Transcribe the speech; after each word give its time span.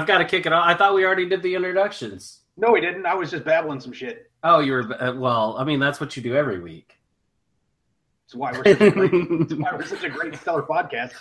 I've 0.00 0.06
got 0.06 0.18
to 0.18 0.24
kick 0.24 0.46
it 0.46 0.52
off. 0.52 0.64
I 0.66 0.74
thought 0.74 0.94
we 0.94 1.04
already 1.04 1.28
did 1.28 1.42
the 1.42 1.54
introductions. 1.54 2.40
No, 2.56 2.72
we 2.72 2.80
didn't. 2.80 3.04
I 3.04 3.14
was 3.14 3.30
just 3.30 3.44
babbling 3.44 3.80
some 3.80 3.92
shit. 3.92 4.30
Oh, 4.42 4.60
you 4.60 4.72
were 4.72 5.02
uh, 5.02 5.12
well. 5.14 5.56
I 5.58 5.64
mean, 5.64 5.78
that's 5.78 6.00
what 6.00 6.16
you 6.16 6.22
do 6.22 6.34
every 6.34 6.58
week. 6.60 6.96
That's 8.24 8.34
why 8.34 8.52
we're 8.52 8.64
such 8.64 8.80
a 8.80 8.90
great, 8.90 9.58
why 9.58 9.70
we're 9.74 9.84
such 9.84 10.04
a 10.04 10.08
great 10.08 10.36
stellar 10.36 10.62
podcast. 10.62 11.12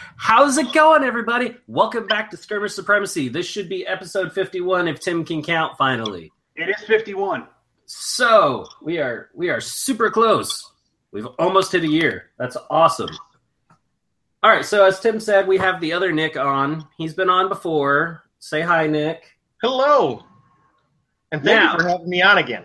How's 0.16 0.56
it 0.56 0.72
going, 0.72 1.02
everybody? 1.04 1.54
Welcome 1.66 2.06
back 2.06 2.30
to 2.30 2.36
Skirmish 2.38 2.72
Supremacy. 2.72 3.28
This 3.28 3.44
should 3.46 3.68
be 3.68 3.86
episode 3.86 4.32
fifty-one 4.32 4.88
if 4.88 5.00
Tim 5.00 5.24
can 5.24 5.42
count. 5.42 5.76
Finally, 5.76 6.32
It 6.54 6.70
is 6.70 6.82
51. 6.86 7.46
so 7.84 8.66
we 8.82 8.98
are 8.98 9.28
we 9.34 9.50
are 9.50 9.60
super 9.60 10.10
close. 10.10 10.72
We've 11.12 11.26
almost 11.38 11.72
hit 11.72 11.82
a 11.84 11.88
year. 11.88 12.30
That's 12.38 12.56
awesome. 12.70 13.10
All 14.46 14.52
right, 14.52 14.64
so 14.64 14.84
as 14.84 15.00
Tim 15.00 15.18
said, 15.18 15.48
we 15.48 15.58
have 15.58 15.80
the 15.80 15.92
other 15.92 16.12
Nick 16.12 16.36
on. 16.36 16.86
He's 16.96 17.14
been 17.14 17.28
on 17.28 17.48
before. 17.48 18.22
Say 18.38 18.60
hi, 18.60 18.86
Nick. 18.86 19.36
Hello. 19.60 20.22
And 21.32 21.42
thank 21.42 21.60
Now- 21.60 21.72
you 21.72 21.80
for 21.80 21.88
having 21.88 22.08
me 22.08 22.22
on 22.22 22.38
again. 22.38 22.64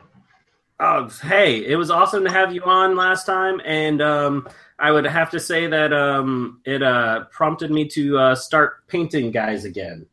Oh, 0.80 1.10
hey, 1.24 1.66
it 1.66 1.76
was 1.78 1.90
awesome 1.90 2.24
to 2.24 2.30
have 2.30 2.54
you 2.54 2.62
on 2.66 2.96
last 2.96 3.26
time, 3.26 3.60
and 3.66 4.00
um, 4.00 4.48
I 4.78 4.92
would 4.92 5.06
have 5.06 5.32
to 5.32 5.40
say 5.40 5.66
that 5.66 5.92
um, 5.92 6.62
it 6.66 6.84
uh, 6.84 7.24
prompted 7.32 7.72
me 7.72 7.88
to 7.88 8.16
uh, 8.16 8.36
start 8.36 8.86
painting 8.88 9.32
guys 9.32 9.66
again. 9.66 10.06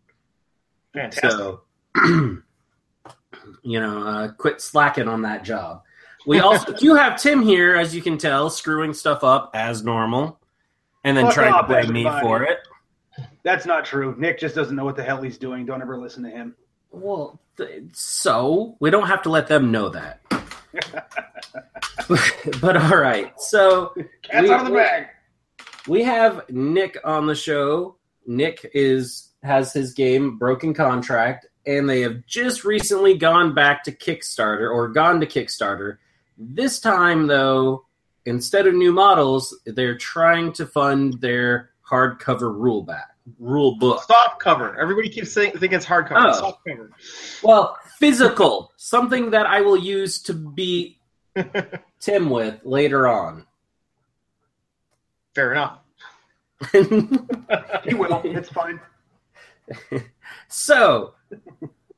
Fantastic. 0.95 1.31
So, 1.33 1.61
you 2.07 2.43
know, 3.79 4.07
uh, 4.07 4.33
quit 4.33 4.63
slacking 4.63 5.07
on 5.07 5.21
that 5.21 5.45
job. 5.45 5.83
We 6.27 6.41
also 6.41 6.73
do 6.79 6.95
have 6.95 7.21
Tim 7.21 7.43
here, 7.43 7.77
as 7.77 7.95
you 7.95 8.01
can 8.01 8.17
tell, 8.17 8.49
screwing 8.49 8.95
stuff 8.95 9.23
up 9.23 9.51
as 9.53 9.85
normal, 9.85 10.41
and 11.05 11.17
then 11.17 11.27
Fuck 11.27 11.35
trying 11.35 11.53
off, 11.53 11.63
to 11.63 11.67
blame 11.69 11.93
me 11.93 12.07
everybody. 12.07 12.27
for 12.27 12.43
it. 12.43 12.59
That's 13.43 13.67
not 13.67 13.85
true. 13.85 14.15
Nick 14.19 14.39
just 14.39 14.55
doesn't 14.55 14.75
know 14.77 14.85
what 14.85 14.97
the 14.97 15.03
hell 15.03 15.21
he's 15.23 15.39
doing. 15.39 15.65
Don't 15.67 15.83
ever 15.83 15.99
listen 15.99 16.23
to 16.25 16.31
him. 16.31 16.55
Well, 16.91 17.41
th- 17.57 17.83
so 17.93 18.77
we 18.81 18.91
don't 18.91 19.07
have 19.07 19.23
to 19.23 19.31
let 19.31 19.47
them 19.49 19.71
know 19.73 19.89
that. 19.91 20.21
but 22.61 22.77
all 22.77 22.97
right, 22.97 23.33
so 23.41 23.93
Cat's 24.23 24.43
We- 24.49 24.51
out 24.55 24.61
of 24.61 24.67
the 24.67 24.73
we- 24.73 24.79
bag. 24.79 25.07
we 25.87 26.03
have 26.05 26.49
Nick 26.51 26.97
on 27.05 27.27
the 27.27 27.35
show. 27.35 27.97
Nick 28.27 28.71
is 28.75 29.33
has 29.43 29.73
his 29.73 29.95
game 29.95 30.37
Broken 30.39 30.75
Contract, 30.75 31.47
and 31.67 31.89
they 31.89 32.01
have 32.03 32.27
just 32.27 32.65
recently 32.65 33.17
gone 33.17 33.55
back 33.55 33.85
to 33.85 33.93
Kickstarter 33.93 34.71
or 34.71 34.89
gone 34.89 35.21
to 35.21 35.27
Kickstarter. 35.27 35.97
This 36.37 36.81
time, 36.81 37.27
though, 37.27 37.87
instead 38.29 38.67
of 38.67 38.75
new 38.75 38.93
models, 38.93 39.59
they're 39.67 39.97
trying 39.97 40.53
to 40.55 40.67
fund 40.67 41.21
their 41.21 41.71
hardcover 41.89 42.55
rule 42.55 42.83
back 42.83 43.19
rule 43.39 43.77
book. 43.77 44.03
Soft 44.05 44.41
cover. 44.41 44.79
Everybody 44.79 45.09
keeps 45.09 45.33
saying 45.33 45.53
think 45.59 45.73
it's 45.73 45.85
hardcover. 45.85 46.31
Oh. 46.31 46.33
Soft 46.33 46.61
cover. 46.67 46.91
Well, 47.43 47.77
physical, 47.99 48.73
something 48.77 49.31
that 49.31 49.47
I 49.47 49.61
will 49.61 49.77
use 49.77 50.23
to 50.23 50.35
beat 50.35 50.99
Tim 52.01 52.31
with 52.31 52.61
later 52.65 53.09
on. 53.09 53.47
Fair 55.35 55.53
enough. 55.53 55.79
He 57.85 57.95
will. 57.95 58.21
It's 58.25 58.51
fine. 58.51 58.81
so, 60.49 61.15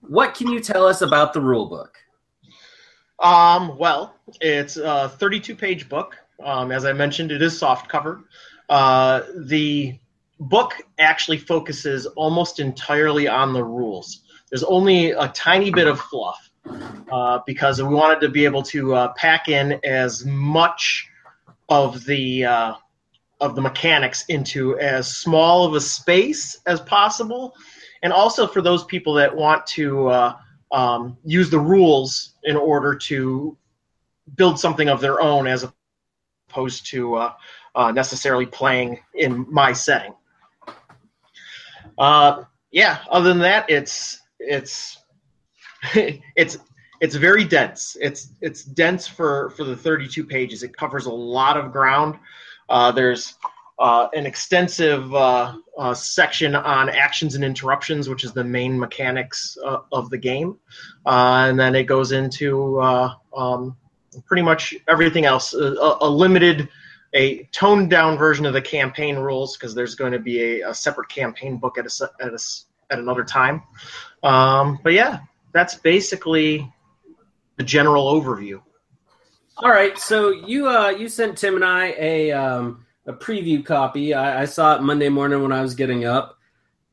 what 0.01 0.35
can 0.35 0.49
you 0.49 0.61
tell 0.61 0.87
us 0.87 1.01
about 1.01 1.33
the 1.33 1.41
rule 1.41 1.67
book? 1.67 1.97
Um, 3.19 3.79
well, 3.79 4.15
it's 4.41 4.77
a 4.77 5.09
32 5.09 5.55
page 5.55 5.89
book. 5.89 6.17
Um, 6.43 6.73
as 6.73 6.85
I 6.85 6.93
mentioned, 6.93 7.33
it 7.33 7.43
is 7.43 7.59
soft 7.59 7.89
cover. 7.89 8.25
Uh, 8.69 9.23
the 9.37 9.99
book 10.39 10.75
actually 10.99 11.39
focuses 11.39 12.07
almost 12.07 12.61
entirely 12.61 13.29
on 13.29 13.53
the 13.53 13.63
rules. 13.63 14.23
There's 14.51 14.65
only 14.65 15.11
a 15.11 15.29
tiny 15.29 15.71
bit 15.71 15.87
of 15.87 16.01
fluff 16.01 16.51
uh, 17.11 17.41
because 17.47 17.83
we 17.83 17.95
wanted 17.95 18.21
to 18.21 18.29
be 18.29 18.45
able 18.45 18.63
to 18.65 18.95
uh, 18.95 19.13
pack 19.15 19.49
in 19.49 19.79
as 19.85 20.25
much 20.25 21.09
of 21.69 22.05
the 22.05 22.45
uh, 22.45 22.75
of 23.41 23.55
the 23.55 23.61
mechanics 23.61 24.25
into 24.29 24.79
as 24.79 25.17
small 25.17 25.65
of 25.65 25.75
a 25.75 25.81
space 25.81 26.59
as 26.67 26.81
possible, 26.81 27.55
and 28.03 28.13
also 28.13 28.47
for 28.47 28.61
those 28.61 28.85
people 28.85 29.15
that 29.15 29.35
want 29.35 29.67
to 29.67 30.09
uh, 30.09 30.37
um, 30.73 31.17
use 31.25 31.51
the 31.51 31.59
rules 31.59 32.35
in 32.45 32.57
order 32.57 32.95
to 32.95 33.57
build 34.37 34.59
something 34.59 34.89
of 34.89 35.01
their 35.01 35.21
own 35.21 35.47
as 35.47 35.67
opposed 36.51 36.87
to 36.91 37.15
uh, 37.15 37.33
uh, 37.75 37.93
necessarily 37.93 38.47
playing 38.47 39.01
in 39.15 39.47
my 39.51 39.73
setting. 39.73 40.15
Uh, 41.99 42.45
yeah, 42.71 42.99
other 43.11 43.29
than 43.29 43.41
that, 43.41 43.69
it's 43.69 44.21
it's 44.39 44.99
it's 45.95 46.59
it's 47.01 47.15
very 47.15 47.45
dense. 47.45 47.97
It's 48.01 48.31
it's 48.41 48.65
dense 48.65 49.07
for 49.07 49.51
for 49.51 49.65
the 49.65 49.77
32 49.77 50.25
pages. 50.25 50.63
It 50.63 50.77
covers 50.77 51.07
a 51.07 51.13
lot 51.13 51.57
of 51.57 51.73
ground. 51.73 52.19
Uh, 52.69 52.93
there's 52.93 53.35
uh, 53.79 54.09
an 54.15 54.27
extensive 54.27 55.13
uh, 55.15 55.55
section 55.95 56.55
on 56.55 56.89
actions 56.89 57.35
and 57.35 57.43
interruptions, 57.43 58.09
which 58.09 58.25
is 58.25 58.33
the 58.33 58.45
main 58.45 58.79
mechanics 58.79 59.57
of 59.91 60.11
the 60.11 60.19
game, 60.19 60.59
and 61.07 61.59
then 61.59 61.75
it 61.75 61.85
goes 61.85 62.13
into 62.13 62.81
um, 62.81 63.77
pretty 64.27 64.43
much 64.43 64.75
everything 64.89 65.25
else. 65.25 65.55
A, 65.55 65.97
a 66.01 66.09
limited, 66.09 66.69
a 67.15 67.45
toned 67.53 67.91
down 67.91 68.19
version 68.19 68.47
of 68.47 68.53
the 68.53 68.63
campaign 68.63 69.17
rules 69.17 69.57
because 69.57 69.75
there's 69.75 69.95
going 69.95 70.13
to 70.13 70.19
be 70.19 70.61
a, 70.61 70.71
a 70.71 70.75
separate 70.75 71.09
campaign 71.09 71.59
book 71.59 71.79
at 71.79 71.87
a, 71.87 72.11
at 72.21 72.33
a 72.33 72.39
at 72.91 72.99
another 72.99 73.25
time. 73.25 73.63
Um, 74.23 74.79
but 74.83 74.93
yeah, 74.93 75.21
that's 75.53 75.77
basically 75.77 76.71
the 77.57 77.65
general 77.65 78.13
overview. 78.13 78.61
All 79.57 79.71
right, 79.71 79.99
so 79.99 80.31
you 80.31 80.69
uh, 80.69 80.89
you 80.89 81.09
sent 81.09 81.37
Tim 81.37 81.55
and 81.55 81.65
I 81.65 81.95
a 81.99 82.33
um, 82.33 82.87
a 83.07 83.13
preview 83.13 83.65
copy. 83.65 84.15
I, 84.15 84.43
I 84.43 84.45
saw 84.47 84.77
it 84.77 84.83
Monday 84.83 85.09
morning 85.09 85.43
when 85.43 85.53
I 85.53 85.61
was 85.61 85.75
getting 85.75 86.05
up, 86.05 86.39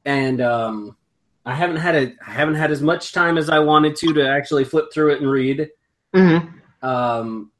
and 0.03 0.41
um, 0.41 0.97
I 1.45 1.55
haven't 1.55 1.77
had 1.77 1.95
a 1.95 2.13
I 2.25 2.31
haven't 2.31 2.55
had 2.55 2.71
as 2.71 2.81
much 2.81 3.13
time 3.13 3.37
as 3.37 3.49
I 3.49 3.59
wanted 3.59 3.95
to 3.97 4.13
to 4.13 4.27
actually 4.27 4.65
flip 4.65 4.91
through 4.93 5.13
it 5.13 5.21
and 5.21 5.31
read. 5.31 5.69
Mm-hmm. 6.13 6.56
Um, 6.81 7.51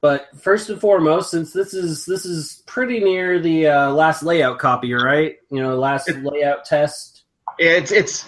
but 0.00 0.28
first 0.40 0.70
and 0.70 0.80
foremost, 0.80 1.30
since 1.30 1.52
this 1.52 1.74
is 1.74 2.06
this 2.06 2.24
is 2.24 2.62
pretty 2.66 3.00
near 3.00 3.38
the 3.38 3.66
uh, 3.68 3.90
last 3.90 4.22
layout 4.22 4.58
copy, 4.58 4.92
right? 4.94 5.36
You 5.50 5.62
know, 5.62 5.76
last 5.76 6.08
It- 6.08 6.22
layout 6.22 6.64
test. 6.64 7.24
It's 7.58 7.92
it's 7.92 8.26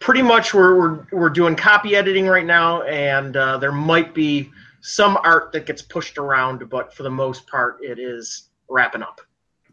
pretty 0.00 0.22
much 0.22 0.54
we're 0.54 0.78
we're, 0.78 1.06
we're 1.12 1.30
doing 1.30 1.56
copy 1.56 1.96
editing 1.96 2.26
right 2.26 2.46
now, 2.46 2.82
and 2.82 3.36
uh, 3.36 3.58
there 3.58 3.72
might 3.72 4.14
be 4.14 4.50
some 4.80 5.16
art 5.22 5.52
that 5.52 5.66
gets 5.66 5.82
pushed 5.82 6.18
around, 6.18 6.68
but 6.68 6.94
for 6.94 7.02
the 7.02 7.10
most 7.10 7.46
part, 7.46 7.78
it 7.82 7.98
is 7.98 8.48
wrapping 8.68 9.02
up. 9.02 9.20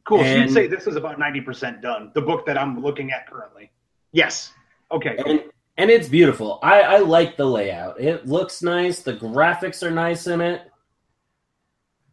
Cool. 0.03 0.23
So 0.23 0.35
you'd 0.35 0.51
say 0.51 0.67
this 0.67 0.88
is 0.88 0.96
about 0.96 1.19
90% 1.19 1.81
done. 1.81 2.11
The 2.13 2.22
book 2.22 2.46
that 2.46 2.57
I'm 2.57 2.81
looking 2.81 3.11
at 3.11 3.28
currently. 3.29 3.72
Yes. 4.11 4.51
Okay. 4.91 5.17
cool. 5.23 5.31
and 5.31 5.44
and 5.79 5.90
it's 5.90 6.09
beautiful. 6.09 6.59
I, 6.62 6.81
I 6.81 6.97
like 7.00 7.37
the 7.37 7.46
layout. 7.46 8.02
It 8.02 8.28
looks 8.28 8.61
nice. 8.61 9.02
The 9.02 9.14
graphics 9.14 9.81
are 9.81 9.90
nice 9.90 10.28
in 10.28 10.41
it. 10.41 10.61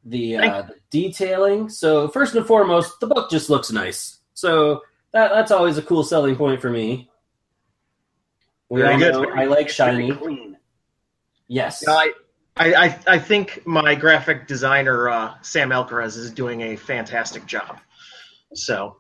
The, 0.05 0.37
uh, 0.37 0.63
the 0.63 0.75
detailing. 0.91 1.69
So 1.69 2.07
first 2.07 2.37
and 2.37 2.47
foremost, 2.47 3.01
the 3.01 3.09
book 3.09 3.29
just 3.29 3.51
looks 3.51 3.73
nice. 3.73 4.19
So 4.35 4.83
that 5.11 5.33
that's 5.33 5.51
always 5.51 5.79
a 5.79 5.83
cool 5.83 6.05
selling 6.05 6.37
point 6.37 6.61
for 6.61 6.71
me. 6.71 7.11
We 8.69 8.83
Very 8.83 8.95
all 8.95 9.01
good. 9.01 9.13
know 9.15 9.31
I 9.35 9.47
like 9.47 9.67
It's 9.67 9.77
very 9.77 10.07
shiny. 10.07 10.17
Clean. 10.17 10.57
Yes. 11.49 11.85
No, 11.85 11.95
I, 11.95 12.13
I, 12.57 12.75
I, 12.75 12.99
I 13.09 13.19
think 13.19 13.67
my 13.67 13.97
graphic 13.97 14.47
designer 14.47 15.09
uh, 15.09 15.35
Sam 15.43 15.71
Alcaraz 15.71 16.17
is 16.17 16.31
doing 16.31 16.61
a 16.61 16.77
fantastic 16.77 17.47
job. 17.47 17.81
So 18.55 18.99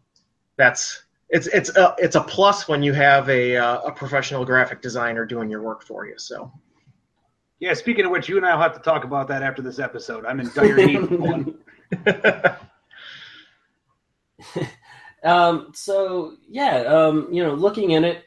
that's 0.56 1.04
it's 1.28 1.46
it's 1.48 1.70
a 1.70 1.94
it's 1.98 2.16
a 2.16 2.20
plus 2.20 2.68
when 2.68 2.82
you 2.82 2.92
have 2.92 3.28
a 3.28 3.56
uh, 3.56 3.80
a 3.80 3.92
professional 3.92 4.44
graphic 4.44 4.80
designer 4.80 5.24
doing 5.24 5.50
your 5.50 5.62
work 5.62 5.82
for 5.82 6.06
you. 6.06 6.14
So 6.18 6.52
Yeah, 7.58 7.74
speaking 7.74 8.04
of 8.04 8.10
which, 8.10 8.28
you 8.28 8.36
and 8.36 8.46
I 8.46 8.54
will 8.54 8.62
have 8.62 8.74
to 8.74 8.80
talk 8.80 9.04
about 9.04 9.28
that 9.28 9.42
after 9.42 9.62
this 9.62 9.78
episode. 9.78 10.24
I'm 10.24 10.40
in 10.40 10.50
dire 10.54 10.76
need 10.76 10.96
of 10.96 11.10
one. 11.18 11.58
Um, 15.26 15.72
so 15.74 16.34
yeah, 16.48 16.82
um, 16.82 17.28
you 17.32 17.42
know, 17.42 17.54
looking 17.54 17.90
in 17.90 18.04
it, 18.04 18.24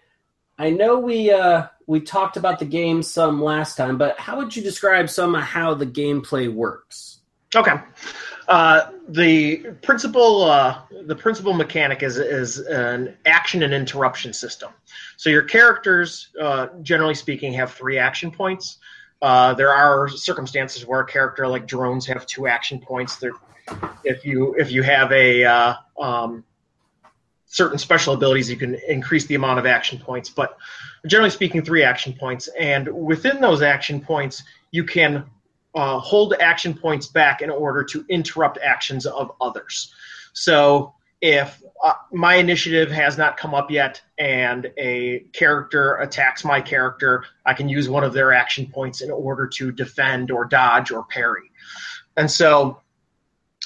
I 0.57 0.69
know 0.69 0.99
we 0.99 1.31
uh, 1.31 1.67
we 1.87 2.01
talked 2.01 2.35
about 2.35 2.59
the 2.59 2.65
game 2.65 3.01
some 3.01 3.41
last 3.41 3.77
time, 3.77 3.97
but 3.97 4.19
how 4.19 4.37
would 4.37 4.53
you 4.53 4.61
describe 4.61 5.09
some 5.09 5.33
of 5.33 5.43
how 5.43 5.73
the 5.73 5.85
gameplay 5.85 6.53
works? 6.53 7.19
Okay. 7.55 7.75
Uh, 8.49 8.89
the 9.09 9.57
principal 9.83 10.41
uh, 10.41 10.81
the 11.05 11.15
principal 11.15 11.53
mechanic 11.53 12.01
is 12.01 12.17
is 12.17 12.57
an 12.57 13.15
action 13.27 13.61
and 13.61 13.75
interruption 13.75 14.33
system. 14.33 14.71
So 15.17 15.29
your 15.29 15.43
characters, 15.43 16.29
uh, 16.41 16.67
generally 16.81 17.13
speaking, 17.13 17.53
have 17.53 17.71
three 17.73 17.99
action 17.99 18.31
points. 18.31 18.79
Uh, 19.21 19.53
there 19.53 19.69
are 19.71 20.09
circumstances 20.09 20.83
where 20.87 21.01
a 21.01 21.05
character 21.05 21.47
like 21.47 21.67
drones 21.67 22.07
have 22.07 22.25
two 22.25 22.47
action 22.47 22.79
points. 22.79 23.17
There, 23.17 23.33
if 24.03 24.25
you 24.25 24.55
if 24.57 24.71
you 24.71 24.81
have 24.81 25.11
a 25.11 25.43
uh, 25.43 25.73
um, 25.99 26.43
certain 27.45 27.77
special 27.77 28.15
abilities, 28.15 28.49
you 28.49 28.57
can 28.57 28.75
increase 28.87 29.27
the 29.27 29.35
amount 29.35 29.59
of 29.59 29.67
action 29.67 29.99
points. 29.99 30.27
But 30.27 30.57
generally 31.05 31.29
speaking, 31.29 31.63
three 31.63 31.83
action 31.83 32.13
points. 32.13 32.49
And 32.59 32.87
within 32.87 33.41
those 33.41 33.61
action 33.61 34.01
points, 34.01 34.41
you 34.71 34.85
can 34.85 35.25
uh, 35.75 35.99
hold 35.99 36.33
action 36.39 36.73
points 36.73 37.07
back 37.07 37.41
in 37.41 37.49
order 37.49 37.83
to 37.83 38.05
interrupt 38.09 38.57
actions 38.57 39.05
of 39.05 39.31
others. 39.39 39.93
So 40.33 40.93
if 41.21 41.61
uh, 41.83 41.93
my 42.11 42.35
initiative 42.35 42.91
has 42.91 43.17
not 43.17 43.37
come 43.37 43.53
up 43.53 43.69
yet 43.69 44.01
and 44.17 44.71
a 44.77 45.19
character 45.33 45.95
attacks 45.97 46.45
my 46.45 46.61
character, 46.61 47.25
I 47.45 47.53
can 47.53 47.67
use 47.67 47.89
one 47.89 48.03
of 48.03 48.13
their 48.13 48.33
action 48.33 48.67
points 48.67 49.01
in 49.01 49.11
order 49.11 49.47
to 49.47 49.71
defend 49.71 50.31
or 50.31 50.45
dodge 50.45 50.91
or 50.91 51.03
parry. 51.03 51.51
And 52.15 52.29
so 52.29 52.81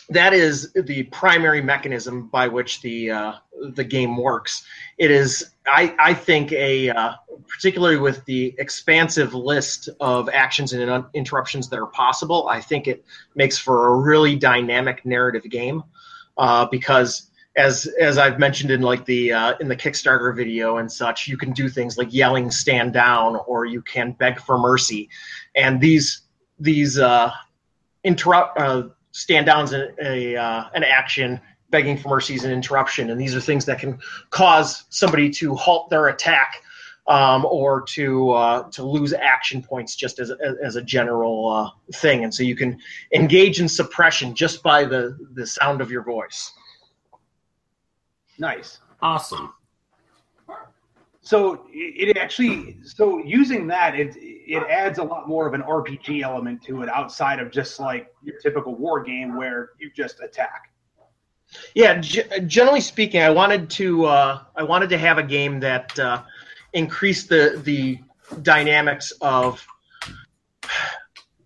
that 0.09 0.33
is 0.33 0.71
the 0.73 1.03
primary 1.03 1.61
mechanism 1.61 2.27
by 2.27 2.47
which 2.47 2.81
the 2.81 3.11
uh, 3.11 3.33
the 3.73 3.83
game 3.83 4.17
works. 4.17 4.65
It 4.97 5.11
is, 5.11 5.51
I, 5.65 5.95
I 5.99 6.13
think, 6.13 6.51
a 6.51 6.89
uh, 6.89 7.13
particularly 7.47 7.97
with 7.97 8.23
the 8.25 8.53
expansive 8.57 9.33
list 9.33 9.89
of 9.99 10.29
actions 10.29 10.73
and 10.73 11.05
interruptions 11.13 11.69
that 11.69 11.79
are 11.79 11.87
possible. 11.87 12.47
I 12.49 12.59
think 12.59 12.87
it 12.87 13.05
makes 13.35 13.57
for 13.57 13.93
a 13.93 13.97
really 13.97 14.35
dynamic 14.35 15.05
narrative 15.05 15.43
game 15.49 15.83
uh, 16.37 16.65
because 16.65 17.29
as 17.55 17.87
as 17.99 18.17
I've 18.17 18.39
mentioned 18.39 18.71
in 18.71 18.81
like 18.81 19.05
the 19.05 19.31
uh, 19.31 19.53
in 19.59 19.67
the 19.67 19.75
Kickstarter 19.75 20.35
video 20.35 20.77
and 20.77 20.91
such, 20.91 21.27
you 21.27 21.37
can 21.37 21.53
do 21.53 21.69
things 21.69 21.97
like 21.97 22.13
yelling 22.13 22.51
"stand 22.51 22.93
down" 22.93 23.37
or 23.47 23.65
you 23.65 23.81
can 23.81 24.13
beg 24.13 24.39
for 24.39 24.57
mercy, 24.57 25.09
and 25.55 25.79
these 25.79 26.21
these 26.59 26.97
uh, 26.97 27.31
interrupt 28.03 28.59
uh, 28.59 28.83
stand 29.13 29.45
downs 29.45 29.71
in 29.71 29.93
a 30.01 30.35
uh, 30.35 30.65
an 30.73 30.83
action, 30.83 31.39
begging 31.69 31.97
for 31.97 32.09
mercy 32.09 32.35
is 32.35 32.43
an 32.43 32.51
interruption, 32.51 33.09
and 33.09 33.19
these 33.19 33.33
are 33.33 33.39
things 33.39 33.63
that 33.65 33.79
can 33.79 33.97
cause 34.29 34.83
somebody 34.89 35.29
to 35.29 35.55
halt 35.55 35.89
their 35.89 36.09
attack. 36.09 36.55
Um, 37.05 37.43
or 37.43 37.81
to 37.81 38.31
uh, 38.31 38.69
to 38.71 38.81
lose 38.81 39.11
action 39.11 39.61
points 39.61 39.93
just 39.93 40.19
as 40.19 40.29
a, 40.29 40.37
as 40.63 40.77
a 40.77 40.81
general 40.81 41.49
uh, 41.49 41.69
thing, 41.95 42.23
and 42.23 42.33
so 42.33 42.43
you 42.43 42.55
can 42.55 42.79
engage 43.13 43.59
in 43.59 43.67
suppression 43.67 44.33
just 44.33 44.63
by 44.63 44.85
the 44.85 45.17
the 45.33 45.45
sound 45.45 45.81
of 45.81 45.91
your 45.91 46.01
voice. 46.01 46.53
Nice. 48.39 48.79
Awesome. 49.01 49.53
So 51.23 51.65
it 51.71 52.17
actually, 52.17 52.77
so 52.83 53.23
using 53.23 53.67
that, 53.67 53.95
it 53.95 54.15
it 54.45 54.63
adds 54.69 54.99
a 54.99 55.03
lot 55.03 55.27
more 55.27 55.47
of 55.47 55.53
an 55.53 55.61
RPG 55.61 56.21
element 56.21 56.61
to 56.63 56.81
it 56.81 56.89
outside 56.89 57.39
of 57.39 57.51
just 57.51 57.79
like 57.79 58.13
your 58.23 58.37
typical 58.39 58.75
war 58.75 59.03
game 59.03 59.35
where 59.35 59.71
you 59.79 59.91
just 59.95 60.21
attack. 60.21 60.73
Yeah, 61.75 61.99
g- 61.99 62.23
generally 62.47 62.81
speaking, 62.81 63.21
I 63.21 63.29
wanted 63.29 63.69
to 63.71 64.05
uh, 64.05 64.41
I 64.55 64.63
wanted 64.63 64.89
to 64.89 64.97
have 64.97 65.17
a 65.17 65.23
game 65.23 65.59
that 65.61 65.97
uh, 65.99 66.23
increased 66.73 67.29
the 67.29 67.61
the 67.63 67.99
dynamics 68.41 69.11
of. 69.21 69.65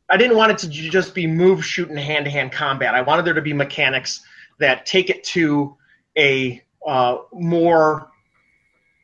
I 0.10 0.16
didn't 0.16 0.38
want 0.38 0.52
it 0.54 0.58
to 0.60 0.70
just 0.70 1.14
be 1.14 1.28
move, 1.28 1.66
shoot, 1.66 1.90
and 1.90 2.00
hand 2.00 2.26
to 2.26 2.32
hand 2.32 2.54
combat. 2.54 2.96
I 2.96 3.02
wanted 3.02 3.26
there 3.26 3.34
to 3.34 3.42
be 3.42 3.52
mechanics 3.52 4.22
that 4.58 4.86
take 4.86 5.10
it 5.10 5.24
to 5.26 5.76
a 6.18 6.64
uh, 6.86 7.18
more 7.34 8.10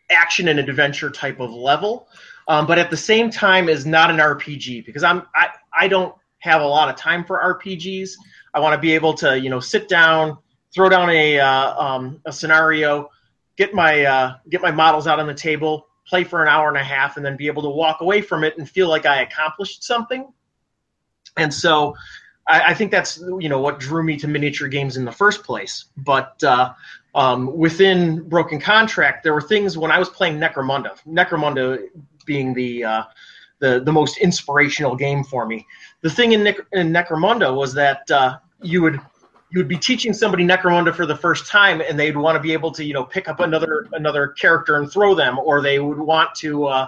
action 0.10 0.48
and 0.48 0.60
adventure 0.60 1.10
type 1.10 1.42
of 1.42 1.52
level, 1.52 2.08
um, 2.48 2.68
but 2.68 2.78
at 2.78 2.90
the 2.90 2.98
same 2.98 3.30
time 3.30 3.70
is 3.70 3.86
not 3.86 4.10
an 4.10 4.18
RPG 4.18 4.86
because 4.86 5.04
I'm 5.04 5.24
I, 5.36 5.50
I 5.72 5.88
don't 5.88 6.16
have 6.40 6.62
a 6.62 6.66
lot 6.66 6.90
of 6.90 6.96
time 6.96 7.24
for 7.24 7.60
RPGs. 7.64 8.12
I 8.54 8.60
want 8.60 8.74
to 8.74 8.80
be 8.80 8.94
able 8.94 9.14
to 9.16 9.40
you 9.40 9.50
know 9.50 9.60
sit 9.60 9.88
down, 9.88 10.38
throw 10.74 10.90
down 10.90 11.10
a 11.10 11.40
uh, 11.40 11.82
um, 11.82 12.22
a 12.26 12.32
scenario, 12.32 13.10
get 13.58 13.74
my 13.74 14.04
uh, 14.04 14.36
get 14.50 14.62
my 14.62 14.72
models 14.72 15.08
out 15.08 15.20
on 15.20 15.28
the 15.28 15.34
table, 15.34 15.88
play 16.06 16.24
for 16.24 16.42
an 16.42 16.50
hour 16.50 16.68
and 16.68 16.78
a 16.78 16.84
half, 16.84 17.18
and 17.18 17.26
then 17.26 17.38
be 17.38 17.48
able 17.48 17.64
to 17.64 17.70
walk 17.70 18.02
away 18.02 18.22
from 18.22 18.44
it 18.44 18.58
and 18.58 18.70
feel 18.70 18.90
like 18.90 19.06
I 19.06 19.22
accomplished 19.22 19.84
something. 19.84 20.32
And 21.38 21.54
so 21.54 21.96
I, 22.48 22.62
I, 22.72 22.74
think 22.74 22.92
that's 22.92 23.18
you 23.40 23.50
know 23.50 23.60
what 23.60 23.80
drew 23.80 24.04
me 24.04 24.18
to 24.18 24.28
miniature 24.28 24.68
games 24.68 24.98
in 24.98 25.06
the 25.06 25.12
first 25.12 25.44
place. 25.44 25.86
But 25.98 26.44
uh, 26.44 26.74
um, 27.16 27.56
within 27.58 28.28
Broken 28.28 28.60
Contract, 28.60 29.24
there 29.24 29.34
were 29.34 29.42
things 29.42 29.78
when 29.78 29.92
I 29.92 30.00
was 30.00 30.10
playing 30.10 30.40
Necromunda. 30.40 30.98
Necromunda 31.08 31.88
being 32.24 32.54
the 32.54 32.84
uh, 32.84 33.04
the 33.60 33.82
the 33.82 33.92
most 33.92 34.18
inspirational 34.18 34.96
game 34.96 35.24
for 35.24 35.46
me. 35.46 35.66
The 36.02 36.10
thing 36.10 36.34
in, 36.34 36.48
in 36.48 36.92
Necromunda 36.92 37.56
was 37.56 37.74
that 37.74 38.10
uh, 38.12 38.38
you 38.62 38.82
would 38.82 39.00
you 39.52 39.60
would 39.60 39.68
be 39.68 39.78
teaching 39.78 40.14
somebody 40.14 40.44
Necromunda 40.46 40.94
for 40.94 41.06
the 41.06 41.16
first 41.16 41.48
time, 41.48 41.82
and 41.82 42.00
they'd 42.00 42.18
want 42.18 42.36
to 42.36 42.42
be 42.42 42.54
able 42.54 42.72
to 42.72 42.84
you 42.84 42.94
know 42.94 43.04
pick 43.04 43.28
up 43.28 43.40
another 43.40 43.88
another 43.94 44.30
character 44.30 44.78
and 44.78 44.92
throw 44.92 45.16
them, 45.16 45.40
or 45.40 45.62
they 45.62 45.80
would 45.80 46.00
want 46.00 46.34
to 46.36 46.66
uh, 46.66 46.88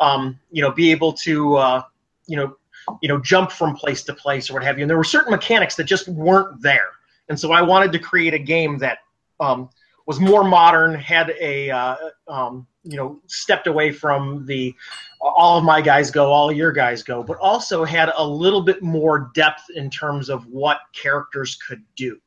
um, 0.00 0.38
you 0.50 0.62
know 0.62 0.70
be 0.70 0.90
able 0.90 1.12
to 1.12 1.56
uh, 1.56 1.82
you 2.26 2.36
know 2.36 2.56
you 3.00 3.08
know, 3.08 3.18
jump 3.18 3.52
from 3.52 3.74
place 3.74 4.02
to 4.04 4.14
place 4.14 4.50
or 4.50 4.54
what 4.54 4.62
have 4.62 4.78
you. 4.78 4.84
And 4.84 4.90
there 4.90 4.96
were 4.96 5.04
certain 5.04 5.30
mechanics 5.30 5.74
that 5.76 5.84
just 5.84 6.08
weren't 6.08 6.60
there. 6.60 6.90
And 7.28 7.38
so 7.38 7.52
I 7.52 7.62
wanted 7.62 7.92
to 7.92 7.98
create 7.98 8.34
a 8.34 8.38
game 8.38 8.78
that 8.78 8.98
um, 9.40 9.68
was 10.06 10.20
more 10.20 10.44
modern, 10.44 10.94
had 10.94 11.30
a, 11.40 11.70
uh, 11.70 11.96
um, 12.28 12.66
you 12.86 12.96
know, 12.96 13.20
stepped 13.26 13.66
away 13.66 13.92
from 13.92 14.46
the 14.46 14.74
all 15.20 15.58
of 15.58 15.64
my 15.64 15.80
guys 15.80 16.10
go, 16.10 16.32
all 16.32 16.50
of 16.50 16.56
your 16.56 16.72
guys 16.72 17.02
go, 17.02 17.22
but 17.22 17.36
also 17.38 17.84
had 17.84 18.10
a 18.16 18.26
little 18.26 18.62
bit 18.62 18.82
more 18.82 19.30
depth 19.34 19.64
in 19.74 19.90
terms 19.90 20.28
of 20.28 20.46
what 20.46 20.78
characters 20.92 21.56
could 21.56 21.82
do. 21.96 22.18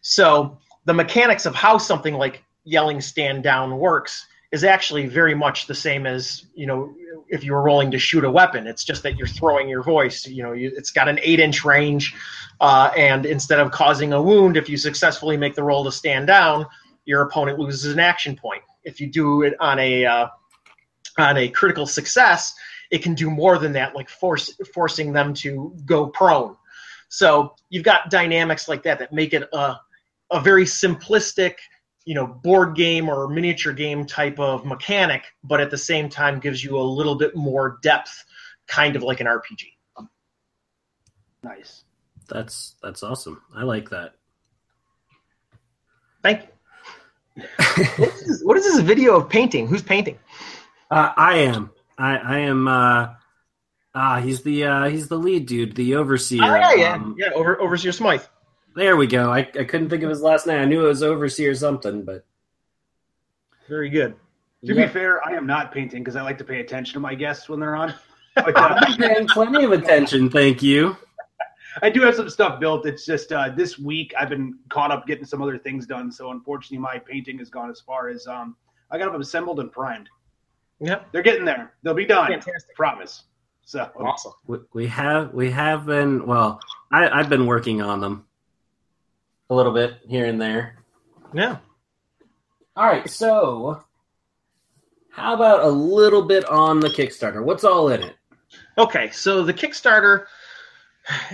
So 0.00 0.58
the 0.84 0.94
mechanics 0.94 1.46
of 1.46 1.54
how 1.54 1.78
something 1.78 2.14
like 2.14 2.42
yelling 2.64 3.00
stand 3.00 3.42
down 3.42 3.78
works 3.78 4.26
is 4.52 4.64
actually 4.64 5.06
very 5.06 5.34
much 5.34 5.66
the 5.66 5.74
same 5.74 6.06
as 6.06 6.46
you 6.54 6.66
know 6.66 6.94
if 7.28 7.42
you 7.42 7.52
were 7.52 7.62
rolling 7.62 7.90
to 7.90 7.98
shoot 7.98 8.24
a 8.24 8.30
weapon. 8.30 8.66
It's 8.66 8.84
just 8.84 9.02
that 9.02 9.16
you're 9.16 9.26
throwing 9.26 9.68
your 9.68 9.82
voice. 9.82 10.26
You 10.26 10.42
know, 10.42 10.52
you, 10.52 10.72
it's 10.76 10.90
got 10.90 11.08
an 11.08 11.18
eight 11.22 11.40
inch 11.40 11.64
range, 11.64 12.14
uh, 12.60 12.90
and 12.96 13.26
instead 13.26 13.60
of 13.60 13.70
causing 13.70 14.12
a 14.12 14.22
wound, 14.22 14.56
if 14.56 14.68
you 14.68 14.76
successfully 14.76 15.36
make 15.36 15.54
the 15.54 15.64
roll 15.64 15.84
to 15.84 15.92
stand 15.92 16.26
down, 16.26 16.66
your 17.04 17.22
opponent 17.22 17.58
loses 17.58 17.92
an 17.92 18.00
action 18.00 18.36
point. 18.36 18.62
If 18.86 19.00
you 19.00 19.08
do 19.08 19.42
it 19.42 19.54
on 19.60 19.78
a 19.78 20.06
uh, 20.06 20.28
on 21.18 21.36
a 21.36 21.48
critical 21.48 21.86
success, 21.86 22.54
it 22.90 23.02
can 23.02 23.14
do 23.14 23.28
more 23.28 23.58
than 23.58 23.72
that, 23.72 23.94
like 23.94 24.08
force 24.08 24.58
forcing 24.72 25.12
them 25.12 25.34
to 25.34 25.76
go 25.84 26.06
prone. 26.06 26.56
So 27.08 27.54
you've 27.68 27.84
got 27.84 28.10
dynamics 28.10 28.68
like 28.68 28.82
that 28.84 28.98
that 28.98 29.12
make 29.12 29.34
it 29.34 29.46
a 29.52 29.76
a 30.32 30.40
very 30.40 30.64
simplistic 30.64 31.56
you 32.06 32.14
know 32.14 32.26
board 32.26 32.74
game 32.74 33.08
or 33.08 33.28
miniature 33.28 33.72
game 33.72 34.06
type 34.06 34.38
of 34.40 34.64
mechanic 34.64 35.24
but 35.44 35.60
at 35.60 35.70
the 35.70 35.78
same 35.78 36.08
time 36.08 36.40
gives 36.40 36.62
you 36.62 36.76
a 36.76 36.82
little 36.82 37.14
bit 37.14 37.36
more 37.36 37.78
depth 37.82 38.24
kind 38.66 38.96
of 38.96 39.04
like 39.04 39.20
an 39.20 39.26
rpg 39.26 39.66
nice. 41.46 41.84
That's 42.28 42.74
that's 42.82 43.02
awesome. 43.02 43.40
I 43.54 43.62
like 43.62 43.90
that. 43.90 44.14
Thank 46.22 46.42
you 46.42 46.48
what, 47.36 48.08
is 48.08 48.26
this, 48.26 48.42
what 48.42 48.56
is 48.56 48.64
this 48.64 48.80
video 48.80 49.16
of 49.16 49.28
painting 49.28 49.66
who's 49.66 49.82
painting 49.82 50.18
uh, 50.90 51.12
i 51.16 51.38
am 51.38 51.70
i 51.98 52.16
i 52.16 52.38
am 52.38 52.66
uh 52.66 53.08
ah 53.94 54.20
he's 54.20 54.42
the 54.42 54.64
uh 54.64 54.88
he's 54.88 55.08
the 55.08 55.18
lead 55.18 55.46
dude 55.46 55.74
the 55.76 55.94
overseer 55.96 56.42
oh, 56.42 56.56
yeah 56.56 56.74
yeah 56.74 56.94
um, 56.94 57.14
yeah 57.18 57.30
over 57.34 57.60
overseer 57.60 57.92
smythe 57.92 58.22
there 58.76 58.94
we 58.94 59.06
go. 59.06 59.32
I, 59.32 59.38
I 59.38 59.64
couldn't 59.64 59.88
think 59.88 60.02
of 60.02 60.10
his 60.10 60.20
last 60.20 60.46
name. 60.46 60.60
I 60.60 60.64
knew 60.66 60.84
it 60.84 60.88
was 60.88 61.02
Overseer 61.02 61.54
something, 61.54 62.02
but 62.02 62.26
very 63.68 63.88
good. 63.88 64.14
To 64.66 64.74
be 64.74 64.86
fair, 64.86 65.26
I 65.26 65.32
am 65.32 65.46
not 65.46 65.72
painting 65.72 66.02
because 66.02 66.16
I 66.16 66.22
like 66.22 66.38
to 66.38 66.44
pay 66.44 66.60
attention 66.60 66.94
to 66.94 67.00
my 67.00 67.14
guests 67.14 67.48
when 67.48 67.60
they're 67.60 67.76
on. 67.76 67.94
But, 68.34 68.54
uh, 68.56 68.78
I'm 68.80 68.98
paying 68.98 69.28
plenty 69.28 69.64
of 69.64 69.72
attention, 69.72 70.28
thank 70.28 70.62
you. 70.62 70.96
I 71.82 71.90
do 71.90 72.00
have 72.02 72.14
some 72.14 72.30
stuff 72.30 72.58
built. 72.60 72.86
It's 72.86 73.04
just 73.04 73.32
uh, 73.32 73.50
this 73.50 73.78
week 73.78 74.14
I've 74.18 74.28
been 74.28 74.58
caught 74.68 74.90
up 74.90 75.06
getting 75.06 75.24
some 75.24 75.42
other 75.42 75.58
things 75.58 75.86
done. 75.86 76.10
So 76.10 76.30
unfortunately, 76.30 76.78
my 76.78 76.98
painting 76.98 77.38
has 77.38 77.50
gone 77.50 77.70
as 77.70 77.80
far 77.80 78.08
as 78.08 78.26
um, 78.26 78.56
I 78.90 78.98
got 78.98 79.12
them 79.12 79.20
assembled 79.20 79.60
and 79.60 79.70
primed. 79.70 80.08
Yep, 80.80 81.08
they're 81.12 81.22
getting 81.22 81.44
there. 81.44 81.72
They'll 81.82 81.94
be 81.94 82.06
done. 82.06 82.28
Fantastic. 82.28 82.74
Promise. 82.74 83.24
So 83.64 83.90
awesome. 83.98 84.32
We, 84.46 84.58
we 84.72 84.86
have 84.86 85.34
we 85.34 85.50
have 85.50 85.86
been 85.86 86.26
well. 86.26 86.60
I, 86.92 87.08
I've 87.08 87.28
been 87.28 87.46
working 87.46 87.82
on 87.82 88.00
them 88.00 88.26
a 89.50 89.54
little 89.54 89.72
bit 89.72 89.98
here 90.06 90.26
and 90.26 90.40
there. 90.40 90.76
Yeah. 91.32 91.58
All 92.76 92.86
right, 92.86 93.08
so 93.08 93.82
how 95.10 95.34
about 95.34 95.64
a 95.64 95.68
little 95.68 96.20
bit 96.22 96.44
on 96.44 96.78
the 96.78 96.90
Kickstarter? 96.90 97.42
What's 97.42 97.64
all 97.64 97.88
in 97.88 98.02
it? 98.02 98.16
Okay, 98.76 99.08
so 99.10 99.42
the 99.42 99.54
Kickstarter, 99.54 100.26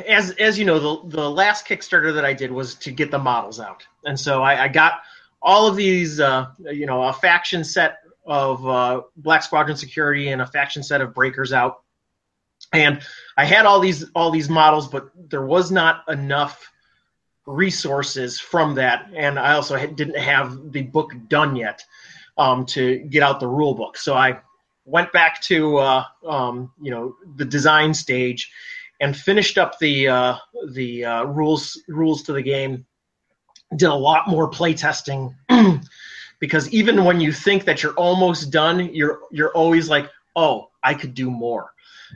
as 0.07 0.31
as 0.33 0.59
you 0.59 0.64
know, 0.64 0.79
the 0.79 1.17
the 1.17 1.31
last 1.31 1.67
Kickstarter 1.67 2.14
that 2.14 2.25
I 2.25 2.33
did 2.33 2.50
was 2.50 2.75
to 2.76 2.93
get 2.93 3.11
the 3.11 3.19
models 3.19 3.61
out, 3.61 3.87
and 4.05 4.19
so 4.19 4.43
I, 4.43 4.64
I 4.64 4.69
got 4.69 5.00
all 5.41 5.67
of 5.67 5.76
these, 5.76 6.21
uh, 6.21 6.47
you 6.59 6.87
know, 6.87 7.02
a 7.02 7.12
faction 7.12 7.64
set 7.64 7.99
of 8.25 8.67
uh, 8.67 9.02
Black 9.17 9.43
Squadron 9.43 9.76
Security 9.76 10.29
and 10.29 10.41
a 10.41 10.47
faction 10.47 10.83
set 10.83 11.00
of 11.00 11.14
Breakers 11.14 11.52
out, 11.52 11.83
and 12.73 13.00
I 13.37 13.45
had 13.45 13.67
all 13.67 13.81
these 13.81 14.05
all 14.14 14.31
these 14.31 14.49
models, 14.49 14.88
but 14.88 15.11
there 15.29 15.45
was 15.45 15.71
not 15.71 16.05
enough 16.09 16.71
resources 17.47 18.38
from 18.38 18.76
that, 18.76 19.11
and 19.14 19.38
I 19.38 19.55
also 19.55 19.76
had, 19.76 19.97
didn't 19.97 20.19
have 20.19 20.73
the 20.73 20.83
book 20.83 21.12
done 21.29 21.57
yet 21.57 21.85
um, 22.37 22.67
to 22.67 22.99
get 22.99 23.23
out 23.23 23.41
the 23.41 23.49
rule 23.49 23.75
book. 23.75 23.97
So 23.97 24.14
I 24.14 24.41
went 24.85 25.12
back 25.12 25.41
to 25.43 25.79
uh, 25.79 26.05
um, 26.26 26.73
you 26.81 26.91
know 26.91 27.17
the 27.37 27.45
design 27.45 27.95
stage 27.95 28.50
and 29.02 29.16
finished 29.16 29.59
up 29.59 29.78
the 29.80 30.09
uh, 30.09 30.37
the 30.71 31.04
uh, 31.04 31.25
rules 31.25 31.82
rules 31.88 32.23
to 32.23 32.32
the 32.32 32.40
game. 32.40 32.87
Did 33.76 33.88
a 33.88 33.94
lot 33.94 34.28
more 34.28 34.49
play 34.49 34.75
testing 34.75 35.35
because 36.38 36.71
even 36.71 37.04
when 37.04 37.21
you 37.21 37.32
think 37.32 37.64
that 37.64 37.82
you're 37.82 37.94
almost 37.94 38.50
done, 38.50 38.94
you're 38.94 39.21
you're 39.30 39.52
always 39.52 39.88
like, 39.90 40.09
oh, 40.37 40.71
I 40.82 40.94
could 40.94 41.14
do 41.14 41.30
more, 41.30 41.73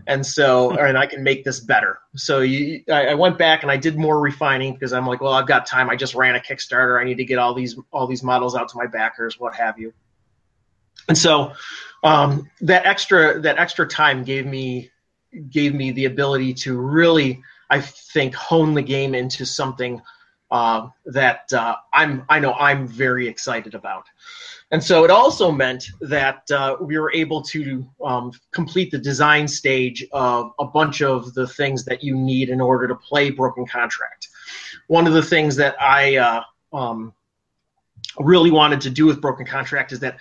and 0.07 0.25
so 0.25 0.71
and 0.79 0.97
I 0.97 1.07
can 1.07 1.25
make 1.25 1.45
this 1.45 1.61
better. 1.61 1.99
So 2.15 2.41
you, 2.41 2.83
I, 2.89 3.09
I 3.09 3.15
went 3.15 3.37
back 3.37 3.63
and 3.63 3.73
I 3.73 3.77
did 3.77 3.99
more 3.99 4.21
refining 4.21 4.75
because 4.75 4.93
I'm 4.93 5.07
like, 5.07 5.21
well, 5.21 5.33
I've 5.33 5.49
got 5.49 5.67
time. 5.67 5.91
I 5.91 5.97
just 5.97 6.15
ran 6.15 6.37
a 6.37 6.41
Kickstarter. 6.41 7.01
I 7.01 7.05
need 7.05 7.17
to 7.17 7.25
get 7.25 7.39
all 7.39 7.53
these 7.53 7.77
all 7.93 8.07
these 8.07 8.23
models 8.23 8.55
out 8.55 8.69
to 8.69 8.77
my 8.77 8.87
backers, 8.87 9.41
what 9.41 9.57
have 9.57 9.79
you. 9.79 9.93
And 11.09 11.19
so 11.19 11.53
um, 12.05 12.49
that 12.61 12.87
extra 12.87 13.41
that 13.41 13.59
extra 13.59 13.89
time 13.89 14.23
gave 14.23 14.47
me 14.47 14.91
gave 15.51 15.75
me 15.75 15.93
the 15.93 16.07
ability 16.07 16.55
to 16.55 16.79
really, 16.79 17.43
I 17.71 17.81
think, 17.81 18.35
hone 18.35 18.75
the 18.75 18.83
game 18.83 19.15
into 19.15 19.45
something 19.45 20.01
uh, 20.51 20.89
that 21.07 21.53
uh, 21.53 21.77
I'm 21.93 22.25
I 22.29 22.39
know 22.39 22.53
I'm 22.55 22.87
very 22.87 23.27
excited 23.27 23.75
about. 23.75 24.05
And 24.71 24.83
so 24.83 25.05
it 25.05 25.11
also 25.11 25.53
meant 25.53 25.87
that 26.01 26.43
uh, 26.51 26.77
we 26.81 26.99
were 26.99 27.13
able 27.13 27.41
to 27.43 27.87
um, 28.05 28.33
complete 28.51 28.91
the 28.91 28.99
design 28.99 29.47
stage 29.47 30.05
of 30.13 30.53
a 30.59 30.65
bunch 30.65 31.03
of 31.03 31.35
the 31.35 31.47
things 31.47 31.85
that 31.85 32.03
you 32.03 32.17
need 32.17 32.49
in 32.49 32.61
order 32.61 32.89
to 32.89 32.97
play 32.97 33.31
Broken 33.31 33.65
Contract. 33.67 34.29
One 34.89 35.07
of 35.07 35.13
the 35.13 35.23
things 35.23 35.55
that 35.57 35.81
I 35.81 36.17
uh, 36.17 36.43
um, 36.73 37.13
really 38.19 38.51
wanted 38.51 38.81
to 38.83 38.91
do 38.91 39.07
with 39.07 39.21
Broken 39.21 39.47
Contract 39.47 39.93
is 39.93 40.01
that 40.01 40.19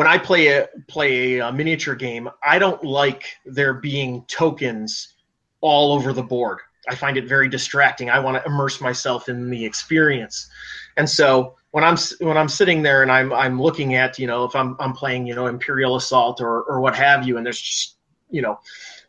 when 0.00 0.06
I 0.06 0.16
play 0.16 0.46
a 0.46 0.66
play 0.88 1.36
a, 1.36 1.48
a 1.48 1.52
miniature 1.52 1.94
game, 1.94 2.30
I 2.42 2.58
don't 2.58 2.82
like 2.82 3.36
there 3.44 3.74
being 3.74 4.24
tokens 4.28 5.12
all 5.60 5.92
over 5.92 6.14
the 6.14 6.22
board. 6.22 6.60
I 6.88 6.94
find 6.94 7.18
it 7.18 7.28
very 7.28 7.50
distracting. 7.50 8.08
I 8.08 8.18
want 8.18 8.42
to 8.42 8.50
immerse 8.50 8.80
myself 8.80 9.28
in 9.28 9.50
the 9.50 9.62
experience, 9.62 10.48
and 10.96 11.06
so 11.06 11.54
when 11.72 11.84
I'm 11.84 11.98
when 12.20 12.38
I'm 12.38 12.48
sitting 12.48 12.82
there 12.82 13.02
and 13.02 13.12
I'm 13.12 13.30
I'm 13.30 13.60
looking 13.60 13.94
at 13.94 14.18
you 14.18 14.26
know 14.26 14.44
if 14.44 14.56
I'm 14.56 14.74
I'm 14.80 14.94
playing 14.94 15.26
you 15.26 15.34
know 15.34 15.48
Imperial 15.48 15.96
Assault 15.96 16.40
or 16.40 16.62
or 16.62 16.80
what 16.80 16.96
have 16.96 17.28
you, 17.28 17.36
and 17.36 17.44
there's 17.44 17.60
just 17.60 17.96
you 18.30 18.40
know 18.40 18.58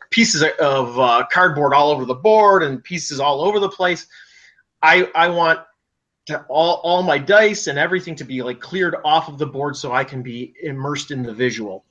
pieces 0.09 0.43
of 0.59 0.99
uh, 0.99 1.25
cardboard 1.31 1.73
all 1.73 1.91
over 1.91 2.03
the 2.03 2.15
board 2.15 2.63
and 2.63 2.83
pieces 2.83 3.21
all 3.21 3.39
over 3.39 3.61
the 3.61 3.69
place. 3.69 4.07
I 4.83 5.09
I 5.15 5.29
want 5.29 5.61
to 6.27 6.45
all, 6.47 6.81
all 6.83 7.03
my 7.03 7.17
dice 7.17 7.67
and 7.67 7.79
everything 7.79 8.15
to 8.15 8.23
be 8.23 8.41
like 8.41 8.59
cleared 8.59 8.95
off 9.03 9.27
of 9.27 9.37
the 9.37 9.45
board 9.45 9.75
so 9.75 9.91
I 9.91 10.03
can 10.03 10.21
be 10.21 10.53
immersed 10.61 11.11
in 11.11 11.23
the 11.23 11.33
visual. 11.33 11.85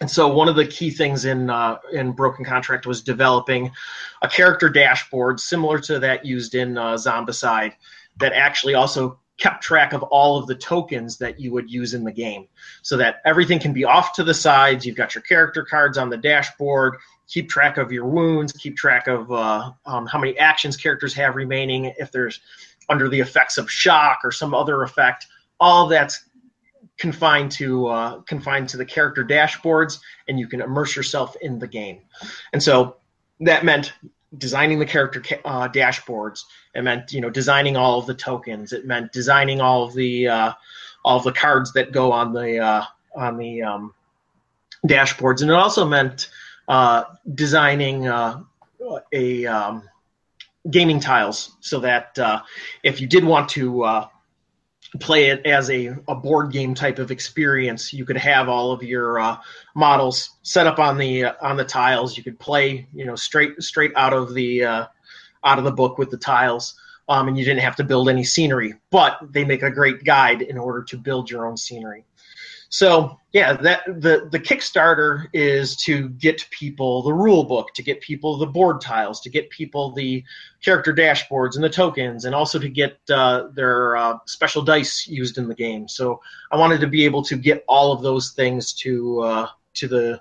And 0.00 0.10
so 0.10 0.28
one 0.28 0.48
of 0.48 0.56
the 0.56 0.66
key 0.66 0.90
things 0.90 1.26
in 1.26 1.50
uh, 1.50 1.76
in 1.92 2.12
Broken 2.12 2.42
Contract 2.44 2.86
was 2.86 3.02
developing 3.02 3.70
a 4.22 4.28
character 4.28 4.70
dashboard 4.70 5.38
similar 5.38 5.78
to 5.80 5.98
that 5.98 6.24
used 6.24 6.54
in 6.54 6.78
uh, 6.78 6.94
Zombicide 6.94 7.74
that 8.18 8.32
actually 8.32 8.74
also 8.74 9.18
kept 9.36 9.62
track 9.62 9.92
of 9.92 10.02
all 10.04 10.38
of 10.38 10.46
the 10.46 10.54
tokens 10.54 11.18
that 11.18 11.40
you 11.40 11.50
would 11.50 11.70
use 11.70 11.94
in 11.94 12.04
the 12.04 12.12
game 12.12 12.46
so 12.82 12.96
that 12.96 13.20
everything 13.24 13.58
can 13.58 13.72
be 13.72 13.84
off 13.84 14.12
to 14.14 14.22
the 14.22 14.34
sides. 14.34 14.86
You've 14.86 14.96
got 14.96 15.14
your 15.14 15.22
character 15.22 15.64
cards 15.64 15.98
on 15.98 16.08
the 16.08 16.16
dashboard. 16.16 16.96
Keep 17.26 17.48
track 17.48 17.76
of 17.76 17.92
your 17.92 18.06
wounds. 18.06 18.52
Keep 18.52 18.76
track 18.76 19.06
of 19.06 19.30
uh, 19.32 19.70
um, 19.86 20.06
how 20.06 20.18
many 20.18 20.38
actions 20.38 20.76
characters 20.76 21.14
have 21.14 21.36
remaining. 21.36 21.92
If 21.98 22.10
there's 22.10 22.40
under 22.90 23.08
the 23.08 23.20
effects 23.20 23.56
of 23.56 23.70
shock 23.70 24.20
or 24.24 24.32
some 24.32 24.52
other 24.52 24.82
effect. 24.82 25.26
All 25.58 25.86
that's 25.86 26.24
confined 26.98 27.50
to 27.52 27.86
uh, 27.86 28.20
confined 28.22 28.68
to 28.70 28.76
the 28.76 28.84
character 28.84 29.24
dashboards, 29.24 30.00
and 30.28 30.38
you 30.38 30.46
can 30.46 30.60
immerse 30.60 30.94
yourself 30.94 31.36
in 31.40 31.58
the 31.58 31.66
game. 31.66 32.00
And 32.52 32.62
so 32.62 32.96
that 33.40 33.64
meant 33.64 33.94
designing 34.36 34.78
the 34.78 34.86
character 34.86 35.22
uh, 35.44 35.68
dashboards. 35.68 36.44
It 36.74 36.82
meant 36.82 37.12
you 37.12 37.20
know 37.20 37.30
designing 37.30 37.76
all 37.76 37.98
of 37.98 38.06
the 38.06 38.14
tokens. 38.14 38.72
It 38.72 38.86
meant 38.86 39.12
designing 39.12 39.60
all 39.60 39.84
of 39.84 39.94
the 39.94 40.28
uh, 40.28 40.52
all 41.04 41.16
of 41.16 41.24
the 41.24 41.32
cards 41.32 41.72
that 41.72 41.92
go 41.92 42.12
on 42.12 42.32
the 42.32 42.58
uh, 42.58 42.84
on 43.16 43.36
the 43.36 43.62
um, 43.62 43.94
dashboards, 44.86 45.42
and 45.42 45.50
it 45.50 45.54
also 45.54 45.86
meant 45.86 46.30
uh, 46.68 47.04
designing 47.34 48.06
uh, 48.06 48.42
a 49.12 49.46
um, 49.46 49.88
gaming 50.68 51.00
tiles 51.00 51.56
so 51.60 51.80
that 51.80 52.18
uh, 52.18 52.40
if 52.82 53.00
you 53.00 53.06
did 53.06 53.24
want 53.24 53.48
to 53.50 53.82
uh, 53.84 54.08
play 54.98 55.26
it 55.26 55.46
as 55.46 55.70
a, 55.70 55.96
a 56.08 56.14
board 56.14 56.52
game 56.52 56.74
type 56.74 56.98
of 56.98 57.10
experience, 57.10 57.92
you 57.92 58.04
could 58.04 58.16
have 58.16 58.48
all 58.48 58.72
of 58.72 58.82
your 58.82 59.20
uh, 59.20 59.36
models 59.74 60.30
set 60.42 60.66
up 60.66 60.78
on 60.78 60.98
the 60.98 61.24
uh, 61.24 61.32
on 61.40 61.56
the 61.56 61.64
tiles. 61.64 62.16
You 62.16 62.24
could 62.24 62.38
play, 62.38 62.88
you 62.92 63.04
know, 63.04 63.14
straight 63.14 63.62
straight 63.62 63.92
out 63.96 64.12
of 64.12 64.34
the 64.34 64.64
uh, 64.64 64.86
out 65.44 65.58
of 65.58 65.64
the 65.64 65.72
book 65.72 65.98
with 65.98 66.10
the 66.10 66.18
tiles. 66.18 66.74
Um, 67.08 67.26
and 67.26 67.36
you 67.36 67.44
didn't 67.44 67.62
have 67.62 67.74
to 67.76 67.84
build 67.84 68.08
any 68.08 68.22
scenery, 68.22 68.74
but 68.90 69.18
they 69.30 69.44
make 69.44 69.64
a 69.64 69.70
great 69.70 70.04
guide 70.04 70.42
in 70.42 70.56
order 70.56 70.84
to 70.84 70.96
build 70.96 71.28
your 71.28 71.44
own 71.44 71.56
scenery. 71.56 72.04
So 72.70 73.18
yeah, 73.32 73.54
that 73.54 73.84
the 73.84 74.28
the 74.30 74.38
Kickstarter 74.38 75.26
is 75.32 75.76
to 75.78 76.08
get 76.08 76.48
people 76.50 77.02
the 77.02 77.12
rule 77.12 77.42
book, 77.42 77.74
to 77.74 77.82
get 77.82 78.00
people 78.00 78.38
the 78.38 78.46
board 78.46 78.80
tiles, 78.80 79.20
to 79.22 79.28
get 79.28 79.50
people 79.50 79.90
the 79.92 80.22
character 80.62 80.92
dashboards 80.92 81.56
and 81.56 81.64
the 81.64 81.68
tokens, 81.68 82.24
and 82.24 82.34
also 82.34 82.60
to 82.60 82.68
get 82.68 82.98
uh, 83.10 83.48
their 83.54 83.96
uh, 83.96 84.18
special 84.26 84.62
dice 84.62 85.08
used 85.08 85.36
in 85.36 85.48
the 85.48 85.54
game. 85.54 85.88
So 85.88 86.20
I 86.52 86.56
wanted 86.56 86.80
to 86.80 86.86
be 86.86 87.04
able 87.04 87.24
to 87.24 87.36
get 87.36 87.64
all 87.66 87.92
of 87.92 88.02
those 88.02 88.30
things 88.30 88.72
to 88.74 89.20
uh, 89.20 89.48
to 89.74 89.88
the 89.88 90.20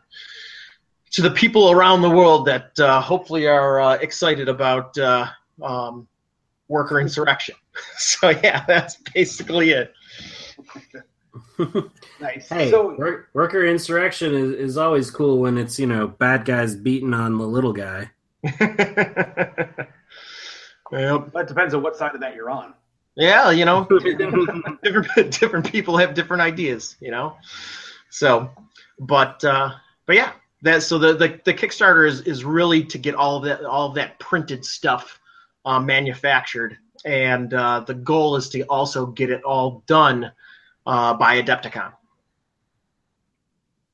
to 1.12 1.22
the 1.22 1.32
people 1.32 1.70
around 1.70 2.02
the 2.02 2.10
world 2.10 2.48
that 2.48 2.80
uh, 2.80 3.00
hopefully 3.00 3.48
are 3.48 3.80
uh, 3.80 3.94
excited 3.96 4.50
about 4.50 4.98
uh, 4.98 5.28
um, 5.62 6.08
worker 6.68 7.00
insurrection. 7.00 7.56
so 7.98 8.30
yeah, 8.30 8.66
that's 8.68 8.98
basically 9.14 9.70
it. 9.70 9.94
Nice. 12.20 12.50
Hey, 12.50 12.72
so, 12.72 12.96
work, 12.96 13.30
worker 13.34 13.66
insurrection 13.66 14.34
is, 14.34 14.52
is 14.54 14.78
always 14.78 15.12
cool 15.12 15.40
when 15.40 15.58
it's 15.58 15.80
you 15.80 15.88
know 15.88 16.08
bad 16.08 16.46
guys 16.46 16.76
beating 16.76 17.14
on 17.14 17.38
the 17.38 17.48
little 17.48 17.74
guy. 17.74 18.12
well, 20.92 21.30
that 21.34 21.46
depends 21.48 21.74
on 21.74 21.84
what 21.84 21.98
side 21.98 22.16
of 22.16 22.22
that 22.22 22.36
you're 22.36 22.50
on. 22.50 22.74
Yeah, 23.16 23.52
you 23.52 23.66
know, 23.66 23.86
different 24.84 25.40
different 25.40 25.70
people 25.70 25.98
have 25.98 26.14
different 26.14 26.42
ideas, 26.42 26.96
you 27.00 27.12
know. 27.12 27.36
So, 28.10 28.50
but 29.00 29.44
uh, 29.44 29.72
but 30.06 30.16
yeah, 30.16 30.32
that 30.62 30.84
so 30.84 30.98
the, 30.98 31.14
the 31.14 31.40
the 31.44 31.54
Kickstarter 31.54 32.08
is 32.08 32.22
is 32.22 32.46
really 32.46 32.84
to 32.86 32.98
get 32.98 33.16
all 33.16 33.38
of 33.38 33.44
that 33.44 33.66
all 33.66 33.90
of 33.90 33.96
that 33.96 34.20
printed 34.20 34.64
stuff 34.64 35.20
uh, 35.66 35.80
manufactured, 35.80 36.78
and 37.06 37.54
uh, 37.54 37.82
the 37.82 37.94
goal 37.94 38.36
is 38.36 38.50
to 38.50 38.62
also 38.64 39.08
get 39.08 39.30
it 39.30 39.44
all 39.44 39.84
done 39.86 40.32
uh, 40.86 41.14
by 41.14 41.42
Adepticon. 41.42 41.94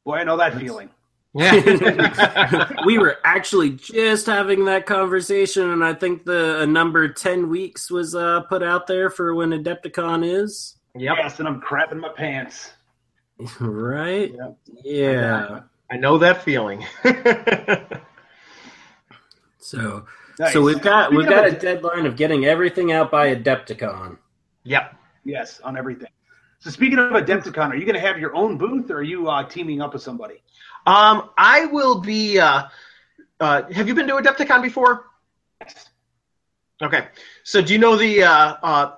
Boy, 0.04 0.18
I 0.18 0.24
know 0.24 0.38
that 0.38 0.58
feeling. 0.58 0.90
Yeah. 1.34 2.72
we 2.86 2.98
were 2.98 3.18
actually 3.26 3.72
just 3.72 4.26
having 4.26 4.66
that 4.66 4.86
conversation, 4.86 5.72
and 5.72 5.84
I 5.84 5.94
think 5.94 6.24
the 6.24 6.66
number 6.66 7.10
10 7.10 7.50
weeks 7.50 7.92
was 7.92 8.16
uh, 8.16 8.42
put 8.42 8.64
out 8.64 8.88
there 8.88 9.10
for 9.10 9.36
when 9.36 9.50
Adepticon 9.50 10.26
is. 10.26 10.78
Yep. 10.96 11.18
Yes, 11.18 11.40
and 11.40 11.48
I'm 11.48 11.60
crapping 11.60 12.00
my 12.00 12.10
pants. 12.10 12.72
right? 13.60 14.34
Yep. 14.34 14.58
Yeah. 14.84 15.62
I 15.92 15.98
know 15.98 16.18
that 16.18 16.42
feeling. 16.44 16.86
so 19.60 20.06
nice. 20.40 20.54
so 20.54 20.62
we've 20.62 20.82
got 20.82 21.14
we've 21.14 21.28
got 21.28 21.46
a 21.46 21.52
deadline 21.52 22.06
of 22.06 22.16
getting 22.16 22.46
everything 22.46 22.92
out 22.92 23.12
by 23.12 23.36
Adepticon. 23.36 24.18
Yep. 24.64 24.96
Yes, 25.26 25.60
on 25.60 25.78
everything. 25.78 26.10
So 26.60 26.70
speaking 26.70 26.98
of 26.98 27.12
Adepticon, 27.12 27.70
are 27.70 27.76
you 27.76 27.86
going 27.86 27.96
to 27.96 28.00
have 28.00 28.18
your 28.18 28.36
own 28.36 28.58
booth, 28.58 28.90
or 28.90 28.98
are 28.98 29.04
you 29.04 29.30
uh, 29.30 29.44
teaming 29.48 29.82
up 29.82 29.94
with 29.94 30.02
somebody? 30.02 30.42
Um, 30.86 31.30
I 31.38 31.66
will 31.66 32.00
be. 32.00 32.40
Uh, 32.40 32.64
uh, 33.40 33.64
have 33.72 33.88
you 33.88 33.96
been 33.96 34.08
to 34.08 34.14
Adepticon 34.14 34.62
before? 34.62 35.06
Yes. 35.62 35.90
Okay. 36.82 37.08
So 37.44 37.62
do 37.62 37.74
you 37.74 37.80
know 37.80 37.96
the 37.96 38.24
uh, 38.24 38.56
uh, 38.62 38.96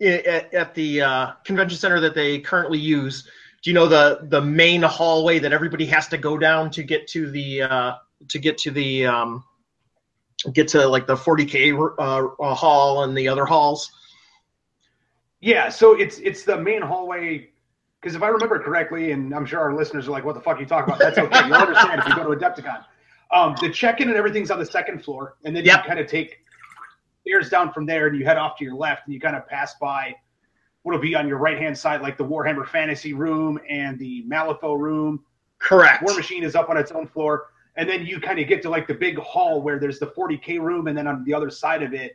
at, 0.00 0.54
at 0.54 0.74
the 0.74 1.02
uh, 1.02 1.32
convention 1.44 1.78
center 1.78 2.00
that 2.00 2.14
they 2.14 2.40
currently 2.40 2.78
use? 2.78 3.24
Do 3.62 3.70
you 3.70 3.74
know 3.74 3.86
the 3.86 4.20
the 4.22 4.40
main 4.40 4.82
hallway 4.82 5.38
that 5.38 5.52
everybody 5.52 5.86
has 5.86 6.08
to 6.08 6.18
go 6.18 6.36
down 6.36 6.70
to 6.72 6.82
get 6.82 7.06
to 7.08 7.30
the 7.30 7.62
uh, 7.62 7.92
to 8.28 8.38
get 8.38 8.58
to 8.58 8.70
the 8.70 9.06
um, 9.06 9.44
get 10.52 10.68
to 10.68 10.86
like 10.86 11.06
the 11.06 11.14
40k 11.14 11.94
uh, 11.98 12.54
hall 12.54 13.04
and 13.04 13.16
the 13.16 13.28
other 13.28 13.46
halls? 13.46 13.92
Yeah, 15.42 15.68
so 15.68 15.94
it's 15.94 16.18
it's 16.20 16.44
the 16.44 16.56
main 16.56 16.80
hallway. 16.80 17.50
Because 18.00 18.16
if 18.16 18.22
I 18.22 18.28
remember 18.28 18.58
correctly, 18.58 19.12
and 19.12 19.34
I'm 19.34 19.44
sure 19.44 19.60
our 19.60 19.74
listeners 19.74 20.08
are 20.08 20.12
like, 20.12 20.24
"What 20.24 20.34
the 20.34 20.40
fuck 20.40 20.56
are 20.56 20.60
you 20.60 20.66
talking 20.66 20.94
about?" 20.94 21.00
That's 21.00 21.18
okay. 21.18 21.46
You'll 21.46 21.54
understand 21.54 22.00
if 22.00 22.08
you 22.08 22.14
go 22.16 22.32
to 22.32 22.40
Adepticon. 22.40 22.84
Um, 23.32 23.54
the 23.60 23.70
check-in 23.70 24.08
and 24.08 24.16
everything's 24.16 24.50
on 24.50 24.58
the 24.58 24.66
second 24.66 25.02
floor, 25.02 25.36
and 25.44 25.54
then 25.54 25.64
yep. 25.64 25.82
you 25.82 25.88
kind 25.88 25.98
of 25.98 26.06
take 26.06 26.38
stairs 27.22 27.48
down 27.48 27.72
from 27.72 27.86
there, 27.86 28.06
and 28.06 28.16
you 28.16 28.24
head 28.24 28.36
off 28.36 28.56
to 28.58 28.64
your 28.64 28.74
left, 28.74 29.02
and 29.06 29.14
you 29.14 29.20
kind 29.20 29.36
of 29.36 29.46
pass 29.46 29.74
by 29.80 30.14
what'll 30.82 31.00
be 31.00 31.14
on 31.14 31.26
your 31.26 31.38
right 31.38 31.58
hand 31.58 31.76
side, 31.76 32.02
like 32.02 32.16
the 32.16 32.24
Warhammer 32.24 32.66
Fantasy 32.66 33.12
Room 33.12 33.58
and 33.68 33.98
the 33.98 34.24
Malifaux 34.28 34.78
Room. 34.78 35.24
Correct. 35.58 36.04
Warmachine 36.04 36.42
is 36.42 36.54
up 36.54 36.70
on 36.70 36.76
its 36.76 36.92
own 36.92 37.06
floor, 37.06 37.46
and 37.76 37.88
then 37.88 38.04
you 38.06 38.20
kind 38.20 38.38
of 38.38 38.48
get 38.48 38.62
to 38.62 38.70
like 38.70 38.86
the 38.86 38.94
big 38.94 39.18
hall 39.18 39.62
where 39.62 39.78
there's 39.78 39.98
the 39.98 40.08
40k 40.08 40.60
room, 40.60 40.86
and 40.86 40.96
then 40.96 41.06
on 41.06 41.24
the 41.24 41.34
other 41.34 41.50
side 41.50 41.82
of 41.82 41.94
it 41.94 42.12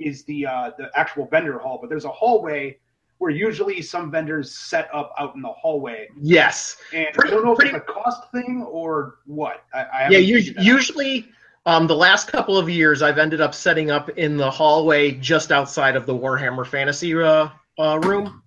is 0.00 0.24
the 0.24 0.46
uh, 0.46 0.70
the 0.78 0.90
actual 0.96 1.26
vendor 1.26 1.58
hall. 1.58 1.78
But 1.80 1.90
there's 1.90 2.04
a 2.04 2.10
hallway 2.10 2.78
where 3.18 3.30
usually 3.30 3.82
some 3.82 4.10
vendors 4.10 4.56
set 4.56 4.88
up 4.94 5.12
out 5.18 5.34
in 5.34 5.42
the 5.42 5.48
hallway. 5.48 6.08
Yes. 6.20 6.78
And 6.94 7.06
Pretty- 7.12 7.32
I 7.32 7.34
don't 7.34 7.44
know 7.44 7.52
if 7.52 7.60
it's 7.62 7.74
a 7.76 7.80
cost 7.80 8.30
thing 8.32 8.66
or 8.68 9.16
what. 9.26 9.62
I, 9.74 9.80
I 9.82 10.08
Yeah, 10.08 10.18
us- 10.18 10.24
figured 10.24 10.56
that 10.56 10.60
out. 10.60 10.64
usually 10.66 11.28
um, 11.66 11.86
the 11.86 11.94
last 11.96 12.28
couple 12.28 12.56
of 12.56 12.70
years 12.70 13.02
I've 13.02 13.18
ended 13.18 13.42
up 13.42 13.54
setting 13.54 13.90
up 13.90 14.08
in 14.10 14.38
the 14.38 14.50
hallway 14.50 15.10
just 15.12 15.52
outside 15.52 15.96
of 15.96 16.06
the 16.06 16.14
Warhammer 16.14 16.66
Fantasy 16.66 17.14
uh, 17.14 17.48
uh, 17.78 17.98
room. 18.02 18.42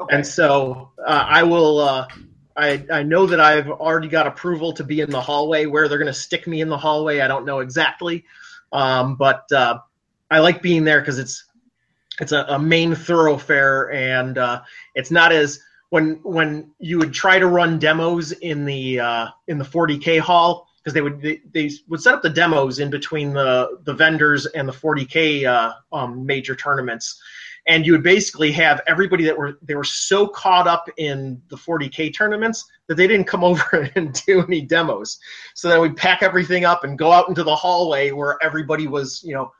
Okay. 0.00 0.16
And 0.16 0.26
so 0.26 0.90
uh, 0.98 1.24
I 1.28 1.44
will. 1.44 1.78
Uh, 1.78 2.06
I 2.56 2.84
I 2.92 3.02
know 3.04 3.26
that 3.26 3.38
I've 3.38 3.68
already 3.70 4.08
got 4.08 4.26
approval 4.26 4.72
to 4.74 4.84
be 4.84 5.00
in 5.00 5.10
the 5.10 5.20
hallway. 5.20 5.66
Where 5.66 5.88
they're 5.88 5.98
going 5.98 6.12
to 6.12 6.12
stick 6.12 6.48
me 6.48 6.60
in 6.60 6.68
the 6.68 6.76
hallway, 6.78 7.20
I 7.20 7.28
don't 7.28 7.44
know 7.46 7.60
exactly. 7.60 8.24
Um, 8.72 9.14
but 9.14 9.50
uh, 9.52 9.78
I 10.30 10.40
like 10.40 10.62
being 10.62 10.84
there 10.84 11.00
because 11.00 11.18
it's 11.18 11.44
it's 12.20 12.32
a, 12.32 12.44
a 12.48 12.58
main 12.58 12.94
thoroughfare, 12.94 13.92
and 13.92 14.38
uh, 14.38 14.62
it's 14.94 15.10
not 15.10 15.32
as 15.32 15.60
when 15.90 16.20
when 16.22 16.70
you 16.78 16.98
would 16.98 17.12
try 17.12 17.38
to 17.38 17.46
run 17.46 17.78
demos 17.78 18.32
in 18.32 18.64
the 18.64 19.00
uh, 19.00 19.28
in 19.46 19.58
the 19.58 19.64
40k 19.64 20.20
hall 20.20 20.68
because 20.82 20.94
they 20.94 21.00
would 21.00 21.20
they, 21.20 21.40
they 21.52 21.70
would 21.88 22.00
set 22.00 22.14
up 22.14 22.22
the 22.22 22.30
demos 22.30 22.78
in 22.78 22.90
between 22.90 23.32
the 23.32 23.78
the 23.84 23.94
vendors 23.94 24.46
and 24.46 24.68
the 24.68 24.72
40k 24.72 25.46
uh, 25.46 25.72
um, 25.92 26.24
major 26.24 26.54
tournaments. 26.54 27.20
And 27.66 27.84
you 27.84 27.92
would 27.92 28.02
basically 28.02 28.50
have 28.52 28.80
everybody 28.86 29.24
that 29.24 29.36
were 29.36 29.58
they 29.62 29.74
were 29.74 29.84
so 29.84 30.26
caught 30.26 30.66
up 30.66 30.88
in 30.96 31.40
the 31.48 31.56
40k 31.56 32.14
tournaments 32.14 32.64
that 32.86 32.96
they 32.96 33.06
didn't 33.06 33.26
come 33.26 33.44
over 33.44 33.90
and 33.94 34.12
do 34.26 34.42
any 34.42 34.62
demos. 34.62 35.18
So 35.54 35.68
then 35.68 35.80
we'd 35.80 35.96
pack 35.96 36.22
everything 36.22 36.64
up 36.64 36.84
and 36.84 36.98
go 36.98 37.12
out 37.12 37.28
into 37.28 37.44
the 37.44 37.54
hallway 37.54 38.10
where 38.10 38.38
everybody 38.42 38.88
was 38.88 39.22
you 39.22 39.34
know 39.34 39.52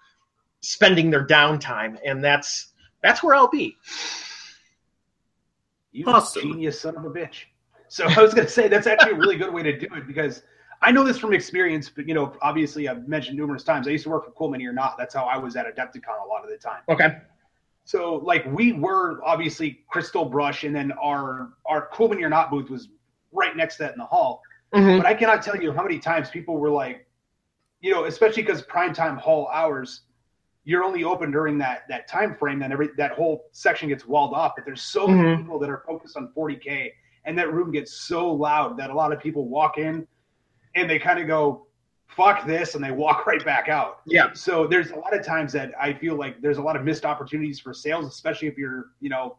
spending 0.61 1.11
their 1.11 1.27
downtime 1.27 1.99
and 2.05 2.23
that's 2.23 2.73
that's 3.03 3.23
where 3.23 3.35
i'll 3.35 3.49
be 3.49 3.77
You 5.93 6.05
Awesome. 6.07 6.43
genius 6.43 6.81
son 6.81 6.97
of 6.97 7.05
a 7.05 7.11
bitch. 7.11 7.45
So 7.88 8.05
I 8.07 8.21
was 8.21 8.35
going 8.35 8.47
to 8.47 8.53
say 8.53 8.69
that's 8.69 8.87
actually 8.87 9.12
a 9.12 9.17
really 9.17 9.37
good 9.37 9.53
way 9.53 9.62
to 9.62 9.77
do 9.79 9.87
it 9.95 10.07
because 10.07 10.43
I 10.83 10.93
know 10.93 11.03
this 11.05 11.19
from 11.19 11.33
experience, 11.33 11.88
but 11.88 12.07
you 12.07 12.15
know, 12.15 12.35
obviously 12.43 12.87
I've 12.88 13.09
mentioned 13.09 13.37
numerous 13.38 13.65
times. 13.65 13.88
I 13.88 13.93
used 13.93 14.05
to 14.05 14.11
work 14.11 14.27
for 14.27 14.31
Cool 14.33 14.50
Mini 14.50 14.67
or 14.67 14.73
not. 14.73 14.97
That's 14.99 15.15
how 15.15 15.25
I 15.25 15.38
was 15.38 15.57
at 15.57 15.65
Adepticon 15.67 16.23
a 16.25 16.29
lot 16.29 16.45
of 16.45 16.50
the 16.50 16.57
time. 16.59 16.83
okay 16.88 17.19
So 17.85 18.17
like 18.17 18.45
we 18.53 18.73
were 18.75 19.21
obviously 19.25 19.81
Crystal 19.88 20.25
Brush, 20.27 20.65
and 20.65 20.75
then 20.77 20.93
our 21.03 21.55
our 21.67 21.88
Cool 21.93 22.11
Mini 22.11 22.23
or 22.23 22.29
not 22.29 22.50
booth 22.50 22.69
was 22.69 22.88
right 23.33 23.57
next 23.57 23.77
to 23.77 23.85
that 23.85 23.93
in 23.93 23.99
the 23.99 24.05
hall. 24.05 24.43
Mhm. 24.75 24.99
But 24.99 25.07
I 25.07 25.15
cannot 25.15 25.43
tell 25.43 25.57
you 25.57 25.73
how 25.73 25.83
many 25.83 25.99
times 25.99 26.29
people 26.31 26.59
were 26.59 26.71
like, 26.71 27.09
you 27.81 27.91
know, 27.93 28.05
especially 28.05 28.43
because 28.43 28.62
primetime 28.62 29.17
hall 29.17 29.49
hours, 29.53 30.03
you're 30.68 30.85
only 30.85 31.02
open 31.02 31.31
during 31.31 31.57
that 31.57 31.88
that 31.88 32.07
time 32.07 32.35
frame. 32.35 32.59
Then 32.59 32.72
every 32.72 32.90
that 32.98 33.12
whole 33.12 33.46
section 33.52 33.88
gets 33.88 34.07
walled 34.07 34.35
off. 34.35 34.52
But 34.54 34.66
there's 34.66 34.83
so 34.83 35.09
many 35.09 35.22
Mhm. 35.22 35.37
people 35.38 35.59
that 35.61 35.70
are 35.70 35.83
focused 35.87 36.14
on 36.18 36.31
40k, 36.35 36.92
and 37.24 37.38
that 37.38 37.50
room 37.54 37.70
gets 37.72 37.92
so 37.92 38.31
loud 38.31 38.76
that 38.76 38.90
a 38.90 38.94
lot 38.94 39.11
of 39.11 39.18
people 39.18 39.48
walk 39.48 39.78
in, 39.78 40.07
and 40.74 40.88
they 40.90 40.98
kind 40.98 41.18
of 41.18 41.26
go, 41.26 41.66
"Fuck 42.09 42.44
this," 42.46 42.74
and 42.74 42.85
they 42.85 42.90
walk 42.90 43.26
right 43.31 43.42
back 43.46 43.70
out. 43.70 44.00
yeah 44.04 44.31
So 44.35 44.66
there's 44.66 44.90
a 44.90 44.96
lot 44.96 45.14
of 45.18 45.24
times 45.24 45.54
that 45.54 45.72
I 45.81 45.94
feel 45.94 46.16
like 46.16 46.42
there's 46.42 46.59
a 46.59 46.62
lot 46.62 46.76
of 46.76 46.85
missed 46.85 47.07
opportunities 47.07 47.59
for 47.59 47.72
sales, 47.72 48.07
especially 48.07 48.48
if 48.48 48.59
you're, 48.59 48.90
you 49.00 49.09
know, 49.09 49.38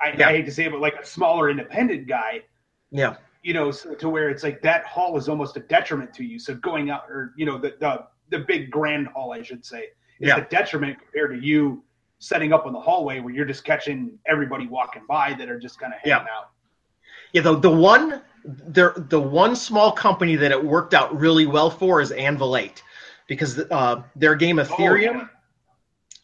I, 0.00 0.14
Yeah. 0.16 0.28
I 0.28 0.32
hate 0.36 0.44
to 0.46 0.52
say 0.52 0.66
it, 0.66 0.70
but 0.70 0.80
like 0.80 0.94
a 0.94 1.04
smaller 1.04 1.50
independent 1.50 2.06
guy 2.06 2.42
yeah 2.92 3.16
you 3.42 3.54
know, 3.54 3.72
so 3.72 3.92
to 3.96 4.08
where 4.08 4.30
it's 4.30 4.44
like 4.44 4.62
that 4.62 4.84
hall 4.86 5.16
is 5.16 5.28
almost 5.28 5.56
a 5.56 5.60
detriment 5.60 6.14
to 6.14 6.22
you. 6.22 6.38
So 6.38 6.54
going 6.54 6.90
out, 6.90 7.02
or 7.10 7.32
you 7.36 7.44
know, 7.44 7.58
the 7.58 7.74
the, 7.80 8.06
the 8.28 8.38
big 8.38 8.70
grand 8.70 9.08
hall, 9.08 9.32
I 9.32 9.42
should 9.42 9.64
say, 9.64 9.88
is 10.22 10.28
Yeah. 10.28 10.36
a 10.38 10.48
detriment 10.48 10.98
compared 10.98 11.32
to 11.32 11.46
you 11.46 11.82
setting 12.18 12.52
up 12.52 12.66
in 12.66 12.72
the 12.72 12.80
hallway 12.80 13.18
where 13.20 13.34
you're 13.34 13.44
just 13.44 13.64
catching 13.64 14.18
everybody 14.26 14.66
walking 14.66 15.02
by 15.08 15.34
that 15.34 15.50
are 15.50 15.58
just 15.58 15.78
kind 15.78 15.92
of 15.92 15.98
hanging 15.98 16.28
out. 16.34 16.50
Yeah, 17.32 17.42
the 17.42 17.58
the 17.58 17.70
one 17.70 18.22
the 18.44 19.04
the 19.08 19.20
one 19.20 19.56
small 19.56 19.92
company 19.92 20.36
that 20.36 20.50
it 20.52 20.64
worked 20.64 20.94
out 20.94 21.18
really 21.18 21.46
well 21.46 21.70
for 21.70 22.00
is 22.00 22.12
Anvil 22.12 22.56
Eight, 22.56 22.82
because 23.26 23.58
uh, 23.58 24.02
their 24.14 24.34
game 24.36 24.56
Ethereum, 24.56 25.28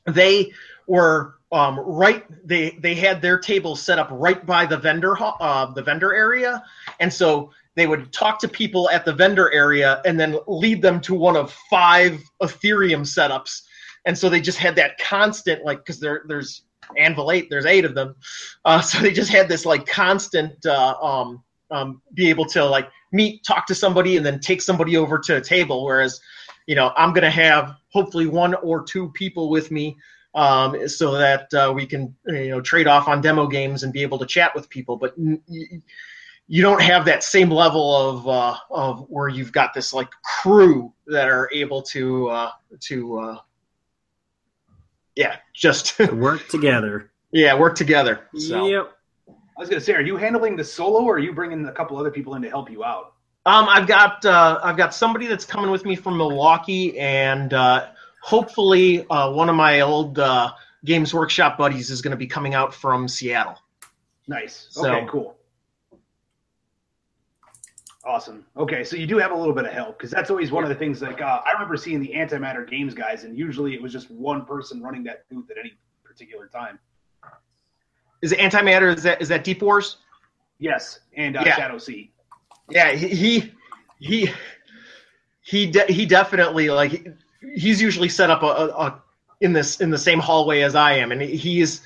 they 0.07 0.53
were 0.87 1.35
um, 1.51 1.81
right. 1.81 2.25
They 2.47 2.71
they 2.81 2.95
had 2.95 3.21
their 3.21 3.39
tables 3.39 3.83
set 3.83 3.99
up 3.99 4.09
right 4.13 4.45
by 4.47 4.67
the 4.67 4.77
vendor 4.77 5.17
uh, 5.21 5.73
the 5.73 5.83
vendor 5.83 6.15
area, 6.15 6.63
and 7.01 7.13
so 7.13 7.51
they 7.75 7.87
would 7.87 8.13
talk 8.13 8.39
to 8.41 8.49
people 8.49 8.91
at 8.91 9.05
the 9.05 9.13
vendor 9.13 9.51
area 9.53 10.03
and 10.05 10.19
then 10.19 10.37
lead 10.47 10.83
them 10.83 11.01
to 11.01 11.15
one 11.15 11.37
of 11.37 11.53
five 11.71 12.21
Ethereum 12.43 13.03
setups. 13.03 13.63
And 14.09 14.17
so 14.17 14.31
they 14.31 14.41
just 14.41 14.57
had 14.57 14.75
that 14.77 14.99
constant 14.99 15.67
like 15.67 15.79
because 15.81 16.01
there 16.01 16.23
there's 16.27 16.63
Anvil 16.97 17.31
eight, 17.31 17.51
there's 17.51 17.67
eight 17.67 17.85
of 17.85 17.95
them, 17.95 18.17
uh, 18.65 18.81
so 18.81 19.01
they 19.01 19.13
just 19.13 19.31
had 19.31 19.49
this 19.49 19.67
like 19.67 19.87
constant 19.87 20.65
uh, 20.65 20.95
um, 21.03 21.45
um, 21.71 22.01
be 22.15 22.31
able 22.31 22.47
to 22.47 22.65
like 22.65 22.89
meet, 23.13 23.45
talk 23.45 23.67
to 23.67 23.75
somebody, 23.75 24.17
and 24.17 24.25
then 24.25 24.41
take 24.41 24.63
somebody 24.63 24.97
over 24.97 25.19
to 25.19 25.37
a 25.37 25.41
table. 25.43 25.85
Whereas, 25.85 26.21
you 26.67 26.75
know, 26.75 26.91
I'm 26.97 27.13
gonna 27.13 27.31
have 27.31 27.75
hopefully 27.91 28.27
one 28.27 28.55
or 28.55 28.83
two 28.83 29.11
people 29.11 29.51
with 29.51 29.71
me 29.71 29.95
um, 30.35 30.89
so 30.89 31.13
that 31.13 31.53
uh, 31.53 31.71
we 31.77 31.85
can 31.85 32.17
you 32.29 32.49
know 32.49 32.63
trade 32.63 32.87
off 32.87 33.09
on 33.09 33.21
demo 33.21 33.47
games 33.47 33.83
and 33.83 33.93
be 33.93 34.01
able 34.01 34.19
to 34.21 34.27
chat 34.27 34.55
with 34.55 34.71
people. 34.71 34.97
But 34.97 35.15
you 35.19 36.63
don't 36.63 36.81
have 36.81 37.05
that 37.05 37.23
same 37.23 37.51
level 37.51 37.95
of 37.95 38.27
uh, 38.27 38.57
of 38.71 39.05
where 39.11 39.29
you've 39.29 39.53
got 39.53 39.75
this 39.75 39.93
like 39.93 40.09
crew 40.41 40.95
that 41.09 41.29
are 41.29 41.51
able 41.53 41.83
to 41.83 42.29
uh, 42.29 42.53
to 42.81 43.19
uh, 43.19 43.39
yeah 45.19 45.37
just 45.53 45.99
Work 46.13 46.49
together. 46.49 47.11
yeah 47.33 47.55
work 47.59 47.75
together. 47.75 48.21
So. 48.37 48.67
Yep. 48.67 48.93
I 49.29 49.61
was 49.61 49.69
gonna 49.69 49.81
say, 49.81 49.93
are 49.95 50.01
you 50.01 50.17
handling 50.17 50.57
the 50.57 50.63
solo, 50.63 51.03
or 51.03 51.17
are 51.17 51.19
you 51.19 51.33
bringing 51.33 51.67
a 51.67 51.73
couple 51.73 51.97
other 51.99 52.13
people 52.13 52.37
in 52.37 52.43
to 52.43 52.49
help 52.49 52.71
you 52.71 52.85
out? 52.85 53.15
Um, 53.45 53.67
I've 53.69 53.89
got 53.89 54.25
uh, 54.25 54.61
I've 54.63 54.77
got 54.77 54.95
somebody 54.95 55.27
that's 55.27 55.45
coming 55.45 55.71
with 55.71 55.85
me 55.85 55.97
from 55.97 56.17
Milwaukee, 56.17 56.97
and 56.99 57.53
uh, 57.53 57.89
hopefully 58.23 59.05
uh, 59.11 59.33
one 59.33 59.49
of 59.49 59.57
my 59.57 59.81
old 59.81 60.19
uh, 60.21 60.53
Games 60.85 61.13
Workshop 61.13 61.59
buddies 61.59 61.91
is 61.91 62.01
going 62.03 62.13
to 62.13 62.17
be 62.17 62.27
coming 62.27 62.55
out 62.55 62.73
from 62.73 63.09
Seattle. 63.09 63.59
Nice. 64.29 64.69
So- 64.71 64.89
okay, 64.95 65.07
cool. 65.11 65.38
Awesome. 68.05 68.47
Okay, 68.57 68.85
so 68.85 68.97
you 68.97 69.07
do 69.07 69.19
have 69.19 69.33
a 69.33 69.37
little 69.37 69.55
bit 69.55 69.65
of 69.65 69.73
help 69.73 69.99
because 69.99 70.11
that's 70.11 70.31
always 70.31 70.53
one 70.53 70.63
of 70.63 70.69
the 70.71 70.75
things. 70.75 71.03
Like 71.03 71.21
uh, 71.21 71.41
I 71.45 71.53
remember 71.53 71.77
seeing 71.77 72.01
the 72.01 72.13
antimatter 72.15 72.69
games 72.69 72.95
guys, 72.95 73.25
and 73.25 73.37
usually 73.37 73.75
it 73.75 73.83
was 73.83 73.93
just 73.93 74.11
one 74.11 74.45
person 74.45 74.81
running 74.81 75.03
that 75.05 75.29
booth 75.29 75.51
at 75.51 75.59
any 75.59 75.73
particular 76.05 76.47
time. 76.47 76.79
Is 78.23 78.33
it 78.33 78.39
Antimatter? 78.39 78.97
Is 78.97 79.03
that 79.03 79.21
is 79.21 79.29
that 79.29 79.45
Deep 79.45 79.63
Wars? 79.63 79.99
Yes, 80.59 81.01
and 81.17 81.37
uh, 81.37 81.43
Yeah. 81.45 81.57
Shadow 81.57 81.79
Sea. 81.79 82.11
Yeah, 82.71 82.93
he 82.93 83.09
he 83.09 83.53
he 83.99 84.31
he, 85.43 85.71
de- 85.71 85.91
he 85.93 86.05
definitely 86.05 86.71
like 86.71 87.07
he's 87.55 87.81
usually 87.81 88.09
set 88.09 88.31
up 88.31 88.43
a, 88.43 88.47
a, 88.47 88.67
a 88.69 89.03
in 89.41 89.53
this 89.53 89.81
in 89.81 89.91
the 89.91 89.99
same 89.99 90.19
hallway 90.19 90.61
as 90.63 90.75
I 90.75 90.95
am, 90.95 91.13
and 91.13 91.23
he's 91.23 91.83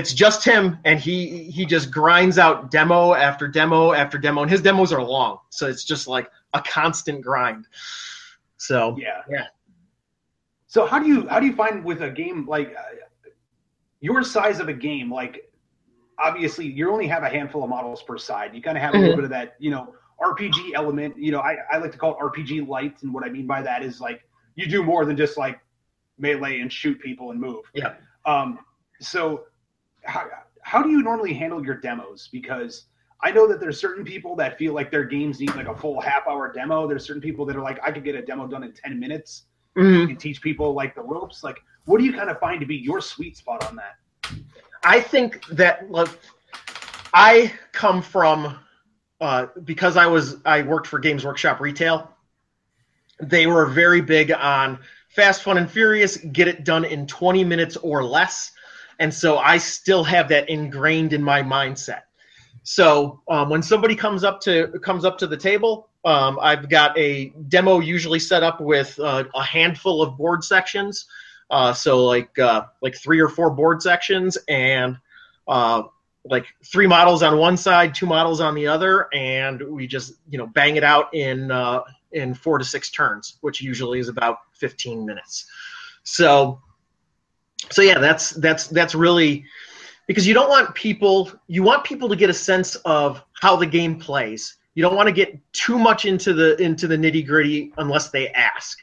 it's 0.00 0.12
just 0.12 0.44
him, 0.44 0.78
and 0.84 1.00
he 1.00 1.44
he 1.56 1.64
just 1.64 1.90
grinds 1.90 2.36
out 2.38 2.70
demo 2.70 3.14
after 3.14 3.48
demo 3.48 3.92
after 3.92 4.18
demo, 4.18 4.42
and 4.42 4.50
his 4.50 4.60
demos 4.60 4.92
are 4.92 5.02
long, 5.02 5.38
so 5.50 5.66
it's 5.66 5.84
just 5.84 6.06
like 6.06 6.28
a 6.52 6.60
constant 6.60 7.22
grind. 7.22 7.66
So 8.58 8.96
Yeah. 8.98 9.22
Yeah. 9.28 9.46
So 10.66 10.86
how 10.86 10.98
do 10.98 11.06
you 11.06 11.26
how 11.28 11.40
do 11.40 11.46
you 11.46 11.54
find 11.54 11.84
with 11.84 12.02
a 12.02 12.10
game 12.10 12.46
like 12.46 12.74
uh, 12.76 13.30
your 14.00 14.22
size 14.22 14.60
of 14.60 14.68
a 14.68 14.74
game? 14.74 15.10
Like 15.10 15.50
obviously 16.18 16.66
you 16.66 16.90
only 16.90 17.06
have 17.06 17.22
a 17.22 17.28
handful 17.28 17.62
of 17.64 17.70
models 17.70 18.02
per 18.02 18.18
side. 18.18 18.54
You 18.54 18.62
kind 18.62 18.76
of 18.76 18.82
have 18.82 18.94
a 18.94 18.98
little 18.98 19.12
Mhm. 19.14 19.16
bit 19.16 19.24
of 19.24 19.30
that, 19.30 19.54
you 19.58 19.70
know, 19.70 19.94
RPG 20.20 20.72
element. 20.74 21.16
You 21.16 21.32
know, 21.32 21.40
I, 21.40 21.56
I 21.70 21.78
like 21.78 21.92
to 21.92 21.98
call 21.98 22.12
it 22.12 22.18
RPG 22.20 22.66
light, 22.68 23.02
and 23.02 23.12
what 23.14 23.24
I 23.24 23.28
mean 23.28 23.46
by 23.46 23.62
that 23.62 23.82
is 23.82 24.00
like 24.00 24.20
you 24.54 24.66
do 24.66 24.82
more 24.82 25.04
than 25.06 25.16
just 25.16 25.36
like 25.38 25.60
melee 26.18 26.60
and 26.60 26.70
shoot 26.72 26.98
people 27.00 27.30
and 27.32 27.40
move. 27.40 27.64
Yeah. 27.74 27.94
Um. 28.24 28.58
So 29.00 29.44
how 30.06 30.28
how 30.62 30.82
do 30.82 30.90
you 30.90 31.02
normally 31.02 31.32
handle 31.32 31.64
your 31.64 31.76
demos? 31.76 32.28
Because 32.32 32.86
I 33.22 33.30
know 33.30 33.46
that 33.46 33.60
there's 33.60 33.80
certain 33.80 34.04
people 34.04 34.36
that 34.36 34.58
feel 34.58 34.74
like 34.74 34.90
their 34.90 35.04
games 35.04 35.40
need 35.40 35.54
like 35.54 35.68
a 35.68 35.74
full 35.74 36.00
half 36.00 36.26
hour 36.26 36.52
demo. 36.52 36.86
There's 36.86 37.04
certain 37.04 37.22
people 37.22 37.46
that 37.46 37.56
are 37.56 37.62
like, 37.62 37.78
I 37.82 37.90
could 37.90 38.04
get 38.04 38.14
a 38.14 38.22
demo 38.22 38.46
done 38.46 38.62
in 38.64 38.72
10 38.72 38.98
minutes 38.98 39.44
mhm. 39.76 40.08
and 40.08 40.20
teach 40.20 40.42
people 40.42 40.74
like 40.74 40.94
the 40.94 41.02
ropes. 41.02 41.42
Like, 41.42 41.58
what 41.84 41.98
do 41.98 42.04
you 42.04 42.12
kind 42.12 42.30
of 42.30 42.38
find 42.40 42.60
to 42.60 42.66
be 42.66 42.76
your 42.76 43.00
sweet 43.00 43.36
spot 43.36 43.66
on 43.68 43.76
that? 43.76 43.96
I 44.84 45.00
think 45.00 45.44
that 45.46 45.90
look, 45.90 46.18
I 47.14 47.52
come 47.72 48.02
from 48.02 48.58
uh, 49.20 49.46
because 49.64 49.96
I 49.96 50.06
was 50.06 50.36
I 50.44 50.62
worked 50.62 50.86
for 50.86 50.98
Games 50.98 51.24
Workshop 51.24 51.60
Retail. 51.60 52.10
They 53.20 53.46
were 53.46 53.66
very 53.66 54.02
big 54.02 54.30
on 54.32 54.78
Fast, 55.08 55.42
Fun, 55.42 55.56
and 55.56 55.70
Furious, 55.70 56.18
get 56.18 56.46
it 56.46 56.64
done 56.64 56.84
in 56.84 57.06
20 57.06 57.42
minutes 57.44 57.78
or 57.78 58.04
less. 58.04 58.52
And 58.98 59.12
so 59.12 59.38
I 59.38 59.58
still 59.58 60.04
have 60.04 60.28
that 60.28 60.48
ingrained 60.48 61.12
in 61.12 61.22
my 61.22 61.42
mindset. 61.42 62.02
So 62.62 63.20
um, 63.28 63.48
when 63.48 63.62
somebody 63.62 63.94
comes 63.94 64.24
up 64.24 64.40
to 64.42 64.68
comes 64.82 65.04
up 65.04 65.18
to 65.18 65.26
the 65.26 65.36
table, 65.36 65.88
um, 66.04 66.38
I've 66.40 66.68
got 66.68 66.96
a 66.98 67.28
demo 67.48 67.80
usually 67.80 68.18
set 68.18 68.42
up 68.42 68.60
with 68.60 68.98
uh, 68.98 69.24
a 69.34 69.42
handful 69.42 70.02
of 70.02 70.16
board 70.16 70.42
sections. 70.42 71.06
Uh, 71.50 71.72
so 71.72 72.04
like 72.04 72.36
uh, 72.38 72.64
like 72.82 72.96
three 72.96 73.20
or 73.20 73.28
four 73.28 73.50
board 73.50 73.82
sections 73.82 74.36
and 74.48 74.96
uh, 75.46 75.84
like 76.24 76.46
three 76.64 76.86
models 76.86 77.22
on 77.22 77.38
one 77.38 77.56
side, 77.56 77.94
two 77.94 78.06
models 78.06 78.40
on 78.40 78.54
the 78.54 78.66
other, 78.66 79.08
and 79.14 79.62
we 79.62 79.86
just 79.86 80.14
you 80.28 80.38
know 80.38 80.46
bang 80.46 80.76
it 80.76 80.84
out 80.84 81.14
in 81.14 81.50
uh, 81.50 81.82
in 82.12 82.34
four 82.34 82.58
to 82.58 82.64
six 82.64 82.90
turns, 82.90 83.38
which 83.42 83.60
usually 83.60 83.98
is 83.98 84.08
about 84.08 84.38
15 84.54 85.04
minutes. 85.04 85.46
So 86.02 86.60
so 87.70 87.82
yeah, 87.82 87.98
that's 87.98 88.30
that's 88.30 88.68
that's 88.68 88.94
really 88.94 89.44
because 90.06 90.26
you 90.26 90.34
don't 90.34 90.48
want 90.48 90.74
people 90.74 91.30
you 91.48 91.62
want 91.62 91.84
people 91.84 92.08
to 92.08 92.16
get 92.16 92.30
a 92.30 92.34
sense 92.34 92.76
of 92.76 93.22
how 93.40 93.56
the 93.56 93.66
game 93.66 93.98
plays. 93.98 94.56
You 94.74 94.82
don't 94.82 94.94
want 94.94 95.08
to 95.08 95.12
get 95.12 95.38
too 95.52 95.78
much 95.78 96.04
into 96.04 96.32
the 96.34 96.56
into 96.60 96.86
the 96.86 96.96
nitty 96.96 97.26
gritty 97.26 97.72
unless 97.78 98.10
they 98.10 98.28
ask, 98.28 98.78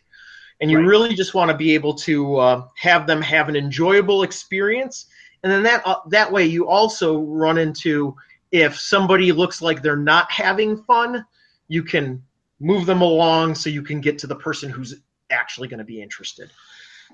and 0.60 0.70
you 0.72 0.80
right. 0.80 0.88
really 0.88 1.14
just 1.14 1.34
want 1.34 1.52
to 1.52 1.58
be 1.58 1.74
able 1.76 1.94
to 1.96 2.36
uh, 2.38 2.68
have 2.76 3.08
them 3.08 3.22
have 3.22 3.48
an 3.50 3.56
enjoyable 3.56 4.24
experience. 4.24 5.06
And 5.44 5.52
then 5.52 5.64
that 5.64 5.86
uh, 5.86 5.98
that 6.10 6.32
way 6.32 6.46
you 6.46 6.68
also 6.68 7.20
run 7.22 7.58
into 7.58 8.16
if 8.52 8.78
somebody 8.78 9.32
looks 9.32 9.62
like 9.62 9.82
they're 9.82 9.96
not 9.96 10.32
having 10.32 10.84
fun, 10.84 11.26
you 11.68 11.84
can 11.84 12.24
move 12.60 12.86
them 12.86 13.02
along 13.02 13.56
so 13.56 13.70
you 13.70 13.82
can 13.82 14.00
get 14.00 14.18
to 14.20 14.28
the 14.28 14.36
person 14.36 14.70
who's 14.70 14.96
actually 15.30 15.68
going 15.68 15.80
to 15.80 15.84
be 15.84 16.02
interested. 16.02 16.52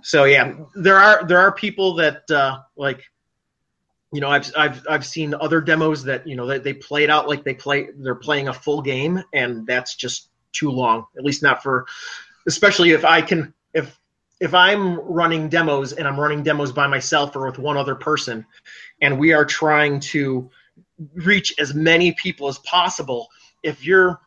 So 0.03 0.23
yeah, 0.25 0.53
there 0.75 0.97
are 0.97 1.25
there 1.25 1.39
are 1.39 1.51
people 1.51 1.95
that 1.95 2.29
uh, 2.31 2.59
like 2.75 3.03
you 4.11 4.21
know 4.21 4.29
I've 4.29 4.51
I've 4.57 4.85
I've 4.89 5.05
seen 5.05 5.33
other 5.33 5.61
demos 5.61 6.03
that 6.03 6.27
you 6.27 6.35
know 6.35 6.45
they, 6.45 6.59
they 6.59 6.73
play 6.73 7.03
it 7.03 7.09
out 7.09 7.27
like 7.27 7.43
they 7.43 7.53
play 7.53 7.89
they're 7.97 8.15
playing 8.15 8.47
a 8.47 8.53
full 8.53 8.81
game 8.81 9.23
and 9.33 9.65
that's 9.67 9.95
just 9.95 10.29
too 10.51 10.71
long. 10.71 11.05
At 11.17 11.23
least 11.23 11.43
not 11.43 11.61
for 11.61 11.85
especially 12.47 12.91
if 12.91 13.05
I 13.05 13.21
can 13.21 13.53
if 13.73 13.99
if 14.39 14.53
I'm 14.53 14.99
running 14.99 15.49
demos 15.49 15.93
and 15.93 16.07
I'm 16.07 16.19
running 16.19 16.43
demos 16.43 16.71
by 16.71 16.87
myself 16.87 17.35
or 17.35 17.45
with 17.45 17.59
one 17.59 17.77
other 17.77 17.95
person 17.95 18.45
and 19.01 19.19
we 19.19 19.33
are 19.33 19.45
trying 19.45 19.99
to 19.99 20.49
reach 21.13 21.53
as 21.59 21.73
many 21.73 22.13
people 22.13 22.47
as 22.47 22.57
possible 22.59 23.27
if 23.63 23.85
you're 23.85 24.19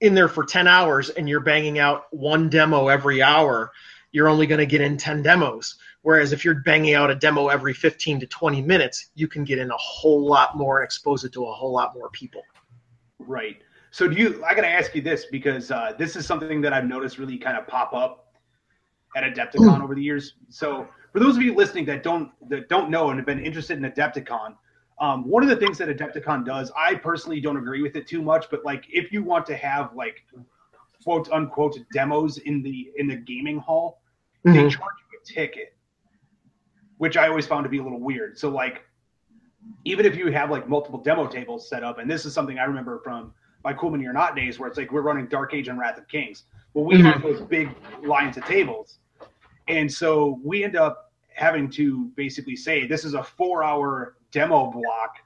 in 0.00 0.14
there 0.14 0.28
for 0.28 0.44
10 0.44 0.66
hours 0.66 1.10
and 1.10 1.28
you're 1.28 1.40
banging 1.40 1.78
out 1.78 2.04
one 2.10 2.48
demo 2.48 2.88
every 2.88 3.22
hour 3.22 3.70
you're 4.12 4.28
only 4.28 4.46
going 4.46 4.58
to 4.58 4.66
get 4.66 4.80
in 4.80 4.96
10 4.96 5.22
demos. 5.22 5.76
Whereas 6.02 6.32
if 6.32 6.44
you're 6.44 6.56
banging 6.56 6.94
out 6.94 7.10
a 7.10 7.14
demo 7.14 7.48
every 7.48 7.72
15 7.72 8.20
to 8.20 8.26
20 8.26 8.62
minutes, 8.62 9.10
you 9.14 9.26
can 9.26 9.44
get 9.44 9.58
in 9.58 9.70
a 9.70 9.76
whole 9.76 10.26
lot 10.26 10.56
more 10.56 10.80
and 10.80 10.84
expose 10.84 11.24
it 11.24 11.32
to 11.32 11.46
a 11.46 11.52
whole 11.52 11.72
lot 11.72 11.94
more 11.94 12.10
people. 12.10 12.42
Right. 13.18 13.58
So 13.90 14.08
do 14.08 14.16
you? 14.16 14.42
I 14.44 14.54
got 14.54 14.62
to 14.62 14.68
ask 14.68 14.94
you 14.94 15.02
this 15.02 15.26
because 15.26 15.70
uh, 15.70 15.92
this 15.98 16.16
is 16.16 16.26
something 16.26 16.60
that 16.62 16.72
I've 16.72 16.86
noticed 16.86 17.18
really 17.18 17.36
kind 17.36 17.58
of 17.58 17.66
pop 17.66 17.92
up 17.92 18.32
at 19.14 19.22
Adepticon 19.22 19.82
over 19.82 19.94
the 19.94 20.02
years. 20.02 20.34
So 20.48 20.88
for 21.12 21.20
those 21.20 21.36
of 21.36 21.42
you 21.42 21.54
listening 21.54 21.84
that 21.86 22.02
don't 22.02 22.30
that 22.48 22.68
don't 22.68 22.90
know 22.90 23.10
and 23.10 23.18
have 23.18 23.26
been 23.26 23.44
interested 23.44 23.76
in 23.76 23.90
Adepticon, 23.90 24.56
um, 24.98 25.28
one 25.28 25.42
of 25.42 25.50
the 25.50 25.56
things 25.56 25.76
that 25.78 25.88
Adepticon 25.88 26.44
does, 26.44 26.72
I 26.76 26.94
personally 26.94 27.40
don't 27.40 27.58
agree 27.58 27.82
with 27.82 27.96
it 27.96 28.06
too 28.06 28.22
much, 28.22 28.46
but 28.50 28.64
like 28.64 28.86
if 28.90 29.12
you 29.12 29.22
want 29.22 29.44
to 29.46 29.56
have 29.56 29.94
like 29.94 30.24
quote 31.04 31.30
unquote 31.30 31.76
demos 31.92 32.38
in 32.38 32.62
the 32.62 32.90
in 32.96 33.06
the 33.08 33.16
gaming 33.16 33.58
hall, 33.58 34.01
mm-hmm. 34.46 34.52
they 34.54 34.62
charge 34.62 34.94
you 35.12 35.18
a 35.20 35.24
ticket, 35.24 35.74
which 36.98 37.16
I 37.16 37.28
always 37.28 37.46
found 37.46 37.64
to 37.64 37.70
be 37.70 37.78
a 37.78 37.82
little 37.82 38.00
weird. 38.00 38.38
So 38.38 38.48
like, 38.48 38.82
even 39.84 40.06
if 40.06 40.16
you 40.16 40.30
have 40.32 40.50
like 40.50 40.68
multiple 40.68 40.98
demo 40.98 41.26
tables 41.26 41.68
set 41.68 41.84
up, 41.84 41.98
and 41.98 42.10
this 42.10 42.24
is 42.24 42.34
something 42.34 42.58
I 42.58 42.64
remember 42.64 43.00
from 43.04 43.32
my 43.64 43.72
Cool 43.72 43.90
Mini 43.90 44.06
or 44.06 44.12
Not 44.12 44.34
days, 44.34 44.58
where 44.58 44.68
it's 44.68 44.76
like 44.76 44.90
we're 44.90 45.02
running 45.02 45.26
Dark 45.26 45.54
Age 45.54 45.68
and 45.68 45.78
Wrath 45.78 45.98
of 45.98 46.08
Kings. 46.08 46.44
Well, 46.74 46.84
we 46.84 46.96
mm-hmm. 46.96 47.06
have 47.06 47.22
those 47.22 47.40
big 47.42 47.70
lines 48.02 48.36
of 48.36 48.44
tables, 48.44 48.98
and 49.68 49.92
so 49.92 50.40
we 50.42 50.64
end 50.64 50.74
up 50.74 51.12
having 51.34 51.70
to 51.70 52.06
basically 52.16 52.56
say 52.56 52.86
this 52.86 53.04
is 53.04 53.14
a 53.14 53.22
four-hour 53.22 54.16
demo 54.32 54.70
block 54.70 55.16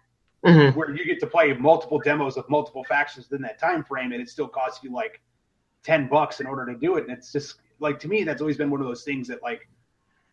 mm-hmm. 0.44 0.79
where 0.79 0.94
you 0.94 1.05
get 1.05 1.18
to 1.20 1.26
play 1.26 1.52
multiple 1.55 1.98
demos 1.98 2.37
of 2.37 2.48
multiple 2.48 2.85
factions 2.85 3.31
within 3.31 3.42
that 3.42 3.59
time 3.59 3.83
frame, 3.83 4.12
and 4.12 4.20
it 4.20 4.29
still 4.29 4.48
costs 4.48 4.85
you 4.85 4.92
like 4.92 5.20
ten 5.83 6.09
bucks 6.09 6.40
in 6.40 6.46
order 6.46 6.66
to 6.66 6.79
do 6.79 6.96
it. 6.96 7.05
And 7.09 7.16
it's 7.16 7.33
just 7.33 7.55
like 7.79 7.99
to 8.01 8.09
me, 8.09 8.25
that's 8.25 8.41
always 8.41 8.57
been 8.57 8.71
one 8.71 8.81
of 8.81 8.87
those 8.87 9.03
things 9.03 9.29
that 9.29 9.43
like 9.43 9.69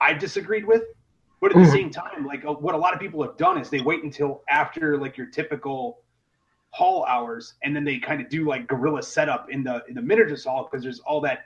I've 0.01 0.19
disagreed 0.19 0.65
with. 0.65 0.83
But 1.41 1.51
at 1.51 1.57
the 1.57 1.63
mm-hmm. 1.63 1.71
same 1.73 1.89
time, 1.89 2.25
like 2.25 2.45
uh, 2.45 2.53
what 2.53 2.73
a 2.73 2.77
lot 2.77 2.93
of 2.93 3.01
people 3.01 3.21
have 3.21 3.35
done 3.35 3.57
is 3.57 3.69
they 3.69 3.81
wait 3.81 4.03
until 4.03 4.43
after 4.49 4.97
like 4.97 5.17
your 5.17 5.27
typical 5.27 5.99
hall 6.69 7.05
hours, 7.05 7.55
and 7.63 7.75
then 7.75 7.83
they 7.83 7.99
kind 7.99 8.21
of 8.21 8.29
do 8.29 8.47
like 8.47 8.67
guerrilla 8.67 9.03
setup 9.03 9.51
in 9.51 9.63
the 9.63 9.83
in 9.89 9.95
the 9.95 10.01
miniature 10.01 10.37
hall 10.43 10.69
because 10.69 10.83
there's 10.83 10.99
all 11.01 11.19
that 11.21 11.45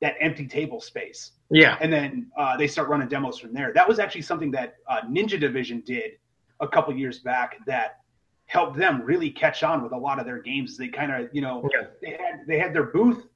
that 0.00 0.16
empty 0.20 0.46
table 0.46 0.80
space. 0.80 1.32
Yeah, 1.50 1.78
and 1.80 1.92
then 1.92 2.32
uh, 2.36 2.56
they 2.56 2.66
start 2.66 2.88
running 2.88 3.08
demos 3.08 3.38
from 3.38 3.52
there. 3.52 3.72
That 3.72 3.86
was 3.86 4.00
actually 4.00 4.22
something 4.22 4.50
that 4.52 4.74
uh, 4.88 5.02
Ninja 5.02 5.38
Division 5.38 5.82
did 5.86 6.12
a 6.58 6.66
couple 6.66 6.94
years 6.96 7.20
back 7.20 7.64
that 7.66 8.00
helped 8.46 8.76
them 8.76 9.02
really 9.02 9.30
catch 9.30 9.62
on 9.62 9.82
with 9.82 9.92
a 9.92 9.96
lot 9.96 10.18
of 10.18 10.26
their 10.26 10.40
games. 10.42 10.76
They 10.76 10.88
kind 10.88 11.12
of, 11.12 11.30
you 11.32 11.40
know, 11.40 11.68
yeah. 11.72 11.86
they 12.02 12.10
had 12.10 12.40
they 12.46 12.58
had 12.58 12.74
their 12.74 12.84
booth 12.84 13.26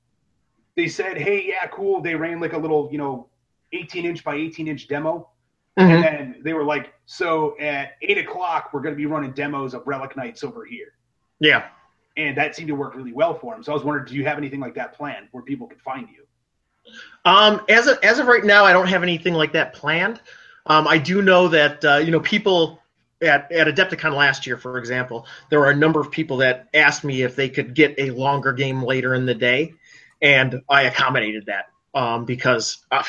they 0.76 0.88
said, 0.88 1.16
"Hey, 1.18 1.44
yeah, 1.46 1.66
cool." 1.66 2.00
They 2.00 2.14
ran 2.14 2.40
like 2.40 2.52
a 2.52 2.58
little, 2.58 2.88
you 2.92 2.98
know, 2.98 3.28
18 3.72 4.04
inch 4.04 4.22
by 4.22 4.36
18 4.36 4.68
inch 4.68 4.88
demo, 4.88 5.30
mm-hmm. 5.78 5.90
and 5.90 6.04
then 6.04 6.36
they 6.42 6.52
were 6.52 6.64
like, 6.64 6.92
"So 7.06 7.58
at 7.58 7.96
eight 8.02 8.18
o'clock, 8.18 8.70
we're 8.72 8.82
going 8.82 8.94
to 8.94 8.98
be 8.98 9.06
running 9.06 9.32
demos 9.32 9.74
of 9.74 9.86
Relic 9.86 10.16
Knights 10.16 10.44
over 10.44 10.64
here." 10.64 10.92
Yeah, 11.40 11.68
and 12.16 12.36
that 12.36 12.54
seemed 12.54 12.68
to 12.68 12.74
work 12.74 12.94
really 12.94 13.12
well 13.12 13.34
for 13.38 13.54
them. 13.54 13.62
So 13.62 13.72
I 13.72 13.74
was 13.74 13.84
wondering, 13.84 14.06
do 14.06 14.14
you 14.14 14.24
have 14.24 14.38
anything 14.38 14.60
like 14.60 14.74
that 14.74 14.94
planned 14.94 15.28
where 15.32 15.42
people 15.42 15.66
could 15.66 15.80
find 15.80 16.08
you? 16.08 16.24
Um, 17.24 17.62
as 17.68 17.88
of, 17.88 17.98
as 18.02 18.18
of 18.18 18.26
right 18.26 18.44
now, 18.44 18.64
I 18.64 18.72
don't 18.72 18.86
have 18.86 19.02
anything 19.02 19.34
like 19.34 19.52
that 19.52 19.74
planned. 19.74 20.20
Um, 20.66 20.86
I 20.86 20.98
do 20.98 21.22
know 21.22 21.48
that 21.48 21.84
uh, 21.84 21.96
you 21.96 22.10
know 22.10 22.20
people 22.20 22.82
at, 23.22 23.50
at 23.50 23.66
Adepticon 23.66 24.14
last 24.14 24.46
year, 24.46 24.58
for 24.58 24.78
example, 24.78 25.26
there 25.48 25.58
were 25.58 25.70
a 25.70 25.76
number 25.76 26.00
of 26.00 26.10
people 26.10 26.38
that 26.38 26.68
asked 26.74 27.02
me 27.02 27.22
if 27.22 27.34
they 27.34 27.48
could 27.48 27.74
get 27.74 27.94
a 27.98 28.10
longer 28.10 28.52
game 28.52 28.82
later 28.82 29.14
in 29.14 29.26
the 29.26 29.34
day 29.34 29.74
and 30.22 30.62
I 30.68 30.82
accommodated 30.82 31.46
that 31.46 31.66
um, 31.94 32.24
because 32.24 32.84
uh, 32.90 33.02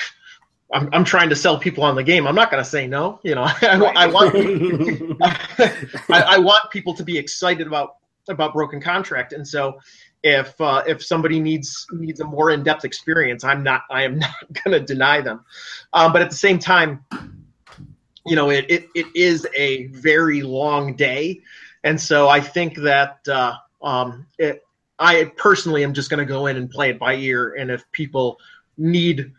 I'm, 0.73 0.89
I'm 0.91 1.03
trying 1.03 1.29
to 1.29 1.35
sell 1.35 1.57
people 1.57 1.83
on 1.83 1.95
the 1.95 2.03
game. 2.03 2.27
I'm 2.27 2.35
not 2.35 2.51
going 2.51 2.63
to 2.63 2.69
say 2.69 2.87
no. 2.87 3.19
You 3.23 3.35
know, 3.35 3.43
I, 3.61 3.93
I 3.95 4.07
want 4.07 4.35
I, 6.09 6.21
I, 6.21 6.37
want 6.39 6.69
people 6.71 6.93
to 6.95 7.03
be 7.03 7.17
excited 7.17 7.67
about 7.67 7.95
about 8.29 8.53
Broken 8.53 8.81
Contract, 8.81 9.33
and 9.33 9.47
so 9.47 9.79
if 10.23 10.59
uh, 10.59 10.83
if 10.87 11.03
somebody 11.03 11.39
needs 11.39 11.85
needs 11.91 12.19
a 12.19 12.25
more 12.25 12.51
in 12.51 12.63
depth 12.63 12.85
experience, 12.85 13.43
I'm 13.43 13.63
not 13.63 13.83
I 13.89 14.03
am 14.03 14.19
not 14.19 14.33
going 14.63 14.79
to 14.79 14.85
deny 14.85 15.21
them. 15.21 15.45
Um, 15.93 16.11
but 16.11 16.21
at 16.21 16.29
the 16.29 16.35
same 16.35 16.59
time, 16.59 17.03
you 18.25 18.35
know, 18.35 18.49
it, 18.49 18.65
it 18.69 18.87
it 18.95 19.07
is 19.15 19.47
a 19.55 19.87
very 19.87 20.41
long 20.41 20.95
day, 20.95 21.41
and 21.83 21.99
so 21.99 22.27
I 22.27 22.41
think 22.41 22.77
that. 22.79 23.19
Uh, 23.27 23.55
um, 23.79 24.25
it, 24.39 24.66
I 24.99 25.31
personally 25.37 25.83
am 25.83 25.93
just 25.93 26.09
going 26.09 26.25
to 26.25 26.31
go 26.31 26.47
in 26.47 26.57
and 26.57 26.69
play 26.69 26.89
it 26.89 26.99
by 26.99 27.15
ear, 27.15 27.53
and 27.53 27.69
if 27.69 27.89
people 27.91 28.39
need, 28.77 29.31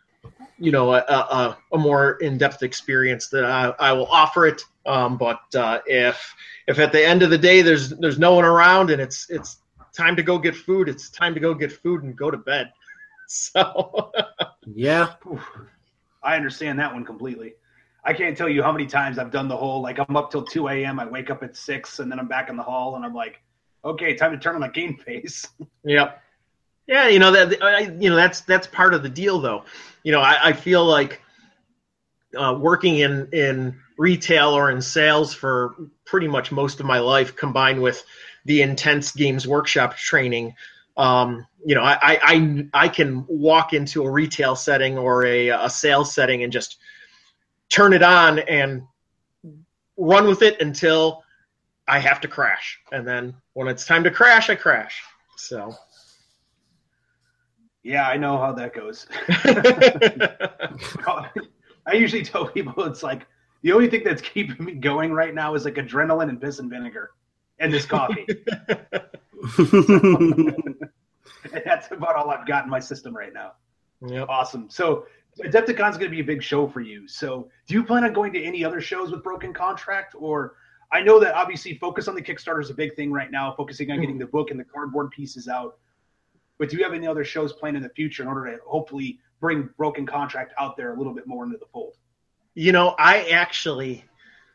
you 0.58 0.70
know, 0.70 0.94
a, 0.94 0.98
a, 0.98 1.58
a 1.72 1.78
more 1.78 2.12
in-depth 2.16 2.62
experience, 2.62 3.28
that 3.28 3.44
I, 3.44 3.72
I 3.78 3.92
will 3.92 4.06
offer 4.06 4.46
it. 4.46 4.62
Um, 4.86 5.18
but 5.18 5.40
uh, 5.54 5.80
if 5.86 6.34
if 6.66 6.78
at 6.78 6.92
the 6.92 7.04
end 7.04 7.22
of 7.22 7.30
the 7.30 7.38
day 7.38 7.62
there's 7.62 7.90
there's 7.90 8.18
no 8.18 8.34
one 8.34 8.44
around 8.44 8.90
and 8.90 9.00
it's 9.00 9.28
it's 9.28 9.58
time 9.96 10.16
to 10.16 10.22
go 10.22 10.38
get 10.38 10.54
food, 10.54 10.88
it's 10.88 11.10
time 11.10 11.34
to 11.34 11.40
go 11.40 11.54
get 11.54 11.72
food 11.72 12.02
and 12.02 12.16
go 12.16 12.30
to 12.30 12.38
bed. 12.38 12.72
So 13.30 14.10
yeah, 14.66 15.12
I 16.22 16.36
understand 16.36 16.78
that 16.78 16.94
one 16.94 17.04
completely. 17.04 17.56
I 18.02 18.14
can't 18.14 18.34
tell 18.34 18.48
you 18.48 18.62
how 18.62 18.72
many 18.72 18.86
times 18.86 19.18
I've 19.18 19.30
done 19.30 19.48
the 19.48 19.56
whole 19.56 19.82
like 19.82 19.98
I'm 19.98 20.16
up 20.16 20.30
till 20.30 20.42
2 20.42 20.68
a.m. 20.68 20.98
I 20.98 21.04
wake 21.04 21.28
up 21.28 21.42
at 21.42 21.54
six 21.54 21.98
and 21.98 22.10
then 22.10 22.18
I'm 22.18 22.26
back 22.26 22.48
in 22.48 22.56
the 22.56 22.62
hall 22.62 22.96
and 22.96 23.04
I'm 23.04 23.12
like, 23.12 23.42
okay, 23.84 24.14
time 24.14 24.32
to 24.32 24.38
turn 24.38 24.54
on 24.54 24.60
the 24.60 24.68
game 24.68 24.96
face. 24.96 25.46
Yep. 25.84 26.22
Yeah, 26.86 27.08
you 27.08 27.18
know 27.18 27.30
that 27.30 27.62
I, 27.62 27.80
you 27.80 28.08
know 28.08 28.16
that's 28.16 28.40
that's 28.42 28.66
part 28.66 28.94
of 28.94 29.02
the 29.02 29.10
deal, 29.10 29.40
though. 29.40 29.64
You 30.04 30.12
know, 30.12 30.20
I, 30.20 30.38
I 30.42 30.52
feel 30.54 30.84
like 30.84 31.20
uh, 32.36 32.56
working 32.58 32.98
in 32.98 33.28
in 33.32 33.78
retail 33.98 34.50
or 34.50 34.70
in 34.70 34.80
sales 34.80 35.34
for 35.34 35.76
pretty 36.06 36.28
much 36.28 36.50
most 36.50 36.80
of 36.80 36.86
my 36.86 36.98
life, 36.98 37.36
combined 37.36 37.82
with 37.82 38.02
the 38.46 38.62
intense 38.62 39.12
Games 39.12 39.46
Workshop 39.46 39.96
training. 39.96 40.54
Um, 40.96 41.46
you 41.64 41.74
know, 41.74 41.82
I, 41.82 42.18
I 42.22 42.68
I 42.72 42.88
can 42.88 43.26
walk 43.28 43.74
into 43.74 44.02
a 44.04 44.10
retail 44.10 44.56
setting 44.56 44.96
or 44.96 45.26
a, 45.26 45.48
a 45.48 45.70
sales 45.70 46.14
setting 46.14 46.42
and 46.42 46.52
just 46.52 46.78
turn 47.68 47.92
it 47.92 48.02
on 48.02 48.38
and 48.40 48.82
run 49.98 50.26
with 50.26 50.42
it 50.42 50.60
until 50.62 51.22
I 51.88 51.98
have 51.98 52.20
to 52.20 52.28
crash, 52.28 52.78
and 52.92 53.06
then 53.06 53.34
when 53.54 53.68
it's 53.68 53.86
time 53.86 54.04
to 54.04 54.10
crash, 54.10 54.50
I 54.50 54.54
crash. 54.54 55.02
So, 55.36 55.74
Yeah, 57.82 58.06
I 58.06 58.16
know 58.16 58.38
how 58.38 58.52
that 58.52 58.74
goes. 58.74 59.06
I 61.86 61.94
usually 61.94 62.22
tell 62.22 62.46
people 62.46 62.84
it's 62.84 63.02
like 63.02 63.26
the 63.62 63.72
only 63.72 63.88
thing 63.88 64.04
that's 64.04 64.20
keeping 64.20 64.64
me 64.64 64.74
going 64.74 65.12
right 65.12 65.34
now 65.34 65.54
is 65.54 65.64
like 65.64 65.76
adrenaline 65.76 66.28
and 66.28 66.40
piss 66.40 66.58
and 66.58 66.70
vinegar 66.70 67.10
and 67.58 67.72
this 67.72 67.86
coffee. 67.86 68.26
and 68.68 68.80
that's 71.64 71.90
about 71.90 72.16
all 72.16 72.30
I've 72.30 72.46
got 72.46 72.64
in 72.64 72.70
my 72.70 72.80
system 72.80 73.16
right 73.16 73.32
now. 73.32 73.52
Yep. 74.06 74.28
Awesome. 74.28 74.68
So 74.68 75.06
Adepticon's 75.40 75.96
going 75.96 76.10
to 76.10 76.10
be 76.10 76.20
a 76.20 76.24
big 76.24 76.42
show 76.42 76.68
for 76.68 76.80
you. 76.80 77.08
So 77.08 77.48
do 77.66 77.74
you 77.74 77.84
plan 77.84 78.04
on 78.04 78.12
going 78.12 78.32
to 78.34 78.42
any 78.42 78.64
other 78.64 78.80
shows 78.80 79.10
with 79.10 79.22
Broken 79.22 79.52
Contract 79.52 80.14
or 80.18 80.54
I 80.90 81.02
know 81.02 81.20
that 81.20 81.34
obviously 81.34 81.74
focus 81.74 82.08
on 82.08 82.14
the 82.14 82.22
Kickstarter 82.22 82.62
is 82.62 82.70
a 82.70 82.74
big 82.74 82.94
thing 82.94 83.12
right 83.12 83.30
now, 83.30 83.52
focusing 83.56 83.90
on 83.90 84.00
getting 84.00 84.18
the 84.18 84.26
book 84.26 84.50
and 84.50 84.58
the 84.58 84.64
cardboard 84.64 85.10
pieces 85.10 85.48
out. 85.48 85.78
But 86.58 86.70
do 86.70 86.76
you 86.76 86.84
have 86.84 86.94
any 86.94 87.06
other 87.06 87.24
shows 87.24 87.52
planned 87.52 87.76
in 87.76 87.82
the 87.82 87.90
future 87.90 88.22
in 88.22 88.28
order 88.28 88.50
to 88.50 88.62
hopefully 88.64 89.18
bring 89.40 89.68
Broken 89.76 90.06
Contract 90.06 90.52
out 90.58 90.76
there 90.76 90.94
a 90.94 90.96
little 90.96 91.14
bit 91.14 91.26
more 91.26 91.44
into 91.44 91.58
the 91.58 91.66
fold? 91.66 91.94
You 92.54 92.72
know, 92.72 92.94
I 92.98 93.28
actually, 93.30 94.04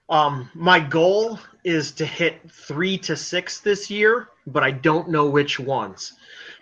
um, 0.10 0.50
my 0.54 0.80
goal 0.80 1.40
is 1.64 1.92
to 1.94 2.06
hit 2.06 2.40
three 2.52 2.98
to 3.00 3.16
six 3.16 3.60
this 3.62 3.90
year, 3.90 4.30
but 4.48 4.64
I 4.64 4.72
don't 4.72 5.10
know 5.10 5.30
which 5.30 5.60
ones. 5.60 6.14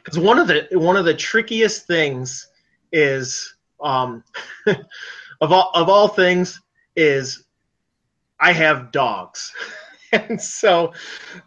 Because 0.04 0.20
one 0.20 0.38
of 0.38 0.48
the 0.48 0.68
one 0.74 0.98
of 0.98 1.06
the 1.06 1.14
trickiest 1.14 1.88
things 1.88 2.48
is, 2.92 3.56
um, 3.82 4.24
of 4.68 5.52
all 5.52 5.72
of 5.74 5.90
all 5.90 6.08
things, 6.08 6.60
is 6.96 7.46
I 8.42 8.52
have 8.54 8.92
dogs. 8.92 9.54
and 10.12 10.42
so 10.42 10.94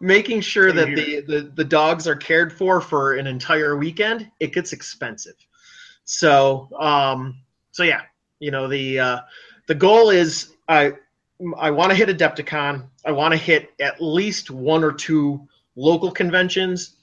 making 0.01 0.41
sure 0.41 0.73
that 0.73 0.87
the, 0.87 1.21
the, 1.21 1.53
the 1.55 1.65
dogs 1.65 2.07
are 2.09 2.17
cared 2.17 2.53
for 2.53 2.81
for 2.81 3.15
an 3.15 3.27
entire 3.27 3.77
weekend, 3.77 4.31
it 4.41 4.53
gets 4.53 4.73
expensive. 4.73 5.35
So, 6.05 6.69
um, 6.79 7.41
so 7.73 7.83
yeah, 7.83 8.03
you 8.39 8.51
know, 8.51 8.69
the, 8.69 8.99
uh, 8.99 9.19
the 9.67 9.75
goal 9.75 10.11
is 10.11 10.55
I, 10.69 10.93
I 11.59 11.71
want 11.73 11.91
to 11.91 11.97
hit 11.97 12.09
Adepticon. 12.09 12.87
I 13.05 13.13
want 13.13 13.33
to 13.33 13.39
hit 13.39 13.73
at 13.81 14.01
least 14.01 14.51
one 14.51 14.85
or 14.85 14.93
two 14.93 15.47
local 15.77 16.11
conventions. 16.11 16.97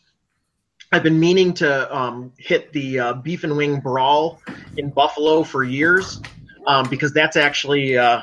I've 0.91 1.03
been 1.03 1.19
meaning 1.19 1.53
to 1.55 1.95
um, 1.95 2.33
hit 2.37 2.71
the 2.73 2.99
uh, 2.99 3.13
Beef 3.13 3.43
and 3.43 3.55
Wing 3.55 3.79
Brawl 3.79 4.41
in 4.77 4.89
Buffalo 4.89 5.43
for 5.43 5.63
years 5.63 6.21
um, 6.67 6.89
because 6.89 7.13
that's 7.13 7.37
actually 7.37 7.97
uh, 7.97 8.21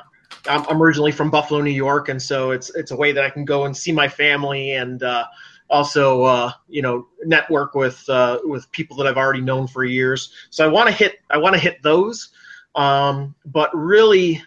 I'm, 0.48 0.64
I'm, 0.68 0.82
originally 0.82 1.12
from 1.12 1.30
Buffalo, 1.30 1.60
New 1.60 1.70
York, 1.70 2.08
and 2.08 2.20
so 2.20 2.50
it's 2.50 2.74
it's 2.74 2.90
a 2.90 2.96
way 2.96 3.12
that 3.12 3.24
I 3.24 3.30
can 3.30 3.44
go 3.44 3.64
and 3.64 3.76
see 3.76 3.92
my 3.92 4.08
family 4.08 4.72
and 4.72 5.02
uh, 5.02 5.26
also 5.70 6.22
uh, 6.24 6.52
you 6.68 6.82
know 6.82 7.06
network 7.24 7.74
with 7.74 8.08
uh, 8.08 8.38
with 8.44 8.70
people 8.72 8.96
that 8.98 9.06
I've 9.06 9.16
already 9.16 9.40
known 9.40 9.66
for 9.66 9.84
years. 9.84 10.32
So 10.50 10.64
I 10.64 10.68
want 10.68 10.88
to 10.88 10.94
hit 10.94 11.20
I 11.30 11.38
want 11.38 11.54
to 11.54 11.60
hit 11.60 11.82
those, 11.82 12.30
um, 12.74 13.34
but 13.44 13.70
really, 13.76 14.42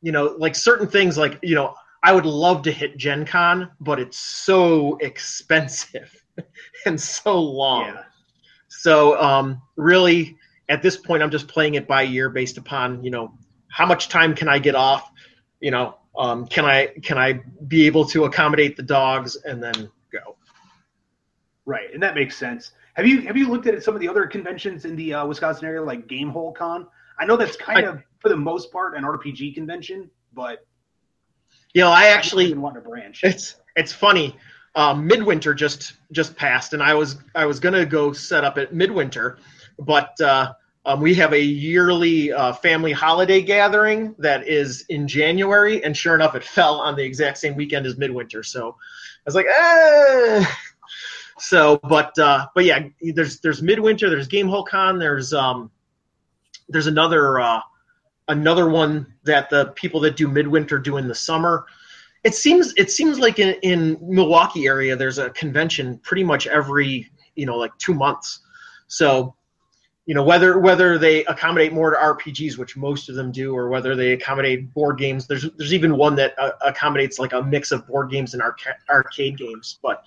you 0.00 0.12
know, 0.12 0.34
like 0.38 0.54
certain 0.54 0.86
things, 0.86 1.18
like 1.18 1.38
you 1.42 1.54
know, 1.54 1.74
I 2.02 2.12
would 2.12 2.26
love 2.26 2.62
to 2.62 2.72
hit 2.72 2.96
Gen 2.96 3.24
Con, 3.24 3.70
but 3.80 4.00
it's 4.00 4.18
so 4.18 4.96
expensive 4.98 6.24
and 6.86 7.00
so 7.00 7.40
long. 7.40 7.86
Yeah. 7.86 8.02
So 8.68 9.20
um, 9.20 9.62
really, 9.76 10.36
at 10.68 10.82
this 10.82 10.96
point, 10.96 11.22
I'm 11.22 11.30
just 11.30 11.46
playing 11.46 11.74
it 11.74 11.86
by 11.86 12.04
ear 12.04 12.30
based 12.30 12.58
upon 12.58 13.04
you 13.04 13.10
know 13.10 13.34
how 13.72 13.86
much 13.86 14.08
time 14.08 14.34
can 14.34 14.48
I 14.48 14.58
get 14.58 14.74
off? 14.74 15.10
You 15.60 15.70
know, 15.70 15.98
um, 16.16 16.46
can 16.46 16.64
I 16.64 16.88
can 17.02 17.18
I 17.18 17.42
be 17.66 17.86
able 17.86 18.04
to 18.06 18.24
accommodate 18.24 18.76
the 18.76 18.82
dogs 18.82 19.36
and 19.36 19.62
then 19.62 19.90
go? 20.12 20.36
Right, 21.64 21.92
and 21.92 22.02
that 22.02 22.14
makes 22.14 22.36
sense. 22.36 22.72
Have 22.94 23.06
you 23.06 23.22
have 23.22 23.36
you 23.36 23.48
looked 23.48 23.66
at 23.66 23.82
some 23.82 23.94
of 23.94 24.00
the 24.00 24.08
other 24.08 24.26
conventions 24.26 24.84
in 24.84 24.94
the 24.94 25.14
uh, 25.14 25.26
Wisconsin 25.26 25.64
area, 25.64 25.82
like 25.82 26.06
Gamehole 26.06 26.54
Con? 26.54 26.86
I 27.18 27.24
know 27.24 27.36
that's 27.36 27.56
kind 27.56 27.86
I, 27.86 27.90
of 27.90 28.02
for 28.18 28.28
the 28.28 28.36
most 28.36 28.70
part 28.70 28.94
an 28.94 29.04
RPG 29.04 29.54
convention, 29.54 30.10
but 30.34 30.66
you 31.72 31.80
know, 31.80 31.90
I 31.90 32.08
actually 32.08 32.52
want 32.52 32.74
to 32.74 32.82
branch. 32.82 33.20
It's 33.24 33.56
it's 33.74 33.92
funny. 33.92 34.36
Um, 34.74 35.06
Midwinter 35.06 35.54
just 35.54 35.94
just 36.12 36.36
passed, 36.36 36.74
and 36.74 36.82
I 36.82 36.92
was 36.92 37.16
I 37.34 37.46
was 37.46 37.58
gonna 37.58 37.86
go 37.86 38.12
set 38.12 38.44
up 38.44 38.58
at 38.58 38.74
Midwinter, 38.74 39.38
but 39.78 40.20
uh, 40.20 40.52
um, 40.84 41.00
we 41.00 41.14
have 41.14 41.32
a 41.32 41.40
yearly 41.40 42.32
uh, 42.32 42.52
family 42.54 42.92
holiday 42.92 43.40
gathering 43.40 44.14
that 44.18 44.48
is 44.48 44.84
in 44.88 45.06
January, 45.06 45.84
and 45.84 45.96
sure 45.96 46.14
enough, 46.14 46.34
it 46.34 46.44
fell 46.58 46.80
on 46.80 46.96
the 46.96 47.04
exact 47.04 47.38
same 47.38 47.54
weekend 47.54 47.86
as 47.86 47.96
Midwinter. 47.96 48.42
So 48.42 48.70
I 48.70 49.22
was 49.24 49.34
like, 49.34 49.46
eh. 49.46 50.44
So, 51.38 51.78
but 51.82 52.16
uh, 52.18 52.46
but 52.54 52.64
yeah, 52.64 52.88
there's 53.00 53.40
there's 53.40 53.62
Midwinter, 53.62 54.10
there's 54.10 54.28
Gamehole 54.28 54.66
Con, 54.66 54.98
there's 54.98 55.32
um, 55.32 55.70
there's 56.68 56.86
another 56.86 57.40
uh, 57.40 57.60
another 58.28 58.68
one 58.68 59.14
that 59.24 59.50
the 59.50 59.66
people 59.76 60.00
that 60.00 60.16
do 60.16 60.28
Midwinter 60.28 60.78
do 60.78 60.96
in 60.96 61.08
the 61.08 61.14
summer. 61.14 61.66
It 62.24 62.34
seems 62.34 62.74
it 62.76 62.90
seems 62.90 63.18
like 63.18 63.38
in, 63.38 63.56
in 63.62 63.98
Milwaukee 64.00 64.66
area, 64.66 64.94
there's 64.94 65.18
a 65.18 65.30
convention 65.30 65.98
pretty 65.98 66.22
much 66.24 66.46
every 66.46 67.10
you 67.34 67.46
know 67.46 67.56
like 67.56 67.76
two 67.78 67.94
months. 67.94 68.40
So 68.86 69.34
you 70.06 70.14
know 70.14 70.22
whether 70.22 70.58
whether 70.58 70.98
they 70.98 71.24
accommodate 71.26 71.72
more 71.72 71.90
to 71.92 71.96
RPGs, 71.96 72.58
which 72.58 72.76
most 72.76 73.08
of 73.08 73.14
them 73.14 73.30
do, 73.30 73.54
or 73.54 73.68
whether 73.68 73.94
they 73.94 74.12
accommodate 74.12 74.72
board 74.74 74.98
games. 74.98 75.26
There's 75.26 75.48
there's 75.56 75.72
even 75.72 75.96
one 75.96 76.16
that 76.16 76.36
uh, 76.38 76.52
accommodates 76.64 77.18
like 77.18 77.32
a 77.32 77.42
mix 77.42 77.70
of 77.70 77.86
board 77.86 78.10
games 78.10 78.34
and 78.34 78.42
arca- 78.42 78.76
arcade 78.90 79.38
games. 79.38 79.78
But 79.80 80.02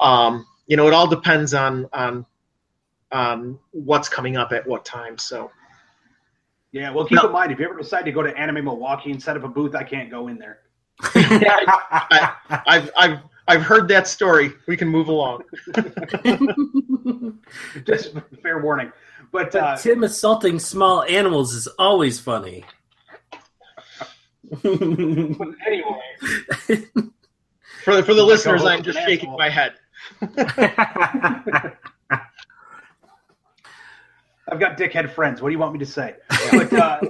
um, 0.00 0.46
you 0.66 0.76
know, 0.76 0.86
it 0.86 0.92
all 0.92 1.06
depends 1.06 1.54
on 1.54 1.88
on 1.92 2.26
on 3.10 3.58
what's 3.70 4.08
coming 4.08 4.36
up 4.36 4.52
at 4.52 4.66
what 4.66 4.84
time. 4.84 5.18
So. 5.18 5.50
Yeah, 6.74 6.90
well, 6.90 7.04
keep 7.04 7.16
no. 7.16 7.26
in 7.26 7.32
mind 7.32 7.52
if 7.52 7.58
you 7.58 7.66
ever 7.66 7.76
decide 7.76 8.06
to 8.06 8.12
go 8.12 8.22
to 8.22 8.34
Anime 8.34 8.64
Milwaukee 8.64 9.10
and 9.10 9.22
set 9.22 9.36
up 9.36 9.44
a 9.44 9.48
booth, 9.48 9.74
I 9.74 9.84
can't 9.84 10.10
go 10.10 10.28
in 10.28 10.38
there. 10.38 10.60
I, 11.02 12.32
I've 12.66 12.90
I've 12.96 13.18
I've 13.48 13.62
heard 13.62 13.88
that 13.88 14.06
story. 14.06 14.52
We 14.66 14.76
can 14.76 14.88
move 14.88 15.08
along. 15.08 15.42
Just 17.84 18.14
fair 18.42 18.62
warning. 18.62 18.92
But, 19.32 19.52
but 19.52 19.62
uh, 19.62 19.76
Tim 19.78 20.04
assaulting 20.04 20.58
small 20.58 21.02
animals 21.04 21.54
is 21.54 21.66
always 21.78 22.20
funny. 22.20 22.64
anyway, 24.64 24.82
for 27.82 27.96
the, 27.96 28.02
for 28.02 28.12
the 28.12 28.22
listeners, 28.22 28.62
I'm 28.64 28.82
just 28.82 28.98
shaking 28.98 29.30
asshole. 29.30 29.38
my 29.38 29.48
head. 29.48 29.74
I've 34.52 34.60
got 34.60 34.76
dickhead 34.76 35.10
friends. 35.14 35.40
What 35.40 35.48
do 35.48 35.52
you 35.52 35.58
want 35.58 35.72
me 35.72 35.78
to 35.78 35.86
say? 35.86 36.16
But, 36.50 36.72
uh, 36.74 37.00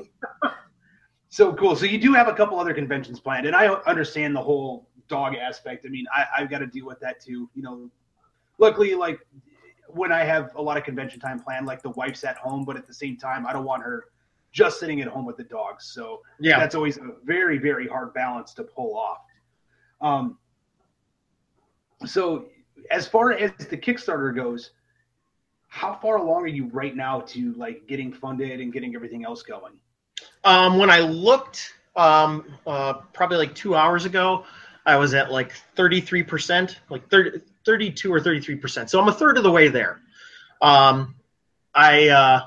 so 1.28 1.52
cool. 1.54 1.74
So 1.74 1.86
you 1.86 1.98
do 1.98 2.12
have 2.12 2.28
a 2.28 2.34
couple 2.34 2.60
other 2.60 2.72
conventions 2.72 3.18
planned, 3.18 3.46
and 3.46 3.56
I 3.56 3.66
understand 3.66 4.36
the 4.36 4.42
whole 4.42 4.88
dog 5.08 5.34
aspect. 5.34 5.84
I 5.84 5.88
mean, 5.88 6.06
I, 6.14 6.26
I've 6.38 6.50
got 6.50 6.58
to 6.58 6.66
deal 6.66 6.86
with 6.86 7.00
that 7.00 7.20
too. 7.20 7.50
You 7.54 7.62
know, 7.62 7.90
luckily, 8.58 8.94
like 8.94 9.18
when 9.94 10.12
I 10.12 10.24
have 10.24 10.54
a 10.56 10.62
lot 10.62 10.76
of 10.76 10.84
convention 10.84 11.20
time 11.20 11.40
planned, 11.40 11.66
like 11.66 11.82
the 11.82 11.90
wife's 11.90 12.24
at 12.24 12.36
home, 12.36 12.64
but 12.64 12.76
at 12.76 12.86
the 12.86 12.94
same 12.94 13.16
time, 13.16 13.46
I 13.46 13.52
don't 13.52 13.64
want 13.64 13.82
her 13.82 14.06
just 14.52 14.78
sitting 14.78 15.00
at 15.00 15.08
home 15.08 15.24
with 15.24 15.36
the 15.36 15.44
dogs. 15.44 15.86
So 15.86 16.22
yeah, 16.38 16.58
that's 16.58 16.74
always 16.74 16.98
a 16.98 17.12
very, 17.24 17.58
very 17.58 17.86
hard 17.86 18.12
balance 18.14 18.54
to 18.54 18.64
pull 18.64 18.96
off. 18.96 19.18
Um, 20.00 20.38
so 22.04 22.46
as 22.90 23.06
far 23.06 23.32
as 23.32 23.52
the 23.66 23.76
Kickstarter 23.76 24.34
goes, 24.34 24.70
how 25.68 25.94
far 25.94 26.16
along 26.16 26.42
are 26.42 26.48
you 26.48 26.66
right 26.66 26.94
now 26.94 27.20
to 27.20 27.54
like 27.54 27.86
getting 27.86 28.12
funded 28.12 28.60
and 28.60 28.72
getting 28.72 28.94
everything 28.94 29.24
else 29.24 29.42
going? 29.42 29.72
Um, 30.44 30.78
when 30.78 30.90
I 30.90 31.00
looked, 31.00 31.72
um, 31.96 32.44
uh, 32.66 32.94
probably 33.14 33.38
like 33.38 33.54
two 33.54 33.74
hours 33.74 34.04
ago, 34.04 34.44
I 34.84 34.96
was 34.96 35.14
at 35.14 35.30
like 35.30 35.52
33%, 35.76 36.76
like 36.90 37.08
30, 37.08 37.40
32 37.64 38.12
or 38.12 38.20
33%. 38.20 38.88
So 38.88 39.00
I'm 39.00 39.08
a 39.08 39.12
third 39.12 39.36
of 39.36 39.42
the 39.42 39.50
way 39.50 39.68
there. 39.68 40.00
Um, 40.60 41.14
I, 41.74 42.08
uh, 42.08 42.40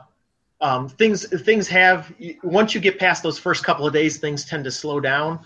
um, 0.62 0.88
things, 0.88 1.28
things 1.44 1.68
have, 1.68 2.14
once 2.44 2.74
you 2.74 2.82
get 2.82 3.00
past 3.00 3.24
those 3.24 3.38
first 3.38 3.64
couple 3.64 3.86
of 3.86 3.94
days, 3.94 4.18
things 4.18 4.46
tend 4.46 4.64
to 4.64 4.72
slow 4.72 5.00
down 5.00 5.40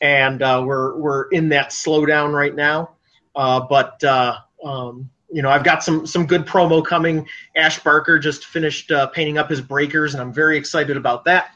and, 0.00 0.42
uh, 0.42 0.62
we're, 0.64 0.96
we're 0.96 1.28
in 1.30 1.48
that 1.50 1.70
slowdown 1.70 2.32
right 2.32 2.54
now. 2.54 2.90
Uh, 3.34 3.60
but, 3.60 4.02
uh, 4.04 4.36
um, 4.64 5.10
you 5.32 5.42
know, 5.42 5.48
I've 5.48 5.64
got 5.64 5.82
some 5.82 6.06
some 6.06 6.26
good 6.26 6.46
promo 6.46 6.84
coming. 6.84 7.26
Ash 7.56 7.78
Barker 7.82 8.18
just 8.18 8.44
finished 8.44 8.90
uh, 8.90 9.06
painting 9.08 9.38
up 9.38 9.48
his 9.48 9.60
breakers, 9.60 10.14
and 10.14 10.20
I'm 10.20 10.32
very 10.32 10.58
excited 10.58 10.96
about 10.96 11.24
that 11.24 11.52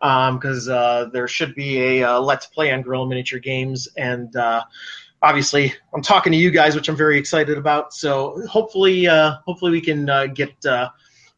because 0.00 0.68
um, 0.68 0.74
uh, 0.74 1.04
there 1.06 1.28
should 1.28 1.54
be 1.54 2.00
a 2.02 2.18
let's 2.18 2.46
play 2.46 2.72
on 2.72 2.82
Guerrilla 2.82 3.06
Miniature 3.06 3.38
Games, 3.38 3.88
and 3.96 4.34
uh, 4.34 4.64
obviously 5.22 5.72
I'm 5.94 6.02
talking 6.02 6.32
to 6.32 6.38
you 6.38 6.50
guys, 6.50 6.74
which 6.74 6.88
I'm 6.88 6.96
very 6.96 7.18
excited 7.18 7.58
about. 7.58 7.92
So 7.94 8.42
hopefully, 8.46 9.06
uh, 9.06 9.36
hopefully 9.46 9.72
we 9.72 9.80
can 9.80 10.08
uh, 10.08 10.26
get 10.26 10.64
uh, 10.64 10.90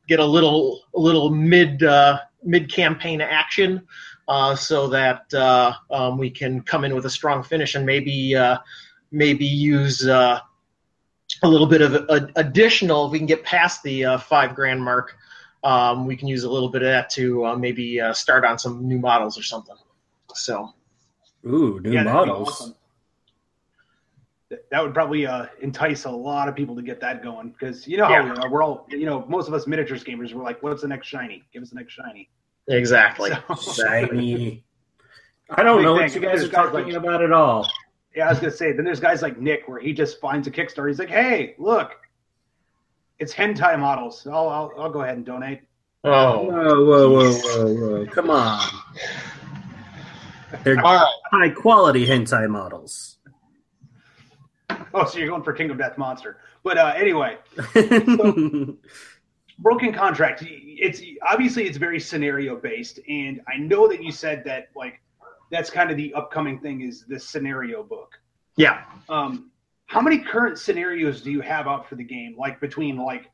get 0.08 0.20
a 0.20 0.24
little 0.26 0.82
a 0.94 1.00
little 1.00 1.30
mid 1.30 1.82
mid 2.42 2.70
campaign 2.70 3.20
action, 3.20 3.86
so 4.56 4.88
that 4.88 5.32
um, 5.90 6.18
we 6.18 6.30
can 6.30 6.62
come 6.62 6.84
in 6.84 6.94
with 6.94 7.06
a 7.06 7.10
strong 7.10 7.42
finish 7.42 7.74
and 7.74 7.86
maybe 7.86 8.34
maybe 9.10 9.44
use 9.46 10.06
a 11.42 11.48
little 11.48 11.66
bit 11.66 11.82
of 11.82 11.94
a, 11.94 12.28
additional. 12.36 13.06
If 13.06 13.12
we 13.12 13.18
can 13.18 13.26
get 13.26 13.44
past 13.44 13.82
the 13.82 14.04
uh, 14.04 14.18
five 14.18 14.54
grand 14.54 14.82
mark, 14.82 15.16
um, 15.64 16.06
we 16.06 16.16
can 16.16 16.28
use 16.28 16.44
a 16.44 16.50
little 16.50 16.68
bit 16.68 16.82
of 16.82 16.88
that 16.88 17.10
to 17.10 17.46
uh, 17.46 17.56
maybe 17.56 18.00
uh, 18.00 18.12
start 18.12 18.44
on 18.44 18.58
some 18.58 18.86
new 18.86 18.98
models 18.98 19.38
or 19.38 19.42
something. 19.42 19.76
So, 20.34 20.72
ooh, 21.46 21.80
new 21.80 21.92
yeah, 21.92 22.04
models. 22.04 22.74
Awesome. 24.52 24.64
That 24.70 24.82
would 24.82 24.94
probably 24.94 25.26
uh, 25.26 25.46
entice 25.60 26.04
a 26.04 26.10
lot 26.10 26.48
of 26.48 26.54
people 26.54 26.74
to 26.76 26.82
get 26.82 27.00
that 27.00 27.22
going 27.22 27.50
because 27.50 27.86
you 27.86 27.96
know 27.96 28.04
how 28.04 28.10
yeah. 28.10 28.24
we 28.24 28.30
are. 28.30 28.50
We're 28.50 28.62
all, 28.62 28.86
you 28.88 29.06
know, 29.06 29.24
most 29.28 29.48
of 29.48 29.54
us 29.54 29.66
miniatures 29.66 30.04
gamers. 30.04 30.32
We're 30.32 30.42
like, 30.42 30.62
"What's 30.62 30.82
the 30.82 30.88
next 30.88 31.06
shiny? 31.06 31.44
Give 31.52 31.62
us 31.62 31.70
the 31.70 31.76
next 31.76 31.92
shiny." 31.92 32.28
Exactly. 32.68 33.30
So, 33.58 33.72
shiny. 33.84 34.64
I 35.50 35.62
don't 35.62 35.82
know 35.82 35.94
what 35.94 36.14
you 36.14 36.20
guys 36.20 36.44
are 36.44 36.48
talking 36.48 36.84
like, 36.84 36.94
about 36.94 37.22
at 37.22 37.32
all. 37.32 37.68
Yeah, 38.14 38.26
I 38.26 38.30
was 38.30 38.38
gonna 38.38 38.52
say. 38.52 38.72
Then 38.72 38.84
there's 38.84 39.00
guys 39.00 39.22
like 39.22 39.38
Nick, 39.38 39.68
where 39.68 39.80
he 39.80 39.92
just 39.92 40.20
finds 40.20 40.46
a 40.46 40.50
Kickstarter. 40.50 40.88
He's 40.88 40.98
like, 40.98 41.10
"Hey, 41.10 41.54
look, 41.58 41.92
it's 43.18 43.34
hentai 43.34 43.78
models. 43.78 44.26
I'll 44.26 44.48
I'll, 44.48 44.72
I'll 44.78 44.90
go 44.90 45.02
ahead 45.02 45.16
and 45.16 45.26
donate." 45.26 45.62
Oh, 46.04 46.42
whoa, 46.42 46.84
whoa, 46.84 47.10
whoa, 47.10 47.32
whoa, 47.32 47.74
whoa! 47.74 48.06
Come 48.06 48.30
on. 48.30 48.68
They're 50.64 50.74
right. 50.74 51.06
high 51.30 51.50
quality 51.50 52.06
hentai 52.06 52.48
models. 52.48 53.11
Oh, 54.94 55.06
so 55.06 55.18
you're 55.18 55.28
going 55.28 55.42
for 55.42 55.52
Kingdom 55.52 55.78
Death 55.78 55.98
Monster? 55.98 56.38
But 56.62 56.78
uh, 56.78 56.92
anyway, 56.96 57.38
so, 57.74 58.76
broken 59.58 59.92
contract. 59.92 60.44
It's 60.46 61.02
obviously 61.28 61.64
it's 61.64 61.78
very 61.78 61.98
scenario 61.98 62.56
based, 62.56 63.00
and 63.08 63.40
I 63.48 63.58
know 63.58 63.88
that 63.88 64.02
you 64.02 64.12
said 64.12 64.44
that 64.44 64.68
like 64.76 65.00
that's 65.50 65.70
kind 65.70 65.90
of 65.90 65.96
the 65.96 66.12
upcoming 66.14 66.60
thing 66.60 66.82
is 66.82 67.04
the 67.08 67.18
scenario 67.18 67.82
book. 67.82 68.18
Yeah. 68.56 68.84
Um, 69.08 69.50
how 69.86 70.00
many 70.00 70.18
current 70.18 70.58
scenarios 70.58 71.20
do 71.22 71.30
you 71.30 71.40
have 71.40 71.66
out 71.66 71.88
for 71.88 71.96
the 71.96 72.04
game? 72.04 72.34
Like 72.38 72.60
between 72.60 72.96
like 72.96 73.30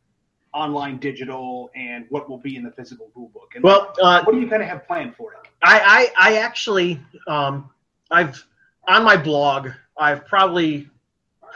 online 0.55 0.99
digital 0.99 1.71
and 1.77 2.07
what 2.09 2.29
will 2.29 2.39
be 2.39 2.57
in 2.57 2.65
the 2.65 2.71
physical 2.73 3.11
rule 3.15 3.31
book? 3.33 3.53
And 3.55 3.63
well, 3.63 3.95
uh, 4.03 4.23
what 4.25 4.33
do 4.33 4.41
you 4.41 4.49
kind 4.49 4.63
of 4.63 4.69
have 4.69 4.87
planned 4.87 5.17
for 5.17 5.33
it? 5.33 5.39
I 5.63 6.11
I, 6.17 6.33
I 6.33 6.37
actually 6.39 7.01
um, 7.27 7.71
I've 8.11 8.45
on 8.89 9.05
my 9.05 9.17
blog 9.17 9.71
I've 9.99 10.27
probably 10.27 10.89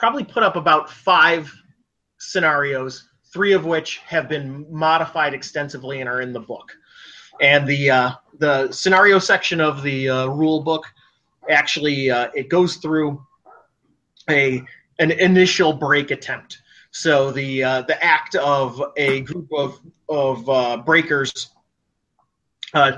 probably 0.03 0.25
put 0.25 0.43
up 0.43 0.57
about 0.57 0.91
five 0.91 1.49
scenarios, 2.19 3.09
three 3.33 3.53
of 3.53 3.65
which 3.65 3.99
have 3.99 4.29
been 4.29 4.67
modified 4.69 5.33
extensively 5.33 6.01
and 6.01 6.09
are 6.09 6.21
in 6.21 6.33
the 6.33 6.41
book. 6.41 6.73
And 7.41 7.69
the 7.69 7.89
uh, 7.89 8.11
the 8.41 8.73
scenario 8.73 9.21
section 9.21 9.61
of 9.61 9.81
the 9.85 10.09
uh, 10.09 10.27
rule 10.27 10.61
book 10.61 10.87
actually 11.49 12.11
uh, 12.11 12.31
it 12.35 12.49
goes 12.49 12.79
through 12.79 13.25
a 14.29 14.61
an 14.99 15.13
initial 15.13 15.73
break 15.73 16.11
attempt. 16.11 16.59
So 16.91 17.31
the 17.31 17.63
uh, 17.63 17.83
the 17.83 18.05
act 18.05 18.35
of 18.35 18.83
a 18.97 19.21
group 19.21 19.51
of 19.57 19.79
of 20.09 20.49
uh, 20.49 20.79
breakers, 20.79 21.51
uh, 22.75 22.95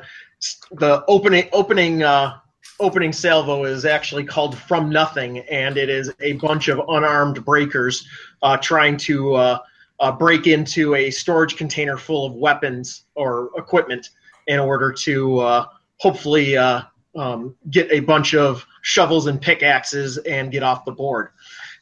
the 0.71 1.05
opening 1.07 1.51
opening 1.53 2.03
uh, 2.03 2.39
opening 2.81 3.13
salvo 3.13 3.65
is 3.65 3.85
actually 3.85 4.25
called 4.25 4.57
From 4.57 4.91
Nothing, 4.91 5.39
and 5.41 5.77
it 5.77 5.89
is 5.89 6.13
a 6.21 6.33
bunch 6.35 6.69
of 6.69 6.81
unarmed 6.89 7.45
breakers 7.45 8.07
uh, 8.43 8.57
trying 8.57 8.97
to 8.99 9.35
uh, 9.35 9.59
uh, 10.01 10.13
break 10.13 10.47
into 10.47 10.95
a 10.95 11.11
storage 11.11 11.57
container 11.57 11.97
full 11.97 12.27
of 12.27 12.35
weapons 12.35 13.05
or 13.15 13.51
equipment 13.57 14.11
in 14.47 14.59
order 14.59 14.93
to 14.93 15.39
uh, 15.39 15.67
hopefully 15.99 16.57
uh, 16.57 16.83
um, 17.17 17.55
get 17.71 17.91
a 17.91 18.01
bunch 18.01 18.35
of 18.35 18.67
shovels 18.83 19.27
and 19.27 19.41
pickaxes 19.41 20.19
and 20.19 20.51
get 20.51 20.63
off 20.63 20.85
the 20.85 20.93
board. 20.93 21.29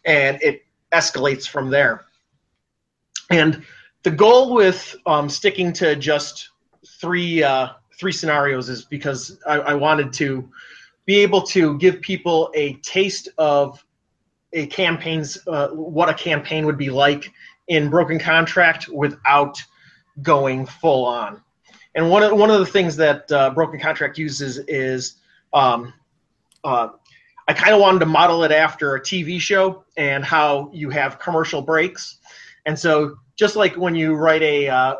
And 0.05 0.41
it 0.43 0.63
escalates 0.93 1.49
from 1.49 1.71
there. 1.71 2.05
And 3.31 3.65
the 4.03 4.11
goal 4.11 4.55
with 4.55 4.95
um, 5.07 5.29
sticking 5.29 5.73
to 5.75 5.97
just 5.97 6.51
three 7.01 7.43
uh, 7.43 7.71
three 7.99 8.13
scenarios 8.13 8.69
is 8.69 8.85
because 8.85 9.39
I, 9.47 9.61
I 9.61 9.75
wanted 9.75 10.13
to 10.15 10.49
be 11.07 11.19
able 11.19 11.43
to 11.43 11.77
give 11.79 12.01
people 12.01 12.51
a 12.55 12.75
taste 12.75 13.29
of 13.39 13.85
a 14.53 14.67
campaign's 14.67 15.39
uh, 15.47 15.69
what 15.69 16.09
a 16.09 16.15
campaign 16.15 16.67
would 16.67 16.79
be 16.79 16.91
like 16.91 17.33
in 17.69 17.89
broken 17.89 18.19
contract 18.19 18.89
without 18.89 19.63
going 20.21 20.67
full 20.67 21.07
on. 21.07 21.43
And 21.95 22.11
one 22.11 22.23
of 22.23 22.37
one 22.37 22.51
of 22.51 22.59
the 22.59 22.67
things 22.67 22.97
that 22.97 23.31
uh, 23.33 23.51
broken 23.51 23.81
contract 23.81 24.19
uses 24.19 24.59
is 24.69 25.17
um, 25.53 25.93
uh, 26.65 26.89
i 27.49 27.53
kind 27.53 27.75
of 27.75 27.81
wanted 27.81 27.99
to 27.99 28.07
model 28.07 28.45
it 28.45 28.53
after 28.53 28.95
a 28.95 29.01
tv 29.01 29.41
show 29.41 29.85
and 29.97 30.25
how 30.25 30.71
you 30.73 30.91
have 30.91 31.19
commercial 31.19 31.63
breaks. 31.63 32.19
And 32.67 32.79
so 32.79 33.17
just 33.37 33.57
like 33.57 33.77
when 33.77 33.95
you 33.95 34.15
write 34.15 34.43
a 34.43 34.69
uh, 34.69 34.95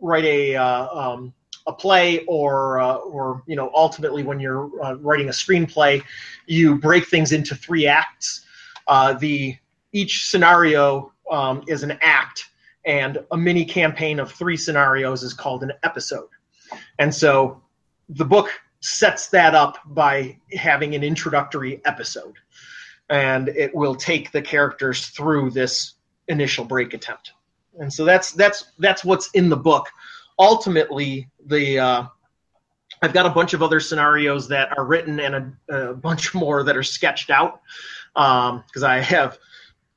write 0.00 0.24
a 0.24 0.56
uh, 0.56 0.88
um, 0.88 1.34
a 1.66 1.72
play 1.72 2.24
or 2.26 2.78
uh, 2.78 2.96
or 2.96 3.42
you 3.46 3.56
know 3.56 3.70
ultimately 3.74 4.22
when 4.22 4.38
you're 4.38 4.70
uh, 4.84 4.94
writing 4.96 5.28
a 5.28 5.32
screenplay 5.32 6.02
you 6.46 6.76
break 6.76 7.06
things 7.06 7.32
into 7.32 7.54
three 7.54 7.86
acts. 7.86 8.44
Uh, 8.86 9.14
the 9.14 9.56
each 9.92 10.28
scenario 10.28 11.12
um, 11.30 11.62
is 11.66 11.82
an 11.82 11.96
act 12.02 12.50
and 12.84 13.18
a 13.30 13.36
mini 13.36 13.64
campaign 13.64 14.18
of 14.18 14.30
three 14.30 14.56
scenarios 14.56 15.22
is 15.22 15.32
called 15.32 15.62
an 15.62 15.72
episode. 15.84 16.28
And 16.98 17.14
so 17.14 17.62
the 18.08 18.24
book 18.24 18.50
sets 18.80 19.28
that 19.28 19.54
up 19.54 19.78
by 19.86 20.38
having 20.52 20.94
an 20.94 21.02
introductory 21.02 21.80
episode 21.86 22.34
and 23.08 23.48
it 23.48 23.74
will 23.74 23.94
take 23.94 24.30
the 24.32 24.42
characters 24.42 25.06
through 25.08 25.50
this 25.50 25.94
initial 26.28 26.64
break 26.64 26.92
attempt. 26.94 27.32
And 27.78 27.92
so 27.92 28.04
that's 28.04 28.32
that's 28.32 28.72
that's 28.78 29.04
what's 29.04 29.30
in 29.30 29.48
the 29.48 29.56
book 29.56 29.88
ultimately 30.38 31.28
the 31.46 31.78
uh, 31.78 32.04
I've 33.02 33.12
got 33.12 33.26
a 33.26 33.30
bunch 33.30 33.54
of 33.54 33.62
other 33.62 33.80
scenarios 33.80 34.48
that 34.48 34.76
are 34.76 34.84
written 34.84 35.20
and 35.20 35.56
a, 35.68 35.90
a 35.90 35.94
bunch 35.94 36.34
more 36.34 36.62
that 36.62 36.76
are 36.76 36.82
sketched 36.82 37.30
out 37.30 37.60
because 38.14 38.82
um, 38.82 38.84
I 38.84 39.00
have 39.00 39.38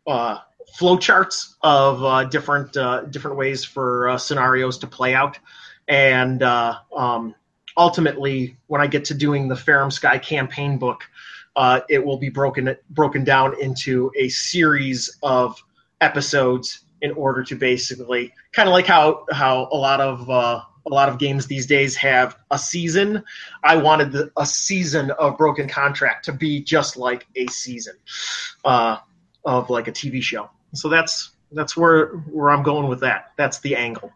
uh, 0.05 0.39
flowcharts 0.79 1.55
of 1.61 2.03
uh, 2.03 2.23
different 2.25 2.75
uh, 2.75 3.01
different 3.05 3.37
ways 3.37 3.63
for 3.63 4.09
uh, 4.09 4.17
scenarios 4.17 4.77
to 4.79 4.87
play 4.87 5.13
out, 5.13 5.39
and 5.87 6.43
uh, 6.43 6.75
um, 6.95 7.35
ultimately, 7.77 8.57
when 8.67 8.81
I 8.81 8.87
get 8.87 9.05
to 9.05 9.13
doing 9.13 9.47
the 9.47 9.55
Farum 9.55 9.91
Sky 9.91 10.17
campaign 10.17 10.77
book, 10.77 11.03
uh, 11.55 11.81
it 11.89 12.03
will 12.03 12.17
be 12.17 12.29
broken 12.29 12.75
broken 12.89 13.23
down 13.23 13.59
into 13.61 14.11
a 14.17 14.29
series 14.29 15.17
of 15.23 15.61
episodes 16.01 16.81
in 17.01 17.11
order 17.11 17.43
to 17.43 17.55
basically 17.55 18.33
kind 18.53 18.67
of 18.67 18.73
like 18.73 18.85
how 18.85 19.25
how 19.31 19.67
a 19.71 19.77
lot 19.77 20.01
of 20.01 20.29
uh, 20.29 20.61
a 20.85 20.93
lot 20.93 21.09
of 21.09 21.19
games 21.19 21.47
these 21.47 21.65
days 21.65 21.95
have 21.97 22.37
a 22.49 22.57
season. 22.57 23.23
I 23.63 23.75
wanted 23.77 24.11
the, 24.11 24.31
a 24.37 24.45
season 24.45 25.11
of 25.11 25.37
Broken 25.37 25.67
Contract 25.67 26.25
to 26.25 26.33
be 26.33 26.61
just 26.63 26.97
like 26.97 27.27
a 27.35 27.47
season 27.47 27.95
uh, 28.65 28.97
of 29.45 29.69
like 29.69 29.87
a 29.87 29.91
TV 29.91 30.21
show. 30.21 30.49
So 30.73 30.89
that's 30.89 31.31
that's 31.51 31.75
where 31.77 32.07
where 32.31 32.49
I'm 32.49 32.63
going 32.63 32.87
with 32.87 33.01
that. 33.01 33.31
That's 33.37 33.59
the 33.59 33.75
angle. 33.75 34.11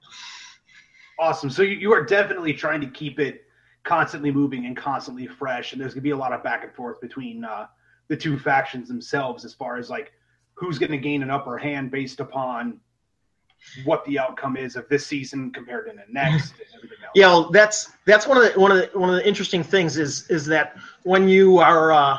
Awesome. 1.20 1.50
So 1.50 1.62
you, 1.62 1.76
you 1.76 1.94
are 1.94 2.04
definitely 2.04 2.54
trying 2.54 2.82
to 2.82 2.88
keep 2.88 3.20
it 3.20 3.46
constantly 3.84 4.32
moving 4.32 4.66
and 4.66 4.76
constantly 4.76 5.28
fresh, 5.28 5.74
and 5.74 5.82
there's 5.82 5.94
gonna 5.94 6.02
be 6.02 6.12
a 6.12 6.18
lot 6.18 6.34
of 6.34 6.44
back 6.44 6.64
and 6.64 6.74
forth 6.74 7.00
between 7.02 7.44
uh, 7.44 7.68
the 8.08 8.18
two 8.18 8.38
factions 8.40 8.88
themselves 8.88 9.46
as 9.46 9.54
far 9.54 9.78
as 9.78 9.90
like 9.90 10.14
who's 10.54 10.78
going 10.78 10.92
to 10.92 10.98
gain 10.98 11.24
an 11.24 11.32
upper 11.32 11.58
hand 11.58 11.92
based 11.92 12.20
upon 12.20 12.80
what 13.84 14.04
the 14.06 14.18
outcome 14.18 14.58
is 14.58 14.76
of 14.76 14.88
this 14.90 15.06
season 15.06 15.52
compared 15.52 15.88
to 15.88 15.94
the 15.94 16.04
next 16.12 16.52
and 16.54 16.62
everything 16.76 16.98
else. 17.04 17.12
Yeah, 17.16 17.28
well, 17.28 17.50
that's 17.52 17.92
that's 18.06 18.28
one 18.28 18.38
of 18.38 18.54
the 18.54 18.60
one 18.60 18.72
of 18.72 18.78
the 18.78 19.00
one 19.00 19.10
of 19.10 19.16
the 19.16 19.28
interesting 19.28 19.64
things 19.64 19.98
is 19.98 20.30
is 20.30 20.46
that 20.48 20.78
when 21.04 21.28
you 21.28 21.60
are 21.60 21.92
uh, 21.92 22.18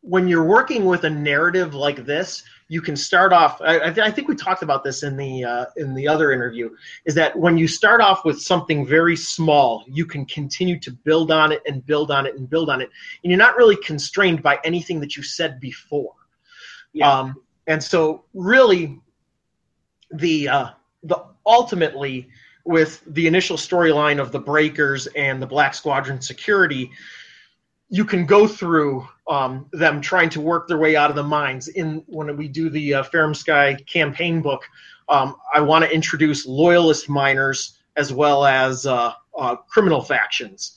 when 0.00 0.28
you're 0.28 0.44
working 0.44 0.84
with 0.84 1.04
a 1.04 1.10
narrative 1.10 1.74
like 1.74 2.04
this, 2.06 2.44
you 2.68 2.80
can 2.80 2.96
start 2.96 3.32
off. 3.32 3.60
I, 3.60 3.80
I 3.80 4.10
think 4.10 4.28
we 4.28 4.34
talked 4.34 4.62
about 4.62 4.82
this 4.82 5.02
in 5.02 5.16
the 5.16 5.44
uh, 5.44 5.66
in 5.76 5.94
the 5.94 6.08
other 6.08 6.32
interview. 6.32 6.70
Is 7.04 7.14
that 7.14 7.36
when 7.36 7.58
you 7.58 7.68
start 7.68 8.00
off 8.00 8.24
with 8.24 8.40
something 8.40 8.86
very 8.86 9.16
small, 9.16 9.84
you 9.86 10.06
can 10.06 10.24
continue 10.24 10.78
to 10.80 10.90
build 10.90 11.30
on 11.30 11.52
it 11.52 11.62
and 11.66 11.84
build 11.84 12.10
on 12.10 12.26
it 12.26 12.36
and 12.36 12.48
build 12.48 12.70
on 12.70 12.80
it, 12.80 12.90
and 13.22 13.30
you're 13.30 13.38
not 13.38 13.56
really 13.56 13.76
constrained 13.76 14.42
by 14.42 14.58
anything 14.64 15.00
that 15.00 15.16
you 15.16 15.22
said 15.22 15.60
before. 15.60 16.14
Yeah. 16.96 17.12
Um, 17.12 17.42
and 17.66 17.82
so, 17.82 18.24
really, 18.32 19.00
the 20.10 20.48
uh, 20.48 20.70
the 21.02 21.24
ultimately 21.44 22.30
with 22.64 23.02
the 23.06 23.26
initial 23.26 23.58
storyline 23.58 24.18
of 24.18 24.32
the 24.32 24.40
Breakers 24.40 25.06
and 25.08 25.40
the 25.40 25.46
Black 25.46 25.74
Squadron 25.74 26.22
security, 26.22 26.90
you 27.90 28.04
can 28.04 28.24
go 28.24 28.48
through 28.48 29.06
um, 29.28 29.66
them 29.72 30.00
trying 30.00 30.30
to 30.30 30.40
work 30.40 30.68
their 30.68 30.78
way 30.78 30.96
out 30.96 31.10
of 31.10 31.16
the 31.16 31.22
mines. 31.22 31.68
In 31.68 32.02
when 32.06 32.34
we 32.34 32.48
do 32.48 32.70
the 32.70 32.94
uh, 32.94 33.02
Farum 33.02 33.36
Sky 33.36 33.74
campaign 33.86 34.40
book, 34.40 34.62
um, 35.10 35.36
I 35.54 35.60
want 35.60 35.84
to 35.84 35.94
introduce 35.94 36.46
loyalist 36.46 37.10
miners 37.10 37.76
as 37.96 38.10
well 38.10 38.46
as 38.46 38.86
uh, 38.86 39.12
uh, 39.38 39.56
criminal 39.68 40.00
factions. 40.00 40.76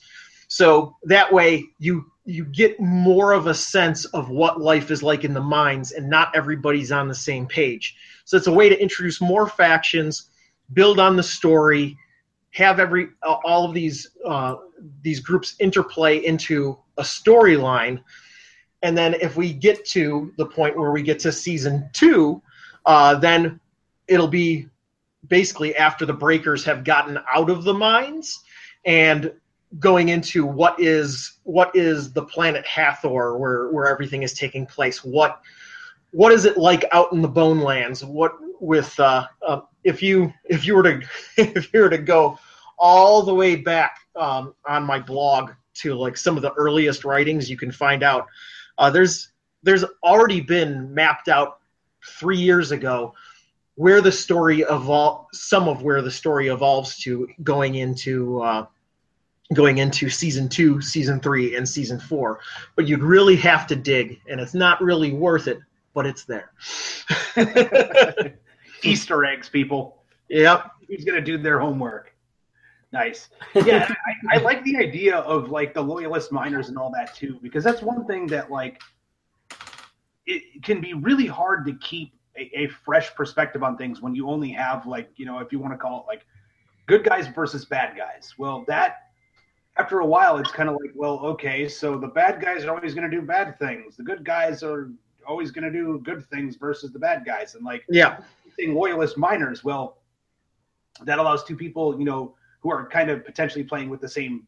So 0.50 0.96
that 1.04 1.32
way 1.32 1.64
you 1.78 2.10
you 2.24 2.44
get 2.44 2.78
more 2.80 3.32
of 3.32 3.46
a 3.46 3.54
sense 3.54 4.04
of 4.06 4.30
what 4.30 4.60
life 4.60 4.90
is 4.90 5.02
like 5.02 5.24
in 5.24 5.32
the 5.32 5.40
mines 5.40 5.92
and 5.92 6.10
not 6.10 6.34
everybody's 6.34 6.92
on 6.92 7.08
the 7.08 7.14
same 7.14 7.46
page. 7.46 7.96
So 8.24 8.36
it's 8.36 8.48
a 8.48 8.52
way 8.52 8.68
to 8.68 8.80
introduce 8.80 9.20
more 9.20 9.48
factions, 9.48 10.28
build 10.72 10.98
on 10.98 11.16
the 11.16 11.22
story, 11.22 11.96
have 12.50 12.80
every 12.80 13.10
all 13.22 13.64
of 13.64 13.74
these 13.74 14.08
uh, 14.26 14.56
these 15.02 15.20
groups 15.20 15.54
interplay 15.60 16.18
into 16.18 16.76
a 16.98 17.02
storyline, 17.02 18.02
and 18.82 18.98
then 18.98 19.14
if 19.14 19.36
we 19.36 19.52
get 19.52 19.84
to 19.86 20.32
the 20.36 20.46
point 20.46 20.76
where 20.76 20.90
we 20.90 21.02
get 21.02 21.20
to 21.20 21.30
season 21.30 21.88
two, 21.92 22.42
uh, 22.86 23.14
then 23.14 23.60
it'll 24.08 24.26
be 24.26 24.66
basically 25.28 25.76
after 25.76 26.04
the 26.04 26.12
breakers 26.12 26.64
have 26.64 26.82
gotten 26.82 27.20
out 27.32 27.50
of 27.50 27.62
the 27.62 27.74
mines 27.74 28.42
and 28.84 29.32
going 29.78 30.08
into 30.08 30.44
what 30.44 30.80
is 30.80 31.38
what 31.44 31.74
is 31.76 32.12
the 32.12 32.22
planet 32.22 32.66
Hathor 32.66 33.38
where 33.38 33.70
where 33.70 33.86
everything 33.86 34.22
is 34.22 34.32
taking 34.32 34.66
place? 34.66 35.04
What 35.04 35.40
what 36.12 36.32
is 36.32 36.44
it 36.44 36.56
like 36.56 36.84
out 36.92 37.12
in 37.12 37.22
the 37.22 37.28
bone 37.28 37.60
lands 37.60 38.04
what 38.04 38.32
with 38.60 38.98
uh, 39.00 39.26
uh, 39.46 39.60
if 39.84 40.02
you 40.02 40.32
if 40.44 40.66
you 40.66 40.74
were 40.74 40.82
to 40.82 41.00
if 41.36 41.72
you 41.72 41.80
were 41.80 41.90
to 41.90 41.98
go 41.98 42.38
all 42.78 43.22
the 43.22 43.34
way 43.34 43.56
back 43.56 43.98
um, 44.16 44.54
on 44.66 44.84
my 44.84 44.98
blog 44.98 45.50
to 45.74 45.94
like 45.94 46.16
some 46.16 46.36
of 46.36 46.42
the 46.42 46.52
earliest 46.54 47.04
writings 47.04 47.48
you 47.48 47.56
can 47.56 47.70
find 47.70 48.02
out 48.02 48.26
uh, 48.78 48.90
there's 48.90 49.32
there's 49.62 49.84
already 50.02 50.40
been 50.40 50.92
mapped 50.92 51.28
out 51.28 51.58
three 52.04 52.38
years 52.38 52.70
ago 52.70 53.14
where 53.76 54.00
the 54.00 54.12
story 54.12 54.58
evol 54.62 55.26
some 55.32 55.68
of 55.68 55.82
where 55.82 56.02
the 56.02 56.10
story 56.10 56.48
evolves 56.48 56.98
to 56.98 57.28
going 57.42 57.76
into 57.76 58.40
uh, 58.42 58.66
going 59.52 59.78
into 59.78 60.08
season 60.08 60.48
two, 60.48 60.80
season 60.80 61.20
three, 61.20 61.56
and 61.56 61.68
season 61.68 61.98
four. 61.98 62.40
But 62.76 62.86
you'd 62.86 63.02
really 63.02 63.36
have 63.36 63.66
to 63.68 63.76
dig, 63.76 64.20
and 64.28 64.40
it's 64.40 64.54
not 64.54 64.80
really 64.80 65.12
worth 65.12 65.48
it, 65.48 65.58
but 65.94 66.06
it's 66.06 66.24
there. 66.24 66.52
Easter 68.82 69.24
eggs, 69.24 69.48
people. 69.48 70.04
Yep. 70.28 70.70
Who's 70.88 71.04
gonna 71.04 71.20
do 71.20 71.38
their 71.38 71.58
homework? 71.58 72.14
Nice. 72.92 73.28
Yeah, 73.54 73.92
I, 74.30 74.36
I, 74.36 74.38
like 74.38 74.64
the 74.64 74.76
idea 74.76 75.16
of 75.18 75.50
like 75.50 75.74
the 75.74 75.82
loyalist 75.82 76.32
miners 76.32 76.68
and 76.68 76.78
all 76.78 76.90
that 76.92 77.14
too, 77.14 77.38
because 77.42 77.62
that's 77.62 77.82
one 77.82 78.06
thing 78.06 78.26
that 78.28 78.50
like 78.50 78.80
it 80.26 80.62
can 80.62 80.80
be 80.80 80.94
really 80.94 81.26
hard 81.26 81.66
to 81.66 81.74
keep 81.74 82.14
a, 82.36 82.50
a 82.58 82.68
fresh 82.68 83.14
perspective 83.14 83.62
on 83.62 83.76
things 83.76 84.00
when 84.00 84.14
you 84.14 84.28
only 84.28 84.50
have 84.50 84.86
like 84.86 85.10
you 85.16 85.26
know 85.26 85.38
if 85.38 85.52
you 85.52 85.58
want 85.58 85.72
to 85.72 85.78
call 85.78 86.00
it 86.00 86.06
like 86.06 86.24
good 86.86 87.04
guys 87.04 87.28
versus 87.28 87.64
bad 87.64 87.96
guys. 87.96 88.34
Well, 88.38 88.64
that 88.66 89.09
after 89.80 90.00
a 90.00 90.06
while, 90.06 90.36
it's 90.36 90.50
kind 90.50 90.68
of 90.68 90.76
like, 90.80 90.92
well, 90.94 91.18
okay, 91.20 91.66
so 91.66 91.98
the 91.98 92.06
bad 92.06 92.40
guys 92.40 92.64
are 92.64 92.74
always 92.74 92.94
going 92.94 93.10
to 93.10 93.16
do 93.16 93.22
bad 93.22 93.58
things. 93.58 93.96
The 93.96 94.02
good 94.02 94.24
guys 94.24 94.62
are 94.62 94.90
always 95.26 95.50
going 95.50 95.64
to 95.64 95.70
do 95.70 96.00
good 96.04 96.28
things 96.28 96.56
versus 96.56 96.92
the 96.92 96.98
bad 96.98 97.24
guys. 97.24 97.54
And 97.54 97.64
like, 97.64 97.84
yeah, 97.88 98.18
saying 98.58 98.74
loyalist 98.74 99.16
miners, 99.16 99.64
well, 99.64 99.98
that 101.04 101.18
allows 101.18 101.44
two 101.44 101.56
people, 101.56 101.98
you 101.98 102.04
know, 102.04 102.34
who 102.60 102.70
are 102.70 102.86
kind 102.88 103.08
of 103.08 103.24
potentially 103.24 103.64
playing 103.64 103.88
with 103.88 104.02
the 104.02 104.08
same, 104.08 104.46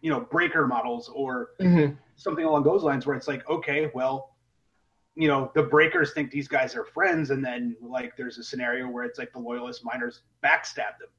you 0.00 0.10
know, 0.10 0.20
breaker 0.20 0.66
models 0.66 1.08
or 1.14 1.50
mm-hmm. 1.60 1.94
something 2.16 2.44
along 2.44 2.64
those 2.64 2.82
lines, 2.82 3.06
where 3.06 3.16
it's 3.16 3.28
like, 3.28 3.48
okay, 3.48 3.88
well, 3.94 4.34
you 5.14 5.28
know, 5.28 5.52
the 5.54 5.62
breakers 5.62 6.12
think 6.12 6.32
these 6.32 6.48
guys 6.48 6.74
are 6.74 6.84
friends, 6.86 7.30
and 7.30 7.44
then 7.44 7.76
like 7.80 8.16
there's 8.16 8.38
a 8.38 8.42
scenario 8.42 8.88
where 8.88 9.04
it's 9.04 9.18
like 9.18 9.32
the 9.32 9.38
loyalist 9.38 9.84
miners 9.84 10.22
backstab 10.42 10.98
them, 10.98 11.10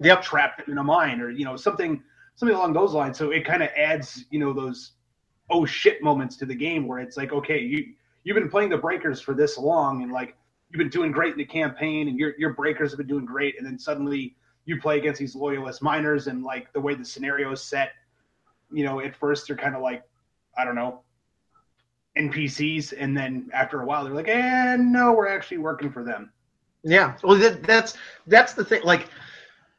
yep, 0.00 0.22
trap 0.22 0.58
them 0.58 0.70
in 0.70 0.78
a 0.78 0.84
mine, 0.84 1.20
or 1.20 1.30
you 1.30 1.44
know, 1.44 1.56
something 1.56 2.00
something 2.38 2.56
along 2.56 2.72
those 2.72 2.94
lines. 2.94 3.18
So 3.18 3.32
it 3.32 3.44
kind 3.44 3.64
of 3.64 3.68
adds, 3.76 4.24
you 4.30 4.38
know, 4.38 4.52
those 4.52 4.92
oh 5.50 5.66
shit 5.66 6.02
moments 6.02 6.36
to 6.36 6.46
the 6.46 6.54
game 6.54 6.86
where 6.86 7.00
it's 7.00 7.16
like, 7.16 7.32
okay, 7.32 7.58
you 7.58 7.94
you've 8.22 8.36
been 8.36 8.48
playing 8.48 8.70
the 8.70 8.78
breakers 8.78 9.20
for 9.20 9.34
this 9.34 9.58
long, 9.58 10.02
and 10.04 10.12
like 10.12 10.36
you've 10.70 10.78
been 10.78 10.88
doing 10.88 11.10
great 11.10 11.32
in 11.32 11.38
the 11.38 11.44
campaign, 11.44 12.06
and 12.06 12.16
your 12.16 12.34
your 12.38 12.54
breakers 12.54 12.92
have 12.92 12.98
been 12.98 13.08
doing 13.08 13.24
great, 13.24 13.58
and 13.58 13.66
then 13.66 13.76
suddenly 13.76 14.36
you 14.66 14.80
play 14.80 14.98
against 14.98 15.18
these 15.18 15.34
loyalist 15.34 15.82
miners, 15.82 16.28
and 16.28 16.44
like 16.44 16.72
the 16.72 16.80
way 16.80 16.94
the 16.94 17.04
scenario 17.04 17.50
is 17.50 17.60
set, 17.60 17.90
you 18.70 18.84
know, 18.84 19.00
at 19.00 19.16
first 19.16 19.48
they're 19.48 19.56
kind 19.56 19.74
of 19.74 19.82
like, 19.82 20.04
I 20.56 20.64
don't 20.64 20.76
know, 20.76 21.00
NPCs, 22.16 22.94
and 22.96 23.16
then 23.16 23.50
after 23.52 23.82
a 23.82 23.84
while 23.84 24.04
they're 24.04 24.14
like, 24.14 24.28
eh, 24.28 24.76
no, 24.78 25.12
we're 25.12 25.26
actually 25.26 25.58
working 25.58 25.90
for 25.90 26.04
them. 26.04 26.30
Yeah, 26.84 27.16
well, 27.24 27.36
that, 27.38 27.64
that's 27.64 27.94
that's 28.28 28.52
the 28.52 28.64
thing. 28.64 28.82
Like 28.84 29.08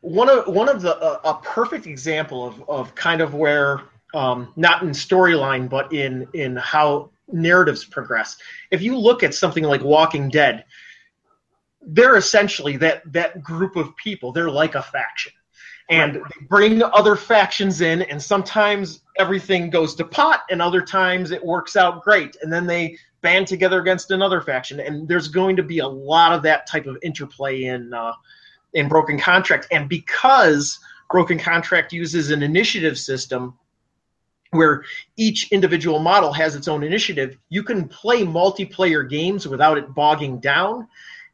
one 0.01 0.29
of 0.29 0.47
one 0.47 0.69
of 0.69 0.81
the 0.81 0.97
uh, 0.97 1.19
a 1.23 1.33
perfect 1.43 1.87
example 1.87 2.47
of 2.47 2.69
of 2.69 2.95
kind 2.95 3.21
of 3.21 3.33
where 3.33 3.81
um, 4.13 4.53
not 4.55 4.81
in 4.81 4.89
storyline 4.89 5.69
but 5.69 5.91
in 5.93 6.27
in 6.33 6.55
how 6.55 7.09
narratives 7.31 7.85
progress. 7.85 8.37
If 8.71 8.81
you 8.81 8.97
look 8.97 9.23
at 9.23 9.33
something 9.33 9.63
like 9.63 9.83
Walking 9.83 10.29
Dead, 10.29 10.65
they're 11.81 12.17
essentially 12.17 12.77
that 12.77 13.01
that 13.11 13.41
group 13.43 13.75
of 13.75 13.95
people. 13.95 14.31
They're 14.31 14.49
like 14.49 14.75
a 14.75 14.81
faction, 14.81 15.33
and 15.89 16.15
they 16.15 16.45
bring 16.47 16.81
other 16.81 17.15
factions 17.15 17.81
in, 17.81 18.03
and 18.03 18.21
sometimes 18.21 19.01
everything 19.17 19.69
goes 19.69 19.95
to 19.95 20.05
pot, 20.05 20.43
and 20.49 20.61
other 20.61 20.81
times 20.81 21.31
it 21.31 21.43
works 21.43 21.75
out 21.75 22.03
great, 22.03 22.37
and 22.41 22.51
then 22.51 22.65
they 22.65 22.97
band 23.21 23.47
together 23.47 23.81
against 23.81 24.11
another 24.11 24.39
faction, 24.39 24.79
and 24.79 25.07
there's 25.07 25.27
going 25.27 25.55
to 25.57 25.63
be 25.63 25.79
a 25.79 25.87
lot 25.87 26.31
of 26.31 26.41
that 26.43 26.67
type 26.67 26.85
of 26.85 26.97
interplay 27.01 27.63
in. 27.63 27.93
Uh, 27.93 28.13
in 28.73 28.87
Broken 28.87 29.19
Contract. 29.19 29.67
And 29.71 29.89
because 29.89 30.79
Broken 31.11 31.39
Contract 31.39 31.91
uses 31.93 32.31
an 32.31 32.43
initiative 32.43 32.97
system 32.97 33.57
where 34.51 34.83
each 35.15 35.51
individual 35.51 35.99
model 35.99 36.33
has 36.33 36.55
its 36.55 36.67
own 36.67 36.83
initiative, 36.83 37.37
you 37.49 37.63
can 37.63 37.87
play 37.87 38.23
multiplayer 38.23 39.07
games 39.07 39.47
without 39.47 39.77
it 39.77 39.93
bogging 39.93 40.39
down. 40.39 40.87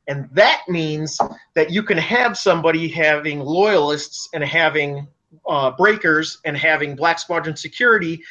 And 0.08 0.30
that 0.34 0.64
means 0.68 1.18
that 1.56 1.72
you 1.72 1.82
can 1.82 1.98
have 1.98 2.38
somebody 2.38 2.88
having 2.88 3.40
loyalists 3.40 4.30
and 4.34 4.44
having 4.44 5.08
uh, 5.48 5.72
breakers 5.72 6.40
and 6.46 6.56
having 6.56 6.96
Black 6.96 7.20
Squadron 7.20 7.56
security, 7.56 8.22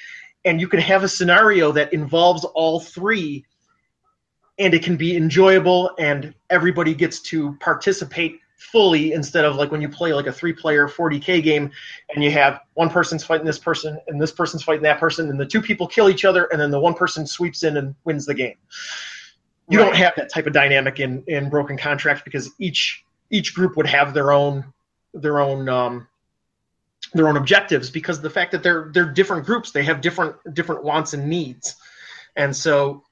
and 0.45 0.61
you 0.61 0.69
can 0.69 0.81
have 0.81 1.03
a 1.03 1.09
scenario 1.09 1.73
that 1.73 1.93
involves 1.93 2.45
all 2.45 2.81
three, 2.81 3.45
and 4.59 4.75
it 4.75 4.83
can 4.83 4.97
be 4.97 5.17
enjoyable, 5.17 5.91
and 5.99 6.35
everybody 6.51 6.95
gets 6.95 7.21
to 7.21 7.57
participate 7.61 8.41
fully 8.73 9.13
instead 9.13 9.45
of 9.45 9.57
like 9.57 9.71
when 9.71 9.81
you 9.81 9.89
play 9.89 10.13
like 10.13 10.27
a 10.27 10.33
three 10.33 10.53
player 10.53 10.89
40k 10.89 11.43
game 11.43 11.71
and 12.15 12.25
you 12.25 12.31
have 12.31 12.61
one 12.75 12.89
person's 12.89 13.25
fighting 13.25 13.47
this 13.47 13.59
person 13.59 13.99
and 14.09 14.21
this 14.21 14.33
person's 14.33 14.63
fighting 14.63 14.83
that 14.83 14.99
person 14.99 15.29
and 15.29 15.39
the 15.39 15.47
two 15.47 15.61
people 15.61 15.87
kill 15.87 16.09
each 16.09 16.25
other 16.25 16.45
and 16.45 16.61
then 16.61 16.71
the 16.71 16.81
one 16.81 16.95
person 16.95 17.27
sweeps 17.27 17.63
in 17.63 17.77
and 17.77 17.95
wins 18.05 18.27
the 18.27 18.35
game 18.35 18.57
you 19.69 19.79
right. 19.79 19.87
don't 19.87 19.97
have 19.97 20.15
that 20.17 20.33
type 20.33 20.47
of 20.47 20.53
dynamic 20.53 20.99
in 20.99 21.23
in 21.27 21.51
broken 21.51 21.77
contracts 21.77 22.23
because 22.25 22.51
each 22.59 23.05
each 23.31 23.55
group 23.55 23.77
would 23.77 23.87
have 23.87 24.15
their 24.15 24.33
own 24.33 24.65
their 25.13 25.41
own 25.41 25.69
um 25.69 26.09
their 27.13 27.29
own 27.29 27.37
objectives 27.37 27.91
because 27.91 28.21
the 28.21 28.31
fact 28.31 28.53
that 28.53 28.63
they're 28.63 28.91
they're 28.93 29.13
different 29.13 29.45
groups 29.45 29.71
they 29.73 29.85
have 29.85 30.01
different 30.01 30.37
different 30.55 30.83
wants 30.83 31.13
and 31.13 31.29
needs 31.29 31.77
and 32.35 32.55
so 32.57 33.03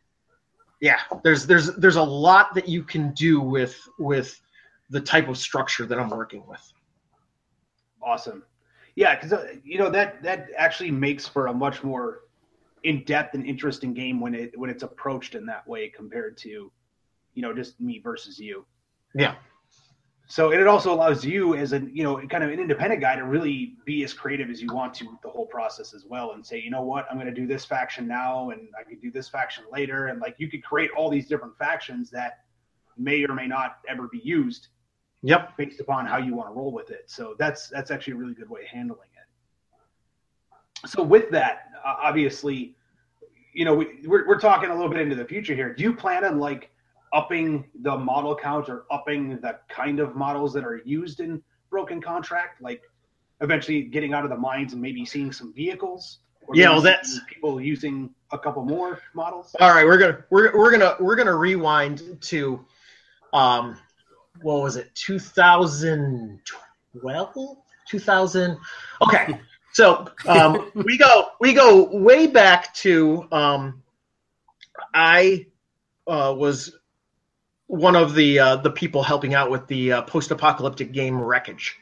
yeah 0.81 0.99
there's 1.23 1.47
there's 1.47 1.75
there's 1.77 1.97
a 1.97 2.03
lot 2.03 2.55
that 2.55 2.69
you 2.69 2.83
can 2.83 3.13
do 3.13 3.41
with 3.41 3.79
with 3.99 4.41
the 4.93 5.01
type 5.01 5.29
of 5.29 5.39
structure 5.39 5.87
that 5.87 5.99
I'm 5.99 6.11
working 6.11 6.45
with. 6.47 6.73
Awesome. 8.03 8.45
Yeah, 8.95 9.15
because 9.15 9.33
uh, 9.33 9.55
you 9.65 9.79
know 9.79 9.91
that 9.91 10.23
that 10.23 10.49
actually 10.57 10.91
makes 10.91 11.27
for 11.27 11.47
a 11.47 11.53
much 11.53 11.83
more 11.83 12.21
in-depth 12.85 13.35
and 13.35 13.47
interesting 13.47 13.95
game 13.95 14.21
when 14.21 14.35
it 14.35 14.57
when 14.59 14.69
it's 14.69 14.83
approached 14.83 15.35
in 15.35 15.47
that 15.47 15.67
way 15.67 15.89
compared 15.89 16.37
to, 16.37 16.71
you 17.35 17.43
know, 17.43 17.55
just 17.55 17.81
me 17.81 18.01
versus 18.01 18.39
you. 18.39 18.67
Yeah. 19.15 19.37
So 20.27 20.53
it 20.53 20.67
also 20.67 20.95
allows 20.95 21.25
you 21.25 21.55
as 21.57 21.73
a 21.73 21.81
you 21.81 22.03
know 22.03 22.21
kind 22.29 22.45
of 22.45 22.51
an 22.51 22.61
independent 22.61 23.01
guy 23.01 23.17
to 23.17 23.25
really 23.25 23.77
be 23.87 24.05
as 24.05 24.13
creative 24.13 24.51
as 24.51 24.61
you 24.61 24.73
want 24.75 24.93
to 24.95 25.19
the 25.23 25.31
whole 25.31 25.47
process 25.47 25.95
as 25.95 26.05
well 26.05 26.33
and 26.33 26.45
say 26.45 26.61
you 26.61 26.71
know 26.71 26.83
what 26.83 27.07
I'm 27.11 27.17
going 27.17 27.33
to 27.33 27.41
do 27.41 27.47
this 27.47 27.65
faction 27.65 28.07
now 28.07 28.51
and 28.51 28.69
I 28.79 28.83
could 28.83 29.01
do 29.01 29.11
this 29.11 29.29
faction 29.29 29.65
later 29.73 30.09
and 30.09 30.21
like 30.21 30.37
you 30.39 30.51
could 30.51 30.63
create 30.63 30.91
all 30.97 31.11
these 31.11 31.29
different 31.29 31.57
factions 31.59 32.11
that 32.11 32.45
may 32.97 33.25
or 33.25 33.35
may 33.35 33.47
not 33.47 33.79
ever 33.89 34.09
be 34.09 34.21
used 34.23 34.69
Yep. 35.23 35.57
Based 35.57 35.81
upon 35.81 36.07
how 36.07 36.19
you 36.19 36.35
want 36.35 36.49
to 36.49 36.55
roll 36.55 36.73
with 36.73 36.91
it. 36.91 37.05
So 37.07 37.35
that's 37.39 37.69
that's 37.69 37.91
actually 37.91 38.15
a 38.15 38.17
really 38.17 38.35
good 38.35 38.51
way 38.51 38.63
of 38.63 38.67
handling 38.67 39.09
it. 39.15 40.89
So 40.89 41.03
with 41.03 41.31
that, 41.31 41.69
uh, 41.85 41.95
obviously, 42.03 42.75
you 43.53 43.65
know, 43.65 43.75
we, 43.75 44.01
we're 44.05 44.27
we're 44.27 44.41
talking 44.41 44.71
a 44.71 44.75
little 44.75 44.91
bit 44.91 45.01
into 45.01 45.15
the 45.15 45.25
future 45.25 45.55
here. 45.55 45.73
Do 45.75 45.85
you 45.85 45.95
plan 45.95 46.25
on 46.25 46.39
like 46.39 46.71
upping 47.13 47.69
the 47.83 47.97
model 47.97 48.35
count 48.35 48.69
or 48.69 48.85
upping 48.91 49.41
the 49.41 49.59
kind 49.69 50.01
of 50.01 50.17
models 50.17 50.53
that 50.55 50.65
are 50.65 50.83
used 50.85 51.21
in 51.21 51.43
broken 51.71 52.01
contract, 52.01 52.61
like 52.61 52.83
eventually 53.41 53.83
getting 53.83 54.15
out 54.15 54.25
of 54.25 54.31
the 54.31 54.37
mines 54.37 54.73
and 54.73 54.83
maybe 54.83 55.05
seeing 55.05 55.33
some 55.33 55.53
vehicles? 55.55 56.19
yeah, 56.53 56.71
well, 56.71 56.81
that's 56.81 57.21
people 57.29 57.61
using 57.61 58.11
a 58.33 58.39
couple 58.39 58.65
more 58.65 59.01
models. 59.15 59.55
All 59.61 59.73
right, 59.73 59.87
we're 59.87 59.99
gonna 59.99 60.25
we're 60.31 60.57
we're 60.57 60.71
gonna 60.71 60.97
we're 60.99 61.17
gonna 61.17 61.37
rewind 61.37 62.21
to 62.23 62.65
um 63.33 63.79
what 64.41 64.63
was 64.63 64.77
it 64.77 64.95
2012 64.95 67.57
2000 67.89 68.59
okay 69.03 69.39
So 69.73 70.07
um, 70.27 70.71
we 70.75 70.97
go 70.97 71.31
we 71.41 71.55
go 71.55 71.85
way 71.85 72.27
back 72.27 72.73
to 72.75 73.27
um, 73.33 73.83
I 74.95 75.47
uh, 76.07 76.35
was 76.37 76.79
one 77.67 77.97
of 77.97 78.15
the 78.15 78.39
uh, 78.39 78.57
the 78.57 78.71
people 78.71 79.03
helping 79.03 79.35
out 79.35 79.51
with 79.51 79.67
the 79.67 79.93
uh, 79.93 80.03
post 80.03 80.31
apocalyptic 80.31 80.93
game 80.93 81.21
Wreckage. 81.21 81.77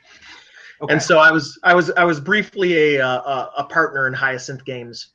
Okay. 0.81 0.95
And 0.95 1.03
so 1.03 1.19
I 1.19 1.33
was 1.33 1.59
I 1.65 1.75
was 1.75 1.91
I 1.91 2.05
was 2.05 2.21
briefly 2.21 2.97
a, 2.97 3.05
a 3.05 3.53
a 3.59 3.65
partner 3.65 4.07
in 4.07 4.15
Hyacinth 4.15 4.65
Games. 4.65 5.09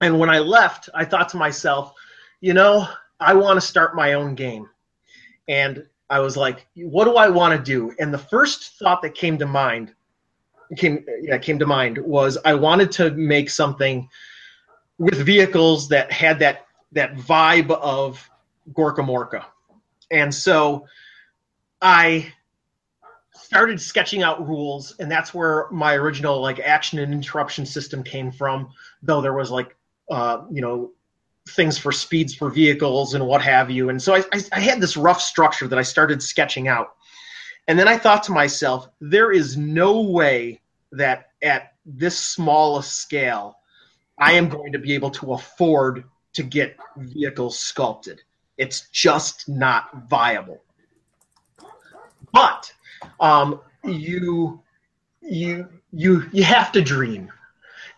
And 0.00 0.18
when 0.18 0.30
I 0.30 0.38
left, 0.38 0.88
I 0.94 1.04
thought 1.04 1.30
to 1.30 1.36
myself, 1.36 1.92
you 2.40 2.54
know, 2.54 2.86
I 3.18 3.34
want 3.34 3.56
to 3.56 3.66
start 3.66 3.96
my 3.96 4.12
own 4.12 4.34
game. 4.34 4.68
And 5.48 5.86
I 6.08 6.20
was 6.20 6.36
like, 6.36 6.66
what 6.76 7.04
do 7.04 7.16
I 7.16 7.28
want 7.28 7.56
to 7.56 7.62
do? 7.62 7.94
And 7.98 8.12
the 8.12 8.18
first 8.18 8.78
thought 8.78 9.02
that 9.02 9.14
came 9.14 9.38
to 9.38 9.46
mind 9.46 9.92
came 10.76 11.04
yeah, 11.22 11.38
came 11.38 11.58
to 11.58 11.66
mind 11.66 11.98
was 11.98 12.38
I 12.44 12.54
wanted 12.54 12.90
to 12.92 13.10
make 13.12 13.50
something 13.50 14.08
with 14.98 15.24
vehicles 15.24 15.88
that 15.88 16.10
had 16.10 16.38
that 16.40 16.66
that 16.92 17.16
vibe 17.16 17.70
of 17.70 18.28
Gorkamorka. 18.72 19.44
And 20.10 20.34
so 20.34 20.86
I 21.82 22.32
started 23.34 23.80
sketching 23.80 24.22
out 24.22 24.46
rules 24.46 24.96
and 24.98 25.10
that's 25.10 25.32
where 25.34 25.68
my 25.70 25.94
original 25.94 26.40
like 26.40 26.58
action 26.58 26.98
and 26.98 27.12
interruption 27.12 27.64
system 27.64 28.02
came 28.02 28.32
from 28.32 28.68
though 29.02 29.20
there 29.20 29.34
was 29.34 29.50
like 29.50 29.76
uh, 30.10 30.42
you 30.50 30.62
know 30.62 30.90
things 31.48 31.78
for 31.78 31.92
speeds 31.92 32.34
for 32.34 32.50
vehicles 32.50 33.14
and 33.14 33.26
what 33.26 33.42
have 33.42 33.70
you. 33.70 33.88
And 33.88 34.00
so 34.02 34.14
I, 34.14 34.24
I, 34.32 34.42
I 34.52 34.60
had 34.60 34.80
this 34.80 34.96
rough 34.96 35.20
structure 35.20 35.68
that 35.68 35.78
i 35.78 35.82
started 35.82 36.22
sketching 36.22 36.68
out. 36.68 36.94
And 37.68 37.78
then 37.78 37.88
i 37.88 37.96
thought 37.96 38.22
to 38.24 38.32
myself 38.32 38.88
there 39.00 39.32
is 39.32 39.56
no 39.56 40.00
way 40.00 40.60
that 40.92 41.30
at 41.42 41.74
this 41.84 42.18
small 42.18 42.78
a 42.78 42.82
scale 42.82 43.58
i 44.18 44.32
am 44.32 44.48
going 44.48 44.72
to 44.72 44.78
be 44.78 44.94
able 44.94 45.10
to 45.10 45.32
afford 45.34 46.04
to 46.36 46.42
get 46.42 46.76
vehicles 46.98 47.58
sculpted. 47.58 48.22
It's 48.58 48.88
just 48.90 49.48
not 49.48 50.08
viable. 50.08 50.62
But 52.32 52.72
um, 53.20 53.60
you 53.84 54.62
you 55.22 55.68
you 55.92 56.28
you 56.32 56.44
have 56.44 56.72
to 56.72 56.82
dream. 56.82 57.32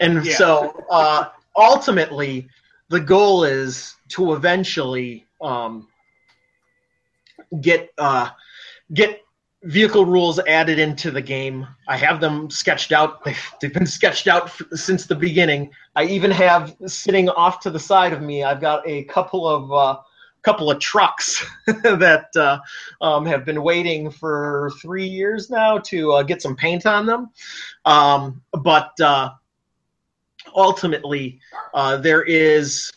And 0.00 0.24
Yeah. 0.24 0.34
so 0.36 0.84
uh, 0.90 1.30
ultimately 1.56 2.48
the 2.88 3.00
goal 3.00 3.44
is 3.44 3.94
to 4.10 4.32
eventually 4.32 5.26
um, 5.40 5.88
get 7.60 7.90
uh, 7.98 8.30
get 8.92 9.22
vehicle 9.64 10.04
rules 10.04 10.38
added 10.40 10.78
into 10.78 11.10
the 11.10 11.20
game. 11.20 11.66
I 11.88 11.96
have 11.96 12.20
them 12.20 12.48
sketched 12.50 12.92
out. 12.92 13.24
They've, 13.60 13.72
been 13.72 13.86
sketched 13.86 14.28
out 14.28 14.50
since 14.72 15.06
the 15.06 15.14
beginning. 15.14 15.70
I 15.96 16.04
even 16.04 16.30
have 16.30 16.76
sitting 16.86 17.28
off 17.28 17.60
to 17.60 17.70
the 17.70 17.78
side 17.78 18.12
of 18.12 18.22
me. 18.22 18.44
I've 18.44 18.60
got 18.60 18.86
a 18.86 19.04
couple 19.04 19.46
of 19.46 19.72
uh, 19.72 20.00
couple 20.42 20.70
of 20.70 20.78
trucks 20.78 21.44
that 21.66 22.28
uh, 22.36 22.58
um, 23.00 23.26
have 23.26 23.44
been 23.44 23.62
waiting 23.62 24.10
for 24.10 24.70
three 24.80 25.06
years 25.06 25.50
now 25.50 25.78
to 25.78 26.12
uh, 26.12 26.22
get 26.22 26.40
some 26.40 26.56
paint 26.56 26.86
on 26.86 27.06
them. 27.06 27.30
Um, 27.84 28.42
but 28.52 28.98
uh, 29.00 29.30
ultimately, 30.54 31.40
uh, 31.74 31.96
there 31.96 32.22
is 32.22 32.90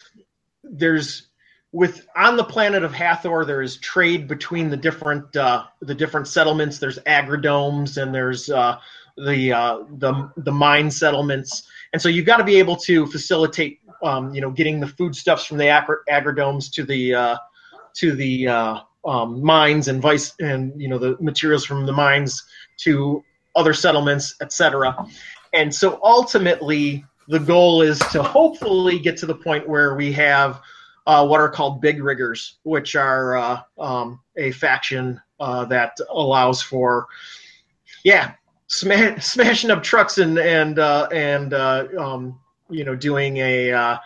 there's 0.63 1.27
with 1.71 2.05
on 2.15 2.35
the 2.35 2.43
planet 2.43 2.83
of 2.83 2.93
Hathor, 2.93 3.45
there 3.45 3.61
is 3.61 3.77
trade 3.77 4.27
between 4.27 4.69
the 4.69 4.77
different 4.77 5.35
uh, 5.35 5.65
the 5.81 5.95
different 5.95 6.27
settlements. 6.27 6.79
There's 6.79 6.99
agridomes 6.99 8.01
and 8.01 8.13
there's 8.13 8.49
uh, 8.49 8.77
the 9.17 9.53
uh, 9.53 9.79
the 9.97 10.31
the 10.37 10.51
mine 10.51 10.91
settlements, 10.91 11.63
and 11.93 12.01
so 12.01 12.09
you've 12.09 12.25
got 12.25 12.37
to 12.37 12.43
be 12.43 12.57
able 12.57 12.75
to 12.77 13.05
facilitate 13.07 13.79
um, 14.03 14.33
you 14.33 14.41
know 14.41 14.51
getting 14.51 14.79
the 14.79 14.87
foodstuffs 14.87 15.45
from 15.45 15.57
the 15.57 15.67
agri- 15.67 15.97
agridomes 16.09 16.71
to 16.73 16.83
the 16.83 17.15
uh, 17.15 17.37
to 17.93 18.15
the 18.15 18.47
uh, 18.47 18.79
um, 19.05 19.43
mines 19.43 19.87
and 19.87 20.01
vice 20.01 20.33
and 20.39 20.79
you 20.79 20.87
know 20.87 20.97
the 20.97 21.17
materials 21.21 21.65
from 21.65 21.85
the 21.85 21.93
mines 21.93 22.43
to 22.77 23.23
other 23.55 23.73
settlements, 23.73 24.35
etc. 24.41 24.95
And 25.53 25.73
so 25.73 25.99
ultimately, 26.03 27.05
the 27.27 27.39
goal 27.39 27.81
is 27.81 27.99
to 28.11 28.23
hopefully 28.23 28.99
get 28.99 29.17
to 29.17 29.25
the 29.25 29.35
point 29.35 29.67
where 29.67 29.95
we 29.95 30.11
have 30.13 30.61
uh, 31.07 31.25
what 31.25 31.39
are 31.39 31.49
called 31.49 31.81
big 31.81 32.03
riggers, 32.03 32.57
which 32.63 32.95
are 32.95 33.35
uh, 33.35 33.61
um, 33.79 34.19
a 34.37 34.51
faction 34.51 35.19
uh, 35.39 35.65
that 35.65 35.97
allows 36.09 36.61
for, 36.61 37.07
yeah, 38.03 38.33
sma- 38.67 39.19
smashing 39.21 39.71
up 39.71 39.83
trucks 39.83 40.17
and 40.17 40.37
and 40.37 40.79
uh, 40.79 41.07
and 41.11 41.53
uh, 41.53 41.87
um, 41.97 42.39
you 42.69 42.83
know 42.83 42.95
doing 42.95 43.37
a 43.37 43.71
uh, 43.71 43.97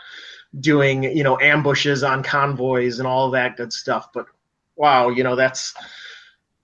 doing 0.60 1.04
you 1.04 1.24
know 1.24 1.40
ambushes 1.40 2.04
on 2.04 2.24
convoys 2.24 3.00
and 3.00 3.08
all 3.08 3.30
that 3.32 3.58
good 3.58 3.74
stuff. 3.74 4.10
But 4.14 4.28
wow, 4.76 5.10
you 5.10 5.24
know 5.24 5.36
that's 5.36 5.74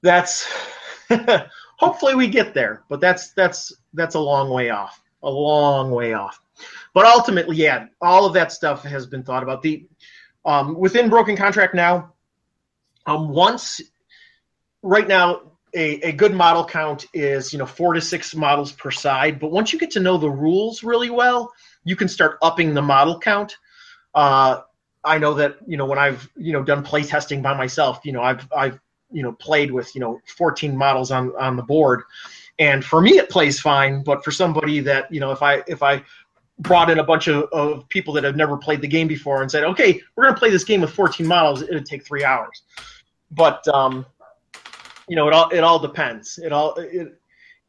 that's 0.02 0.52
hopefully 1.78 2.16
we 2.16 2.28
get 2.28 2.54
there, 2.54 2.84
but 2.89 2.99
that's 2.99 3.32
that's 3.34 3.74
that's 3.93 4.16
a 4.16 4.20
long 4.20 4.49
way 4.49 4.70
off, 4.70 5.02
a 5.24 5.30
long 5.30 5.91
way 5.91 6.13
off. 6.13 6.41
But 6.93 7.05
ultimately, 7.05 7.57
yeah, 7.57 7.88
all 8.01 8.26
of 8.26 8.34
that 8.34 8.51
stuff 8.51 8.84
has 8.84 9.05
been 9.05 9.24
thought 9.24 9.43
about. 9.43 9.61
The 9.61 9.86
um, 10.45 10.78
within 10.78 11.09
broken 11.09 11.36
contract 11.36 11.76
now, 11.76 12.13
um, 13.05 13.30
once 13.30 13.82
right 14.82 15.07
now 15.07 15.51
a, 15.74 16.09
a 16.09 16.11
good 16.11 16.34
model 16.34 16.65
count 16.65 17.05
is 17.13 17.53
you 17.53 17.59
know 17.59 17.65
four 17.65 17.93
to 17.93 18.01
six 18.01 18.36
models 18.36 18.72
per 18.72 18.91
side. 18.91 19.39
But 19.39 19.51
once 19.51 19.72
you 19.72 19.80
get 19.80 19.91
to 19.91 19.99
know 19.99 20.17
the 20.17 20.30
rules 20.30 20.84
really 20.84 21.09
well, 21.09 21.51
you 21.84 21.95
can 21.95 22.07
start 22.07 22.38
upping 22.41 22.74
the 22.74 22.82
model 22.82 23.19
count. 23.19 23.55
Uh, 24.13 24.61
I 25.03 25.17
know 25.17 25.34
that 25.36 25.57
you 25.65 25.78
know 25.78 25.86
when 25.86 25.97
I've 25.97 26.28
you 26.36 26.53
know 26.53 26.63
done 26.63 26.84
play 26.84 27.03
testing 27.03 27.41
by 27.41 27.55
myself, 27.55 28.01
you 28.03 28.11
know 28.11 28.22
I've 28.22 28.47
I've 28.55 28.80
you 29.11 29.24
know 29.24 29.32
played 29.34 29.72
with 29.72 29.93
you 29.95 30.01
know 30.01 30.19
14 30.38 30.76
models 30.76 31.11
on 31.11 31.34
on 31.39 31.55
the 31.55 31.63
board, 31.63 32.03
and 32.60 32.84
for 32.84 33.02
me 33.02 33.18
it 33.18 33.30
plays 33.30 33.60
fine. 33.60 34.04
But 34.04 34.24
for 34.24 34.32
somebody 34.32 34.80
that 34.82 35.12
you 35.14 35.20
know 35.20 35.32
if 35.32 35.41
I 35.41 35.64
if 35.68 35.84
I 35.84 36.04
brought 36.60 36.89
in 36.89 36.99
a 36.99 37.04
bunch 37.04 37.28
of, 37.28 37.43
of 37.52 37.88
people 37.89 38.14
that 38.14 38.24
have 38.24 38.36
never 38.36 38.56
played 38.56 38.82
the 38.82 38.88
game 38.88 39.08
before 39.08 39.41
and 39.41 39.49
said, 39.49 39.64
okay, 39.64 39.99
we're 40.16 40.26
going 40.26 40.36
to 40.36 40.39
play 40.39 40.52
this 40.52 40.64
game 40.64 40.82
with 40.82 40.91
14 40.91 41.26
models, 41.26 41.64
it 41.64 41.74
would 41.74 41.88
take 41.88 42.06
three 42.06 42.24
hours. 42.24 42.62
But 43.32 43.68
um, 43.68 44.06
you 45.08 45.16
know, 45.16 45.28
it 45.28 45.34
all 45.34 45.49
it 45.49 45.60
all 45.60 45.80
depends. 45.80 46.38
It 46.38 46.52
all 46.52 46.76
it, 46.76 47.20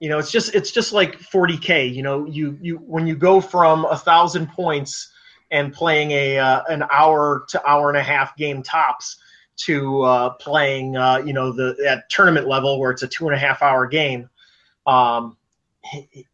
you 0.00 0.08
know, 0.08 0.18
it's 0.18 0.32
just 0.32 0.54
it's 0.54 0.72
just 0.72 0.92
like 0.92 1.18
40k. 1.18 1.94
You 1.94 2.02
know, 2.02 2.26
you 2.26 2.58
you 2.60 2.76
when 2.76 3.06
you 3.06 3.14
go 3.14 3.40
from 3.40 3.84
a 3.84 3.96
thousand 3.96 4.48
points 4.48 5.12
and 5.52 5.72
playing 5.72 6.10
a 6.10 6.38
uh, 6.38 6.62
an 6.68 6.84
hour 6.90 7.44
to 7.50 7.68
hour 7.68 7.88
and 7.88 7.96
a 7.96 8.02
half 8.02 8.36
game 8.36 8.62
tops 8.62 9.16
to 9.58 10.02
uh, 10.02 10.30
playing 10.30 10.96
uh, 10.96 11.22
you 11.24 11.32
know 11.32 11.52
the 11.52 11.76
at 11.88 12.08
tournament 12.10 12.48
level 12.48 12.80
where 12.80 12.90
it's 12.90 13.02
a 13.02 13.08
two 13.08 13.26
and 13.26 13.34
a 13.34 13.38
half 13.38 13.62
hour 13.62 13.86
game. 13.86 14.28
Um, 14.86 15.36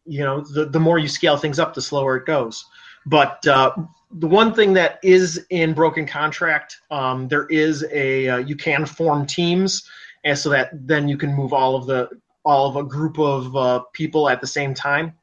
you 0.05 0.23
know, 0.23 0.41
the, 0.41 0.65
the 0.65 0.79
more 0.79 0.99
you 0.99 1.07
scale 1.07 1.37
things 1.37 1.59
up, 1.59 1.73
the 1.73 1.81
slower 1.81 2.17
it 2.17 2.25
goes. 2.25 2.65
But 3.05 3.45
uh, 3.47 3.73
the 4.11 4.27
one 4.27 4.53
thing 4.53 4.73
that 4.73 4.99
is 5.03 5.45
in 5.49 5.73
broken 5.73 6.05
contract, 6.05 6.77
um, 6.91 7.27
there 7.27 7.47
is 7.47 7.85
a 7.91 8.27
uh, 8.29 8.37
you 8.37 8.55
can 8.55 8.85
form 8.85 9.25
teams, 9.25 9.89
and 10.23 10.37
so 10.37 10.49
that 10.49 10.69
then 10.87 11.07
you 11.07 11.17
can 11.17 11.33
move 11.33 11.53
all 11.53 11.75
of 11.75 11.85
the 11.85 12.09
all 12.43 12.67
of 12.67 12.75
a 12.75 12.83
group 12.83 13.19
of 13.19 13.55
uh, 13.55 13.79
people 13.93 14.29
at 14.29 14.41
the 14.41 14.47
same 14.47 14.73
time, 14.73 15.13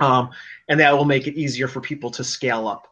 um, 0.00 0.30
and 0.68 0.78
that 0.80 0.96
will 0.96 1.04
make 1.04 1.26
it 1.26 1.34
easier 1.34 1.68
for 1.68 1.80
people 1.80 2.10
to 2.10 2.24
scale 2.24 2.68
up. 2.68 2.88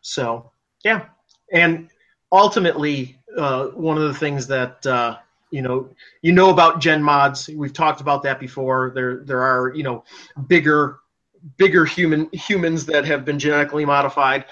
So 0.00 0.50
yeah, 0.84 1.06
and 1.52 1.88
ultimately, 2.32 3.20
uh, 3.36 3.66
one 3.68 3.96
of 3.96 4.04
the 4.04 4.14
things 4.14 4.46
that 4.48 4.86
uh, 4.86 5.18
you 5.50 5.62
know 5.62 5.88
you 6.22 6.32
know 6.32 6.50
about 6.50 6.80
gen 6.80 7.02
mods. 7.02 7.48
We've 7.48 7.72
talked 7.72 8.00
about 8.00 8.22
that 8.24 8.38
before. 8.40 8.92
There 8.94 9.22
there 9.24 9.42
are 9.42 9.72
you 9.74 9.82
know 9.82 10.04
bigger 10.46 10.98
bigger 11.56 11.84
human 11.84 12.28
humans 12.32 12.86
that 12.86 13.04
have 13.04 13.24
been 13.24 13.38
genetically 13.38 13.84
modified. 13.84 14.44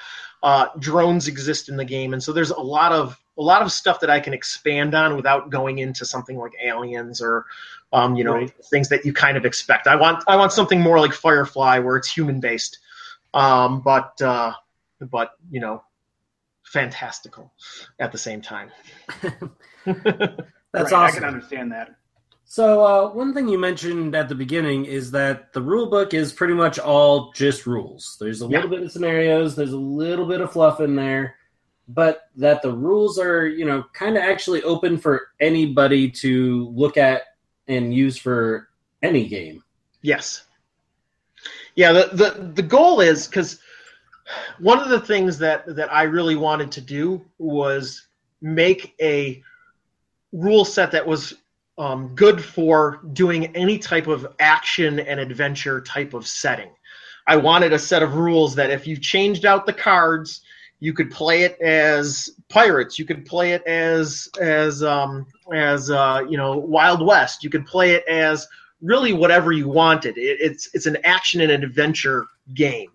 Uh, 0.43 0.67
drones 0.79 1.27
exist 1.29 1.69
in 1.69 1.77
the 1.77 1.85
game. 1.85 2.13
And 2.13 2.23
so 2.23 2.33
there's 2.33 2.51
a 2.51 2.61
lot 2.61 2.93
of 2.93 3.19
a 3.39 3.43
lot 3.43 3.63
of 3.63 3.71
stuff 3.73 4.01
that 4.01 4.09
i 4.11 4.19
can 4.21 4.33
expand 4.33 4.95
on 4.95 5.17
without 5.17 5.51
going 5.51 5.79
into 5.79 6.05
something 6.07 6.39
like 6.39 6.53
aliens 6.63 7.21
or 7.21 7.45
um, 7.93 8.15
you 8.17 8.25
know 8.25 8.47
Right. 8.47 8.53
things 8.71 8.89
that 8.89 9.05
you 9.05 9.13
kind 9.13 9.37
of 9.37 9.45
expect. 9.45 9.87
I 9.87 9.97
want 9.97 10.23
i 10.29 10.37
want 10.37 10.53
something 10.53 10.81
more 10.81 10.99
like 11.01 11.13
firefly 11.13 11.79
where 11.79 11.97
it's 11.97 12.11
human 12.11 12.41
based 12.41 12.79
um, 13.35 13.81
but 13.81 14.21
uh, 14.23 14.53
but 15.01 15.33
you 15.51 15.61
know 15.61 15.83
fantastical 16.65 17.53
at 17.99 18.13
the 18.13 18.19
same 18.19 18.41
time 18.41 18.71
That's 20.77 20.93
Right, 20.93 21.09
I 21.09 21.11
can 21.11 21.25
understand 21.25 21.73
that. 21.73 21.97
So 22.45 22.85
uh, 22.85 23.09
one 23.13 23.33
thing 23.33 23.49
you 23.49 23.59
mentioned 23.59 24.15
at 24.15 24.29
the 24.29 24.35
beginning 24.35 24.85
is 24.85 25.11
that 25.13 25.53
the 25.55 25.63
rule 25.63 25.87
book 25.87 26.13
is 26.13 26.33
pretty 26.33 26.53
much 26.53 26.79
all 26.79 27.33
just 27.33 27.67
rules. 27.67 28.17
There's 28.21 28.43
a 28.43 28.47
little 28.47 28.69
bit 28.69 28.83
of 28.83 28.93
scenarios, 28.93 29.57
there's 29.57 29.73
a 29.73 29.79
little 29.79 30.27
bit 30.27 30.43
of 30.43 30.53
fluff 30.53 30.81
in 30.81 30.95
there, 30.95 31.37
but 31.89 32.29
that 32.37 32.61
the 32.61 32.73
rules 32.73 33.19
are, 33.19 33.49
you 33.49 33.65
know, 33.65 33.85
kind 33.95 34.19
of 34.19 34.23
actually 34.23 34.63
open 34.63 34.99
for 34.99 35.29
anybody 35.41 36.11
to 36.11 36.69
look 36.75 36.99
at 36.99 37.23
and 37.69 37.95
use 37.95 38.19
for 38.19 38.69
any 39.03 39.27
game. 39.27 39.65
Yes. 40.03 40.45
Yeah, 41.75 41.93
the 41.93 42.11
the, 42.13 42.53
the 42.55 42.63
goal 42.63 43.01
is 43.01 43.27
because 43.27 43.61
one 44.59 44.79
of 44.79 44.91
the 44.91 45.01
things 45.01 45.39
that 45.39 45.75
that 45.75 45.93
I 45.93 46.03
really 46.03 46.37
wanted 46.37 46.71
to 46.73 46.81
do 46.83 47.25
was 47.39 48.07
make 48.41 48.95
a 49.01 49.43
rule 50.37 50.65
set 50.65 50.93
that 50.93 51.07
was 51.07 51.35
um, 51.79 52.15
good 52.15 52.43
for 52.43 53.01
doing 53.13 53.47
any 53.57 53.79
type 53.79 54.07
of 54.07 54.27
action 54.39 55.01
and 55.01 55.19
adventure 55.19 55.81
type 55.81 56.15
of 56.15 56.27
setting. 56.27 56.71
I 57.27 57.37
wanted 57.37 57.73
a 57.73 57.79
set 57.79 58.03
of 58.03 58.15
rules 58.15 58.55
that 58.55 58.71
if 58.71 58.87
you 58.87 58.97
changed 58.97 59.45
out 59.45 59.67
the 59.67 59.73
cards, 59.73 60.43
you 60.79 60.93
could 60.93 61.11
play 61.11 61.43
it 61.43 61.61
as 61.61 62.31
pirates. 62.49 62.99
You 62.99 63.05
could 63.05 63.25
play 63.25 63.53
it 63.53 63.63
as 63.67 64.29
as 64.41 64.83
um, 64.83 65.27
as 65.53 65.91
uh, 65.91 66.23
you 66.29 66.37
know 66.37 66.57
Wild 66.57 67.05
West. 67.05 67.43
You 67.43 67.51
could 67.51 67.67
play 67.67 67.93
it 67.93 68.05
as 68.07 68.47
really 68.83 69.13
whatever 69.13 69.53
you 69.53 69.69
wanted. 69.69 70.19
It, 70.19 70.39
it's 70.41 70.69
it's 70.75 70.87
an 70.87 70.99
action 71.05 71.41
and 71.41 71.51
an 71.51 71.65
adventure 71.65 72.27
game, 72.55 72.91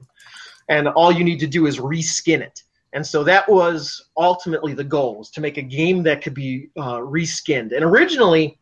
and 0.70 0.88
all 0.88 1.12
you 1.12 1.24
need 1.24 1.39
to 1.39 1.48
do 1.48 1.66
is 1.66 1.80
reskin 1.80 2.42
it. 2.42 2.64
And 2.94 3.06
so 3.06 3.24
that 3.24 3.48
was 3.50 4.10
ultimately 4.18 4.74
the 4.74 4.84
goal: 4.84 5.18
was 5.20 5.32
to 5.32 5.42
make 5.42 5.58
a 5.58 5.62
game 5.62 6.04
that 6.04 6.22
could 6.22 6.34
be 6.34 6.70
uh, 6.78 6.98
reskinned. 6.98 7.76
And 7.76 7.86
originally, 7.86 8.60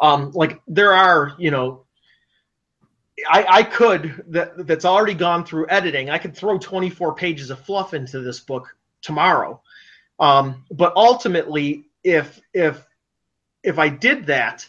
um, 0.00 0.32
like 0.32 0.60
there 0.66 0.94
are 0.94 1.34
you 1.38 1.50
know 1.50 1.84
I, 3.28 3.46
I 3.48 3.62
could 3.62 4.24
that 4.28 4.66
that's 4.66 4.84
already 4.84 5.14
gone 5.14 5.44
through 5.44 5.66
editing. 5.68 6.10
I 6.10 6.18
could 6.18 6.36
throw 6.36 6.58
24 6.58 7.14
pages 7.14 7.50
of 7.50 7.60
fluff 7.60 7.94
into 7.94 8.20
this 8.20 8.40
book 8.40 8.76
tomorrow, 9.02 9.60
um, 10.18 10.64
but 10.70 10.92
ultimately, 10.96 11.86
if 12.04 12.40
if 12.52 12.84
if 13.62 13.78
I 13.78 13.88
did 13.88 14.26
that, 14.26 14.66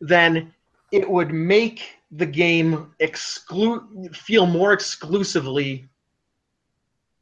then 0.00 0.54
it 0.92 1.08
would 1.08 1.32
make 1.32 1.96
the 2.10 2.26
game 2.26 2.94
exclude 2.98 4.16
feel 4.16 4.46
more 4.46 4.72
exclusively 4.72 5.87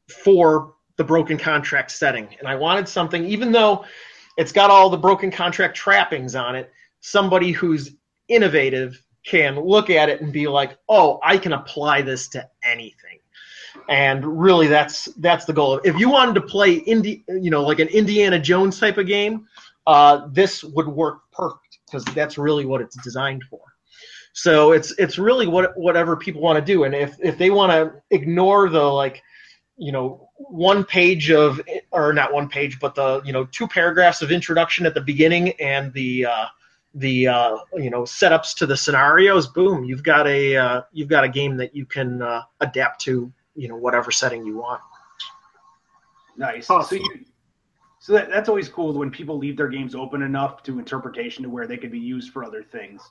for 0.09 0.73
the 0.97 1.03
broken 1.03 1.37
contract 1.37 1.91
setting. 1.91 2.27
And 2.39 2.47
I 2.47 2.55
wanted 2.55 2.87
something, 2.87 3.25
even 3.25 3.51
though 3.51 3.85
it's 4.37 4.51
got 4.51 4.69
all 4.69 4.89
the 4.89 4.97
broken 4.97 5.31
contract 5.31 5.75
trappings 5.75 6.35
on 6.35 6.55
it, 6.55 6.71
somebody 7.01 7.51
who's 7.51 7.95
innovative 8.27 9.01
can 9.23 9.59
look 9.59 9.89
at 9.89 10.09
it 10.09 10.21
and 10.21 10.31
be 10.31 10.47
like, 10.47 10.77
"Oh, 10.87 11.19
I 11.23 11.37
can 11.37 11.53
apply 11.53 12.01
this 12.01 12.29
to 12.29 12.47
anything." 12.63 13.19
And 13.89 14.25
really, 14.39 14.67
that's 14.67 15.05
that's 15.17 15.45
the 15.45 15.53
goal. 15.53 15.79
If 15.83 15.97
you 15.97 16.09
wanted 16.09 16.35
to 16.35 16.41
play 16.41 16.75
Indi- 16.75 17.23
you 17.27 17.51
know, 17.51 17.63
like 17.63 17.79
an 17.79 17.87
Indiana 17.89 18.39
Jones 18.39 18.79
type 18.79 18.97
of 18.97 19.07
game, 19.07 19.47
uh, 19.85 20.27
this 20.31 20.63
would 20.63 20.87
work 20.87 21.21
perfect 21.31 21.79
because 21.85 22.03
that's 22.13 22.37
really 22.37 22.65
what 22.65 22.81
it's 22.81 22.97
designed 23.03 23.43
for. 23.49 23.61
So 24.33 24.71
it's 24.71 24.91
it's 24.99 25.17
really 25.17 25.47
what 25.47 25.77
whatever 25.77 26.15
people 26.15 26.41
want 26.41 26.59
to 26.59 26.73
do, 26.73 26.83
and 26.83 26.93
if 26.93 27.17
if 27.21 27.37
they 27.37 27.49
want 27.49 27.71
to 27.71 27.93
ignore 28.15 28.69
the 28.69 28.83
like, 28.83 29.23
you 29.77 29.91
know, 29.91 30.29
one 30.37 30.83
page 30.83 31.31
of 31.31 31.61
or 31.91 32.13
not 32.13 32.33
one 32.33 32.49
page, 32.49 32.79
but 32.79 32.95
the 32.95 33.21
you 33.23 33.33
know 33.33 33.45
two 33.45 33.67
paragraphs 33.67 34.21
of 34.21 34.31
introduction 34.31 34.85
at 34.85 34.93
the 34.93 35.01
beginning 35.01 35.53
and 35.59 35.93
the 35.93 36.25
uh, 36.25 36.45
the 36.95 37.27
uh, 37.27 37.57
you 37.75 37.89
know 37.89 38.01
setups 38.01 38.55
to 38.55 38.65
the 38.65 38.75
scenarios, 38.75 39.47
boom, 39.47 39.83
you've 39.85 40.03
got 40.03 40.27
a 40.27 40.55
uh, 40.55 40.81
you've 40.91 41.09
got 41.09 41.23
a 41.23 41.29
game 41.29 41.57
that 41.57 41.75
you 41.75 41.85
can 41.85 42.21
uh, 42.21 42.41
adapt 42.59 43.01
to 43.01 43.31
you 43.55 43.67
know 43.67 43.75
whatever 43.75 44.11
setting 44.11 44.45
you 44.45 44.57
want. 44.57 44.81
Nice. 46.37 46.69
Awesome. 46.69 46.99
So 46.99 47.03
you, 47.03 47.25
so 47.99 48.13
that, 48.13 48.29
that's 48.29 48.47
always 48.47 48.69
cool 48.69 48.93
when 48.93 49.11
people 49.11 49.37
leave 49.37 49.57
their 49.57 49.67
games 49.67 49.95
open 49.95 50.21
enough 50.21 50.63
to 50.63 50.79
interpretation 50.79 51.43
to 51.43 51.49
where 51.49 51.67
they 51.67 51.77
could 51.77 51.91
be 51.91 51.99
used 51.99 52.31
for 52.31 52.43
other 52.43 52.63
things. 52.63 53.01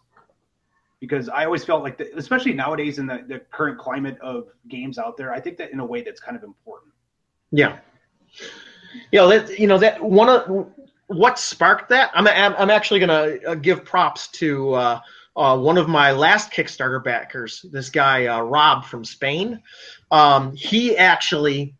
Because 1.01 1.28
I 1.28 1.44
always 1.44 1.64
felt 1.64 1.82
like, 1.82 1.99
that, 1.99 2.09
especially 2.16 2.55
nowadays 2.55 2.99
in 2.99 3.07
the, 3.07 3.24
the 3.28 3.40
current 3.53 3.78
climate 3.78 4.18
of 4.20 4.49
games 4.68 4.99
out 4.99 5.16
there, 5.16 5.32
I 5.32 5.40
think 5.40 5.59
that 5.59 5.70
in 5.70 5.80
a 5.80 5.84
way 5.84 6.03
that's 6.03 6.20
kind 6.20 6.36
of 6.36 6.42
important. 6.42 6.92
Yeah. 7.51 7.78
Yeah, 9.12 9.26
that 9.26 9.59
you 9.59 9.66
know 9.66 9.78
that 9.78 10.03
one 10.03 10.28
of 10.28 10.70
what 11.09 11.38
sparked 11.38 11.88
that? 11.90 12.11
I'm 12.14 12.26
I'm 12.26 12.70
actually 12.70 13.01
to 13.01 13.51
uh, 13.51 13.55
give 13.55 13.84
props 13.84 14.28
to 14.28 14.74
uh, 14.74 15.01
uh, 15.36 15.59
one 15.59 15.78
of 15.78 15.88
my 15.88 16.12
last 16.12 16.53
Kickstarter 16.53 17.03
backers, 17.03 17.64
this 17.70 17.90
guy 17.90 18.26
uh, 18.26 18.40
Rob 18.40 18.84
from 18.84 19.05
Spain. 19.05 19.62
Um, 20.11 20.55
he 20.57 20.97
actually 20.97 21.74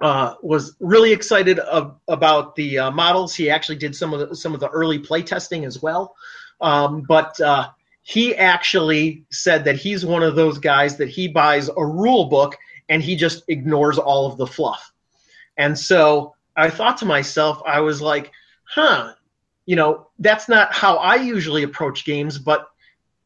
uh, 0.00 0.34
was 0.42 0.76
really 0.80 1.12
excited 1.12 1.58
of, 1.58 1.98
about 2.08 2.54
the 2.56 2.78
uh, 2.78 2.90
models. 2.90 3.34
He 3.34 3.50
actually 3.50 3.76
did 3.76 3.94
some 3.94 4.14
of 4.14 4.28
the 4.28 4.36
some 4.36 4.54
of 4.54 4.60
the 4.60 4.68
early 4.68 4.98
play 4.98 5.22
testing 5.22 5.64
as 5.64 5.82
well. 5.82 6.14
Um, 6.60 7.02
but 7.06 7.38
he 8.08 8.34
actually 8.34 9.22
said 9.30 9.64
that 9.64 9.76
he's 9.76 10.06
one 10.06 10.22
of 10.22 10.34
those 10.34 10.56
guys 10.56 10.96
that 10.96 11.10
he 11.10 11.28
buys 11.28 11.68
a 11.68 11.84
rule 11.84 12.24
book 12.24 12.56
and 12.88 13.02
he 13.02 13.14
just 13.14 13.44
ignores 13.48 13.98
all 13.98 14.24
of 14.24 14.38
the 14.38 14.46
fluff. 14.46 14.94
And 15.58 15.78
so 15.78 16.34
I 16.56 16.70
thought 16.70 16.96
to 16.98 17.04
myself, 17.04 17.60
I 17.66 17.80
was 17.80 18.00
like, 18.00 18.32
huh, 18.64 19.12
you 19.66 19.76
know, 19.76 20.06
that's 20.20 20.48
not 20.48 20.72
how 20.72 20.96
I 20.96 21.16
usually 21.16 21.64
approach 21.64 22.06
games, 22.06 22.38
but 22.38 22.70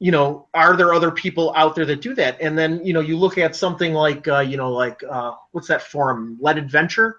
you 0.00 0.10
know, 0.10 0.48
are 0.52 0.76
there 0.76 0.92
other 0.92 1.12
people 1.12 1.52
out 1.54 1.76
there 1.76 1.86
that 1.86 2.00
do 2.00 2.12
that? 2.16 2.40
And 2.40 2.58
then, 2.58 2.84
you 2.84 2.92
know, 2.92 2.98
you 2.98 3.16
look 3.16 3.38
at 3.38 3.54
something 3.54 3.92
like, 3.94 4.26
uh, 4.26 4.40
you 4.40 4.56
know, 4.56 4.72
like 4.72 5.00
uh, 5.08 5.34
what's 5.52 5.68
that 5.68 5.82
forum, 5.82 6.38
Lead 6.40 6.58
Adventure. 6.58 7.18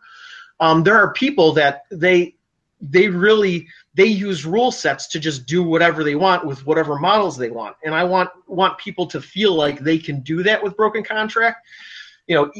Um, 0.60 0.84
there 0.84 0.98
are 0.98 1.14
people 1.14 1.54
that 1.54 1.84
they 1.90 2.36
they 2.82 3.08
really 3.08 3.70
they 3.96 4.06
use 4.06 4.46
rule 4.46 4.72
sets 4.72 5.08
to 5.08 5.20
just 5.20 5.46
do 5.46 5.64
whatever 5.64 6.04
they 6.04 6.16
want 6.16 6.46
with 6.46 6.66
whatever 6.66 6.98
models 6.98 7.38
they 7.38 7.50
want, 7.50 7.76
and 7.84 7.94
I 7.94 8.04
want 8.04 8.30
want 8.48 8.78
people 8.78 9.06
to 9.08 9.22
feel 9.22 9.54
like 9.54 9.80
they 9.80 9.98
can 9.98 10.22
do 10.22 10.44
that 10.44 10.62
with 10.64 10.76
Broken 10.76 11.04
Contract. 11.04 11.66
You 12.28 12.36
know, 12.36 12.52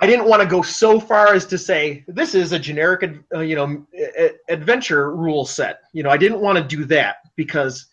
I 0.00 0.06
didn't 0.06 0.26
want 0.26 0.42
to 0.42 0.48
go 0.48 0.60
so 0.60 0.98
far 0.98 1.34
as 1.34 1.46
to 1.46 1.58
say 1.58 2.04
this 2.08 2.34
is 2.34 2.52
a 2.52 2.58
generic, 2.58 3.08
uh, 3.34 3.40
you 3.40 3.54
know, 3.54 3.86
adventure 4.48 5.14
rule 5.14 5.46
set. 5.46 5.80
You 5.92 6.02
know, 6.02 6.10
I 6.10 6.16
didn't 6.16 6.40
want 6.40 6.58
to 6.58 6.64
do 6.64 6.84
that 6.86 7.16
because 7.36 7.86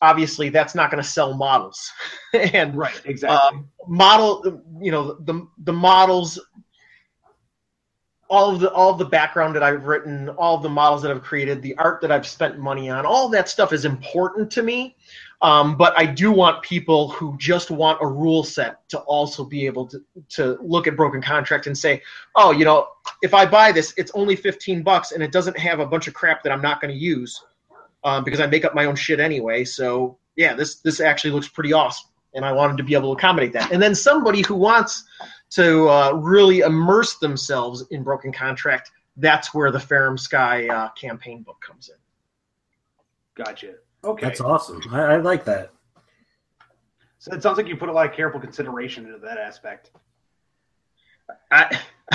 obviously 0.00 0.48
that's 0.48 0.74
not 0.74 0.90
going 0.90 1.02
to 1.02 1.08
sell 1.08 1.34
models. 1.34 1.90
and 2.32 2.74
right, 2.74 3.00
exactly. 3.04 3.58
Um, 3.58 3.68
model, 3.86 4.62
you 4.80 4.90
know, 4.90 5.14
the 5.20 5.46
the 5.58 5.72
models, 5.72 6.40
all 8.28 8.54
of 8.54 8.60
the 8.60 8.72
all 8.72 8.90
of 8.90 8.98
the 8.98 9.04
background 9.04 9.54
that 9.56 9.62
I've 9.62 9.84
written, 9.84 10.28
all 10.30 10.56
of 10.56 10.62
the 10.62 10.68
models 10.68 11.02
that 11.02 11.10
I've 11.10 11.22
created, 11.22 11.62
the 11.62 11.76
art 11.76 12.00
that 12.00 12.10
I've 12.10 12.26
spent 12.26 12.58
money 12.58 12.90
on, 12.90 13.06
all 13.06 13.28
that 13.30 13.48
stuff 13.48 13.72
is 13.72 13.84
important 13.84 14.50
to 14.52 14.62
me. 14.62 14.96
Um, 15.42 15.76
but 15.76 15.92
I 15.98 16.06
do 16.06 16.32
want 16.32 16.62
people 16.62 17.10
who 17.10 17.36
just 17.38 17.70
want 17.70 17.98
a 18.00 18.06
rule 18.06 18.44
set 18.44 18.88
to 18.88 18.98
also 19.00 19.44
be 19.44 19.66
able 19.66 19.86
to, 19.88 20.00
to 20.30 20.58
look 20.62 20.86
at 20.86 20.96
broken 20.96 21.20
contract 21.20 21.66
and 21.66 21.76
say, 21.76 22.00
oh, 22.34 22.50
you 22.50 22.64
know, 22.64 22.88
if 23.20 23.34
I 23.34 23.44
buy 23.44 23.70
this, 23.70 23.92
it's 23.98 24.10
only 24.14 24.36
15 24.36 24.82
bucks 24.82 25.12
and 25.12 25.22
it 25.22 25.32
doesn't 25.32 25.58
have 25.58 25.80
a 25.80 25.86
bunch 25.86 26.08
of 26.08 26.14
crap 26.14 26.42
that 26.44 26.52
I'm 26.52 26.62
not 26.62 26.80
going 26.80 26.94
to 26.94 26.98
use 26.98 27.44
um, 28.04 28.24
because 28.24 28.40
I 28.40 28.46
make 28.46 28.64
up 28.64 28.74
my 28.74 28.84
own 28.86 28.96
shit 28.96 29.20
anyway. 29.20 29.64
So 29.64 30.16
yeah, 30.36 30.54
this 30.54 30.76
this 30.76 31.00
actually 31.00 31.30
looks 31.30 31.48
pretty 31.48 31.72
awesome, 31.72 32.10
and 32.34 32.44
I 32.44 32.52
wanted 32.52 32.76
to 32.78 32.82
be 32.82 32.94
able 32.94 33.14
to 33.14 33.18
accommodate 33.18 33.52
that. 33.54 33.72
And 33.72 33.82
then 33.82 33.94
somebody 33.94 34.42
who 34.42 34.54
wants 34.54 35.04
to 35.54 35.88
uh, 35.88 36.12
really 36.12 36.60
immerse 36.60 37.18
themselves 37.18 37.84
in 37.90 38.02
broken 38.02 38.32
contract, 38.32 38.90
that's 39.16 39.54
where 39.54 39.70
the 39.70 39.78
Farum 39.78 40.18
Sky 40.18 40.66
uh, 40.68 40.88
campaign 40.90 41.42
book 41.42 41.60
comes 41.64 41.88
in. 41.88 41.94
Gotcha. 43.42 43.74
Okay, 44.02 44.26
that's 44.26 44.40
awesome. 44.40 44.80
I, 44.90 45.02
I 45.02 45.16
like 45.16 45.44
that. 45.44 45.70
So 47.18 47.32
it 47.32 47.42
sounds 47.42 47.56
like 47.56 47.68
you 47.68 47.76
put 47.76 47.88
a 47.88 47.92
lot 47.92 48.06
of 48.06 48.14
careful 48.14 48.40
consideration 48.40 49.06
into 49.06 49.18
that 49.18 49.38
aspect. 49.38 49.92
I, 51.50 51.80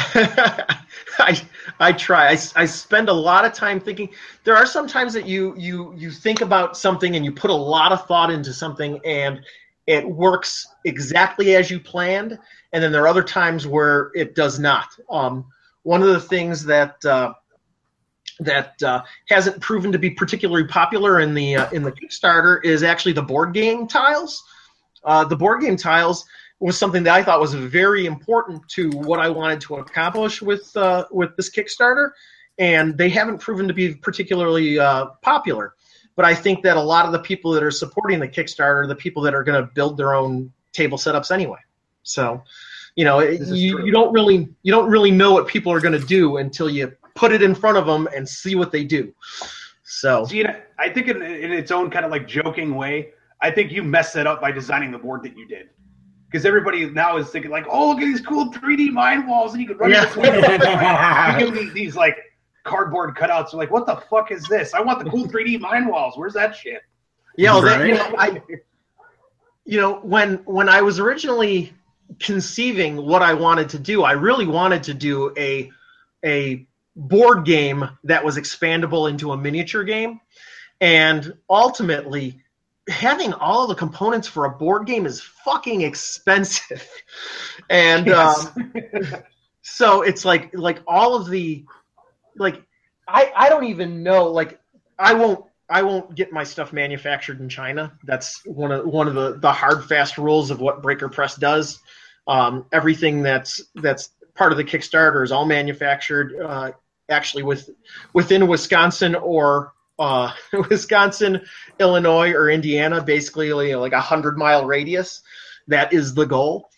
I, 1.18 1.42
I 1.80 1.94
try. 1.94 2.28
I, 2.28 2.38
I 2.56 2.66
spend 2.66 3.10
a 3.10 3.14
lot 3.14 3.46
of 3.46 3.54
time 3.54 3.80
thinking. 3.80 4.10
There 4.44 4.56
are 4.56 4.66
some 4.66 4.88
times 4.88 5.14
that 5.14 5.26
you 5.26 5.56
you 5.58 5.94
you 5.98 6.12
think 6.12 6.42
about 6.42 6.78
something 6.78 7.16
and 7.16 7.26
you 7.26 7.32
put 7.32 7.50
a 7.50 7.56
lot 7.56 7.92
of 7.92 8.06
thought 8.06 8.30
into 8.30 8.54
something 8.54 9.00
and 9.04 9.42
it 9.88 10.08
works 10.08 10.68
exactly 10.86 11.56
as 11.56 11.72
you 11.72 11.80
planned, 11.80 12.38
and 12.72 12.84
then 12.84 12.92
there 12.92 13.04
are 13.04 13.08
other 13.08 13.24
times 13.24 13.66
where 13.66 14.12
it 14.16 14.36
does 14.36 14.60
not. 14.60 14.88
Um, 15.10 15.46
one 15.84 16.02
of 16.02 16.10
the 16.10 16.20
things 16.20 16.66
that 16.66 17.04
uh, 17.06 17.34
that 18.40 18.82
uh, 18.84 19.04
hasn't 19.28 19.60
proven 19.62 19.92
to 19.92 20.00
be 20.00 20.10
particularly 20.10 20.68
popular 20.68 21.20
in 21.20 21.34
the 21.34 21.56
uh, 21.56 21.70
in 21.72 21.84
the 21.84 21.92
Kickstarter 21.92 22.64
is 22.64 22.84
actually 22.84 23.14
the 23.14 23.24
board 23.24 23.54
game 23.54 23.88
tiles. 23.88 24.44
Uh, 25.04 25.24
the 25.26 25.36
board 25.36 25.62
game 25.62 25.78
tiles 25.78 26.26
was 26.60 26.78
something 26.78 27.04
that 27.04 27.16
I 27.16 27.24
thought 27.24 27.40
was 27.40 27.54
very 27.54 28.06
important 28.06 28.68
to 28.70 28.90
what 28.92 29.20
I 29.20 29.30
wanted 29.30 29.62
to 29.62 29.76
accomplish 29.76 30.42
with 30.42 30.76
uh, 30.76 31.06
with 31.12 31.36
this 31.38 31.50
Kickstarter, 31.50 32.12
and 32.58 32.98
they 32.98 33.10
haven't 33.10 33.40
proven 33.40 33.68
to 33.68 33.74
be 33.74 33.96
particularly 33.96 34.80
uh, 34.80 35.08
popular. 35.22 35.74
But 36.16 36.26
I 36.26 36.36
think 36.36 36.64
that 36.64 36.76
a 36.76 36.82
lot 36.82 37.06
of 37.06 37.14
the 37.14 37.20
people 37.20 37.52
that 37.54 37.64
are 37.64 37.72
supporting 37.72 38.20
the 38.20 38.28
Kickstarter 38.28 38.84
are 38.84 38.88
the 38.88 38.96
people 38.96 39.24
that 39.24 39.34
are 39.34 39.44
going 39.44 39.62
to 39.62 39.72
build 39.74 39.96
their 39.96 40.14
own 40.14 40.52
table 40.74 40.98
setups 40.98 41.32
anyway. 41.32 41.60
So, 42.04 42.44
you 42.96 43.06
know, 43.06 43.20
you, 43.20 43.84
you 43.86 43.92
don't 43.92 44.12
really 44.12 44.50
you 44.64 44.72
don't 44.72 44.90
really 44.90 45.12
know 45.12 45.32
what 45.32 45.48
people 45.48 45.72
are 45.72 45.80
going 45.80 46.00
to 46.00 46.06
do 46.06 46.38
until 46.38 46.70
you 46.70 46.92
put 47.16 47.32
it 47.32 47.42
in 47.42 47.54
front 47.54 47.78
of 47.78 47.86
them 47.86 48.08
and 48.16 48.28
see 48.28 48.56
what 48.56 48.72
they 48.72 48.84
do. 48.84 49.14
So, 49.84 50.26
See, 50.26 50.46
I 50.78 50.90
think 50.90 51.08
in, 51.08 51.22
in 51.22 51.52
its 51.52 51.72
own 51.72 51.90
kind 51.90 52.06
of 52.06 52.12
like 52.12 52.28
joking 52.28 52.76
way, 52.76 53.10
I 53.42 53.52
think 53.52 53.72
you 53.72 53.84
messed 53.84 54.14
that 54.14 54.28
up 54.28 54.40
by 54.40 54.52
designing 54.52 54.92
the 54.92 54.98
board 54.98 55.24
that 55.24 55.38
you 55.38 55.48
did. 55.48 55.70
Because 56.30 56.46
everybody 56.46 56.88
now 56.90 57.18
is 57.18 57.30
thinking 57.30 57.50
like, 57.50 57.66
oh, 57.70 57.90
look 57.90 57.98
at 58.02 58.06
these 58.06 58.22
cool 58.22 58.52
3D 58.52 58.92
mind 58.92 59.28
walls, 59.28 59.54
and 59.54 59.62
you 59.62 59.68
can 59.68 59.78
run 59.78 59.90
Yeah. 59.90 60.14
yeah. 60.18 61.50
these, 61.50 61.74
these 61.74 61.96
like 61.96 62.18
cardboard 62.64 63.16
cutouts. 63.16 63.54
Are 63.54 63.58
like, 63.58 63.72
what 63.72 63.88
the 63.88 63.96
fuck 64.10 64.32
is 64.32 64.44
this? 64.48 64.74
I 64.74 64.82
want 64.82 65.04
the 65.04 65.10
cool 65.10 65.28
3D 65.28 65.60
mind 65.60 65.88
walls. 65.88 66.18
Where's 66.18 66.34
that 66.36 66.56
shit? 66.56 66.82
Yeah, 67.36 67.54
well, 67.54 67.62
that, 67.64 67.88
you 67.88 67.96
know, 67.96 68.16
I, 68.18 68.42
you 69.66 69.80
know, 69.80 70.00
when 70.02 70.36
when 70.46 70.70
I 70.70 70.82
was 70.82 71.00
originally 71.00 71.74
conceiving 72.20 72.98
what 73.06 73.22
I 73.22 73.34
wanted 73.34 73.70
to 73.70 73.80
do, 73.80 74.04
I 74.04 74.14
really 74.14 74.48
wanted 74.48 74.84
to 74.84 74.94
do 74.94 75.34
a 75.38 75.70
a 76.24 76.66
board 76.96 77.46
game 77.46 77.88
that 78.04 78.24
was 78.26 78.38
expandable 78.38 79.10
into 79.10 79.32
a 79.32 79.38
miniature 79.38 79.84
game, 79.84 80.20
and 80.82 81.34
ultimately, 81.50 82.42
having 82.88 83.34
all 83.34 83.64
of 83.64 83.70
the 83.70 83.76
components 83.76 84.28
for 84.28 84.46
a 84.46 84.50
board 84.50 84.86
game 84.88 85.06
is 85.06 85.22
fucking 85.22 85.82
expensive, 85.82 86.88
and 87.70 88.10
Yes. 88.10 88.12
um, 88.12 88.54
so 89.62 90.02
it's 90.02 90.26
like 90.26 90.50
like 90.54 90.82
all 90.88 91.16
of 91.16 91.30
the 91.30 91.66
like 92.38 92.64
I 93.08 93.32
I 93.36 93.50
don't 93.50 93.66
even 93.66 94.04
know 94.04 94.26
like 94.32 94.60
I 94.98 95.14
won't 95.14 95.46
I 95.70 95.84
won't 95.84 96.16
get 96.16 96.32
my 96.32 96.44
stuff 96.44 96.74
manufactured 96.74 97.40
in 97.40 97.50
China. 97.50 97.98
That's 98.04 98.42
one 98.46 98.72
of 98.72 98.86
one 98.86 99.08
of 99.08 99.14
the 99.16 99.38
the 99.40 99.52
hard 99.52 99.86
fast 99.86 100.18
rules 100.18 100.52
of 100.52 100.60
what 100.60 100.82
Breaker 100.82 101.10
Press 101.10 101.36
does. 101.36 101.80
Um, 102.30 102.68
everything 102.72 103.24
that's 103.24 103.60
that's 103.74 104.12
part 104.36 104.52
of 104.52 104.60
the 104.60 104.64
Kickstarter 104.64 105.24
is 105.24 105.32
all 105.32 105.46
manufactured 105.46 106.40
uh, 106.40 106.72
actually 107.10 107.42
with 107.42 107.72
within 108.14 108.48
Wisconsin 108.48 109.16
or 109.16 109.74
uh, 109.98 110.32
Wisconsin, 110.70 111.42
Illinois, 111.80 112.32
or 112.32 112.52
Indiana. 112.52 113.04
Basically, 113.04 113.48
you 113.48 113.72
know, 113.74 113.80
like 113.80 113.94
a 113.94 114.00
hundred 114.00 114.38
mile 114.38 114.66
radius. 114.66 115.24
That 115.70 115.92
is 115.92 116.14
the 116.14 116.26
goal, 116.26 116.70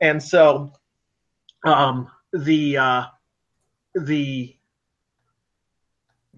and 0.00 0.22
so 0.22 0.72
um, 1.64 2.08
the 2.32 2.76
uh, 2.76 3.04
the 3.96 4.54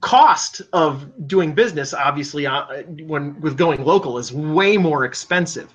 cost 0.01 0.63
of 0.73 1.29
doing 1.29 1.55
business 1.55 1.95
obviously 1.95 2.45
uh, 2.45 2.83
when 3.07 3.41
with 3.41 3.57
going 3.57 3.85
local 3.85 4.19
is 4.19 4.33
way 4.33 4.77
more 4.77 5.05
expensive 5.05 5.73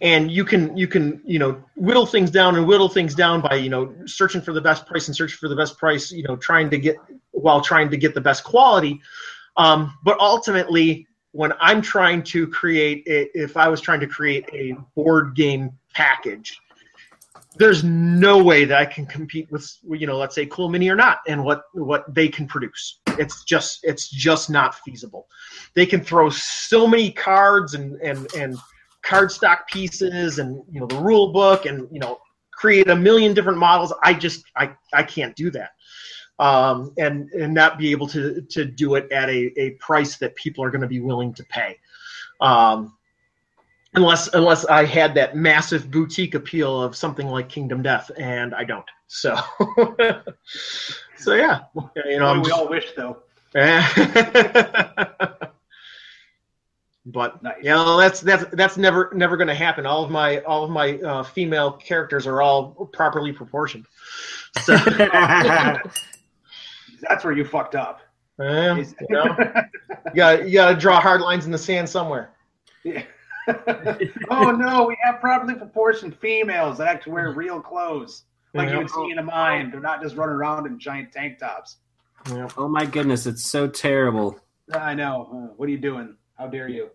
and 0.00 0.30
you 0.30 0.44
can 0.44 0.76
you 0.76 0.86
can 0.86 1.20
you 1.24 1.38
know 1.38 1.62
whittle 1.76 2.06
things 2.06 2.30
down 2.30 2.56
and 2.56 2.66
whittle 2.66 2.88
things 2.88 3.14
down 3.14 3.40
by 3.40 3.54
you 3.54 3.68
know 3.68 3.94
searching 4.06 4.40
for 4.40 4.52
the 4.52 4.60
best 4.60 4.86
price 4.86 5.08
and 5.08 5.16
searching 5.16 5.36
for 5.36 5.48
the 5.48 5.56
best 5.56 5.78
price 5.78 6.10
you 6.10 6.22
know 6.22 6.36
trying 6.36 6.70
to 6.70 6.78
get 6.78 6.96
while 7.32 7.60
trying 7.60 7.90
to 7.90 7.96
get 7.96 8.14
the 8.14 8.20
best 8.20 8.44
quality 8.44 9.00
um, 9.56 9.96
but 10.02 10.18
ultimately 10.20 11.06
when 11.32 11.52
i'm 11.60 11.82
trying 11.82 12.22
to 12.22 12.46
create 12.46 13.06
a, 13.06 13.28
if 13.38 13.56
i 13.56 13.68
was 13.68 13.80
trying 13.80 14.00
to 14.00 14.06
create 14.06 14.48
a 14.52 14.74
board 14.94 15.34
game 15.34 15.70
package 15.94 16.58
there's 17.56 17.82
no 17.82 18.42
way 18.42 18.64
that 18.64 18.78
I 18.78 18.86
can 18.86 19.06
compete 19.06 19.50
with 19.50 19.68
you 19.90 20.06
know 20.06 20.16
let's 20.16 20.36
say 20.36 20.46
Cool 20.46 20.68
Mini 20.68 20.88
or 20.88 20.94
not 20.94 21.18
and 21.26 21.44
what 21.44 21.64
what 21.72 22.04
they 22.14 22.28
can 22.28 22.46
produce. 22.46 23.00
It's 23.18 23.42
just 23.42 23.80
it's 23.82 24.08
just 24.08 24.50
not 24.50 24.76
feasible. 24.76 25.26
They 25.74 25.84
can 25.84 26.00
throw 26.00 26.30
so 26.30 26.86
many 26.86 27.10
cards 27.10 27.74
and 27.74 28.00
and 28.00 28.32
and 28.34 28.56
card 29.10 29.32
stock 29.32 29.68
pieces 29.68 30.38
and 30.38 30.62
you 30.70 30.80
know 30.80 30.86
the 30.86 30.96
rule 30.96 31.32
book 31.32 31.66
and 31.66 31.88
you 31.90 31.98
know 31.98 32.20
create 32.52 32.88
a 32.88 32.96
million 32.96 33.34
different 33.34 33.58
models. 33.58 33.92
I 34.04 34.14
just 34.14 34.44
I 34.56 34.70
I 34.92 35.02
can't 35.02 35.34
do 35.34 35.50
that. 35.50 35.72
Um, 36.38 36.94
and 36.96 37.28
and 37.32 37.52
not 37.52 37.76
be 37.76 37.90
able 37.90 38.06
to 38.08 38.40
to 38.42 38.64
do 38.64 38.94
it 38.94 39.10
at 39.10 39.28
a, 39.28 39.52
a 39.60 39.70
price 39.72 40.16
that 40.18 40.36
people 40.36 40.64
are 40.64 40.70
going 40.70 40.80
to 40.80 40.86
be 40.86 41.00
willing 41.00 41.34
to 41.34 41.44
pay. 41.44 41.78
Um, 42.40 42.96
unless 43.94 44.32
unless 44.32 44.64
I 44.64 44.84
had 44.84 45.14
that 45.16 45.36
massive 45.36 45.90
boutique 45.90 46.34
appeal 46.34 46.80
of 46.80 46.94
something 46.94 47.26
like 47.26 47.48
Kingdom 47.48 47.82
Death, 47.82 48.10
and 48.16 48.54
I 48.54 48.62
don't. 48.64 48.86
So, 49.08 49.36
so 51.16 51.34
yeah, 51.34 51.62
you 52.06 52.20
know, 52.20 52.34
we 52.34 52.42
just, 52.42 52.52
all 52.52 52.68
wish 52.68 52.92
though. 52.96 53.18
but 57.12 57.42
Nice. 57.42 57.56
you 57.62 57.70
know, 57.70 57.96
that's 57.98 58.20
that's 58.20 58.44
that's 58.52 58.76
never 58.76 59.10
never 59.14 59.36
going 59.36 59.48
to 59.48 59.54
happen. 59.54 59.86
All 59.86 60.04
of 60.04 60.10
my 60.10 60.38
all 60.40 60.64
of 60.64 60.70
my 60.70 60.98
uh, 60.98 61.22
female 61.22 61.72
characters 61.72 62.26
are 62.26 62.42
all 62.42 62.88
properly 62.92 63.32
proportioned. 63.32 63.86
So, 64.62 64.76
That's 67.08 67.24
where 67.24 67.32
you 67.32 67.44
fucked 67.44 67.74
up. 67.74 68.00
you 68.38 68.44
know, 68.44 69.36
you 70.06 70.14
got 70.14 70.48
you 70.48 70.54
got 70.54 70.70
to 70.70 70.76
draw 70.76 71.00
hard 71.00 71.20
lines 71.20 71.46
in 71.46 71.52
the 71.52 71.58
sand 71.58 71.88
somewhere. 71.88 72.30
Yeah. 72.84 73.02
oh 74.30 74.50
no, 74.50 74.84
we 74.86 74.96
have 75.02 75.20
properly 75.20 75.54
proportioned 75.54 76.16
females 76.16 76.78
that 76.78 76.88
actually 76.88 77.12
wear 77.12 77.32
real 77.32 77.60
clothes, 77.60 78.24
like 78.54 78.68
Yeah. 78.68 78.72
you 78.74 78.78
would 78.80 78.90
see 78.90 79.10
in 79.10 79.18
a 79.18 79.22
mine. 79.22 79.70
They're 79.70 79.80
not 79.80 80.02
just 80.02 80.16
running 80.16 80.34
around 80.36 80.66
in 80.66 80.78
giant 80.78 81.12
tank 81.12 81.38
tops. 81.38 81.76
Yeah. 82.28 82.48
oh 82.58 82.68
my 82.68 82.84
goodness, 82.84 83.26
it's 83.26 83.44
so 83.44 83.66
terrible. 83.66 84.38
I 84.72 84.94
know. 84.94 85.28
Uh, 85.32 85.54
what 85.56 85.68
are 85.68 85.72
you 85.72 85.78
doing? 85.78 86.16
How 86.38 86.46
dare 86.46 86.68
you? 86.68 86.90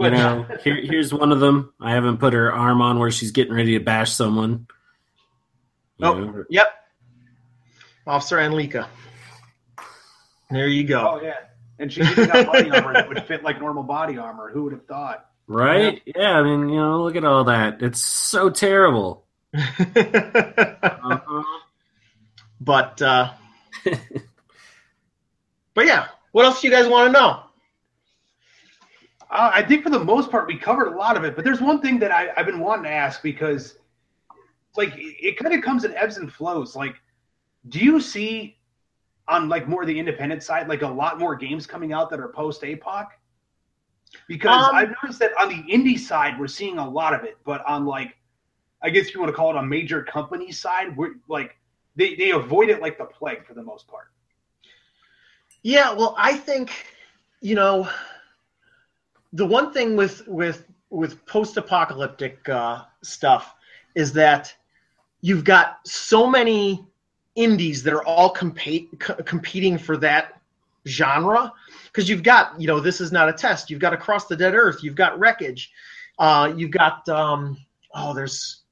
You 0.00 0.10
know, 0.10 0.46
here, 0.64 0.76
here's 0.76 1.12
one 1.12 1.30
of 1.30 1.40
them. 1.40 1.74
I 1.80 1.92
haven't 1.92 2.16
put 2.18 2.32
her 2.32 2.50
arm 2.52 2.80
on 2.80 2.98
where 2.98 3.10
she's 3.10 3.32
getting 3.32 3.52
ready 3.52 3.76
to 3.78 3.84
bash 3.84 4.12
someone. 4.12 4.66
You 5.98 6.06
Oh. 6.06 6.14
know, 6.18 6.44
Yep, 6.48 6.66
Officer 8.06 8.38
Anlika. 8.38 8.86
There 10.50 10.66
you 10.68 10.84
go. 10.84 11.16
oh 11.18 11.20
yeah, 11.22 11.34
and 11.78 11.92
she's 11.92 12.10
even 12.10 12.26
got 12.28 12.46
body 12.46 12.70
armor 12.70 12.94
that 12.94 13.08
would 13.08 13.22
fit 13.24 13.44
like 13.44 13.60
normal 13.60 13.82
body 13.82 14.16
armor. 14.16 14.50
Who 14.50 14.64
would 14.64 14.72
have 14.72 14.86
thought? 14.86 15.26
right? 15.46 16.00
Yeah, 16.06 16.32
I 16.38 16.42
mean, 16.42 16.68
you 16.70 16.76
know, 16.76 17.02
look 17.02 17.16
at 17.16 17.24
all 17.24 17.44
that. 17.44 17.82
It's 17.82 18.00
so 18.00 18.48
terrible. 18.50 19.26
Uh-huh. 19.54 21.42
but 22.60 23.02
uh, 23.02 23.32
but 25.74 25.86
yeah, 25.86 26.06
what 26.32 26.46
else 26.46 26.60
do 26.62 26.68
you 26.68 26.72
guys 26.72 26.88
want 26.88 27.12
to 27.12 27.20
know? 27.20 27.42
Uh, 29.30 29.50
I 29.54 29.62
think 29.62 29.84
for 29.84 29.90
the 29.90 30.02
most 30.04 30.30
part 30.30 30.46
we 30.48 30.56
covered 30.58 30.88
a 30.88 30.96
lot 30.96 31.16
of 31.16 31.24
it, 31.24 31.36
but 31.36 31.44
there's 31.44 31.60
one 31.60 31.80
thing 31.80 31.98
that 32.00 32.10
I, 32.10 32.30
I've 32.36 32.46
been 32.46 32.58
wanting 32.58 32.84
to 32.84 32.90
ask 32.90 33.22
because, 33.22 33.78
like, 34.76 34.96
it, 34.96 35.16
it 35.24 35.38
kind 35.38 35.54
of 35.54 35.62
comes 35.62 35.84
in 35.84 35.94
ebbs 35.94 36.16
and 36.16 36.32
flows. 36.32 36.74
Like, 36.74 36.96
do 37.68 37.78
you 37.78 38.00
see 38.00 38.58
on 39.28 39.48
like 39.48 39.68
more 39.68 39.84
the 39.86 39.98
independent 39.98 40.42
side, 40.42 40.68
like 40.68 40.82
a 40.82 40.88
lot 40.88 41.18
more 41.18 41.36
games 41.36 41.66
coming 41.66 41.92
out 41.92 42.10
that 42.10 42.20
are 42.20 42.28
post 42.28 42.62
APOC? 42.62 43.06
Because 44.26 44.66
Um, 44.68 44.74
I've 44.74 44.90
noticed 45.02 45.20
that 45.20 45.32
on 45.40 45.48
the 45.48 45.62
indie 45.72 45.98
side 45.98 46.38
we're 46.38 46.48
seeing 46.48 46.78
a 46.78 46.88
lot 46.88 47.14
of 47.14 47.24
it, 47.24 47.38
but 47.44 47.64
on 47.66 47.86
like, 47.86 48.16
I 48.82 48.90
guess 48.90 49.14
you 49.14 49.20
want 49.20 49.30
to 49.30 49.36
call 49.36 49.50
it 49.50 49.56
a 49.56 49.62
major 49.62 50.02
company 50.02 50.50
side, 50.52 50.96
we're 50.96 51.14
like 51.28 51.56
they 51.96 52.14
they 52.16 52.30
avoid 52.30 52.70
it 52.70 52.80
like 52.80 52.98
the 52.98 53.04
plague 53.04 53.46
for 53.46 53.54
the 53.54 53.62
most 53.62 53.86
part. 53.86 54.06
Yeah, 55.62 55.92
well, 55.92 56.14
I 56.18 56.36
think 56.36 56.86
you 57.40 57.54
know 57.54 57.88
the 59.32 59.46
one 59.46 59.72
thing 59.72 59.96
with 59.96 60.26
with 60.26 60.66
with 60.90 61.24
post-apocalyptic 61.26 62.48
uh, 62.48 62.82
stuff 63.02 63.54
is 63.94 64.12
that 64.12 64.52
you've 65.20 65.44
got 65.44 65.78
so 65.86 66.26
many 66.26 66.84
indies 67.36 67.82
that 67.84 67.92
are 67.92 68.04
all 68.04 68.32
co- 68.32 69.14
competing 69.24 69.78
for 69.78 69.96
that 69.96 70.40
genre. 70.88 71.52
Because 71.86 72.08
you've 72.08 72.22
got 72.22 72.60
you 72.60 72.66
know 72.66 72.80
this 72.80 73.00
is 73.00 73.12
not 73.12 73.28
a 73.28 73.32
test. 73.32 73.70
You've 73.70 73.80
got 73.80 73.92
across 73.92 74.26
the 74.26 74.36
dead 74.36 74.54
earth. 74.54 74.82
You've 74.82 74.96
got 74.96 75.18
wreckage. 75.18 75.70
Uh, 76.18 76.52
you've 76.56 76.70
got 76.70 77.08
um, 77.08 77.56
oh 77.94 78.14
there's 78.14 78.62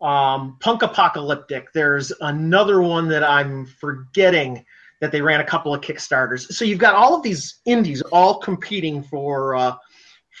um, 0.00 0.56
Punkapocalyptic. 0.60 1.66
There's 1.72 2.12
another 2.20 2.82
one 2.82 3.08
that 3.08 3.24
i'm 3.24 3.66
forgetting 3.66 4.64
that 5.04 5.12
they 5.12 5.20
ran 5.20 5.40
a 5.40 5.44
couple 5.44 5.74
of 5.74 5.82
kickstarters. 5.82 6.50
So 6.50 6.64
you've 6.64 6.78
got 6.78 6.94
all 6.94 7.14
of 7.14 7.22
these 7.22 7.60
indies 7.66 8.00
all 8.10 8.38
competing 8.38 9.02
for 9.02 9.54
uh, 9.54 9.76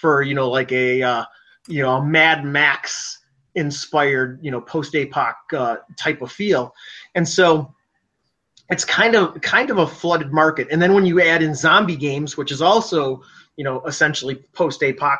for 0.00 0.22
you 0.22 0.34
know 0.34 0.48
like 0.48 0.72
a 0.72 1.02
uh, 1.02 1.24
you 1.68 1.82
know 1.82 2.00
mad 2.00 2.46
max 2.46 3.20
inspired 3.54 4.40
you 4.42 4.50
know 4.50 4.62
post 4.62 4.94
apoc 4.94 5.34
uh, 5.52 5.76
type 5.98 6.22
of 6.22 6.32
feel. 6.32 6.74
And 7.14 7.28
so 7.28 7.74
it's 8.70 8.86
kind 8.86 9.14
of 9.14 9.38
kind 9.42 9.70
of 9.70 9.76
a 9.76 9.86
flooded 9.86 10.32
market. 10.32 10.68
And 10.70 10.80
then 10.80 10.94
when 10.94 11.04
you 11.04 11.20
add 11.20 11.42
in 11.42 11.54
zombie 11.54 11.96
games 11.96 12.38
which 12.38 12.50
is 12.50 12.62
also 12.62 13.22
you 13.56 13.64
know 13.64 13.82
essentially 13.82 14.36
post 14.54 14.80
apoc 14.80 15.18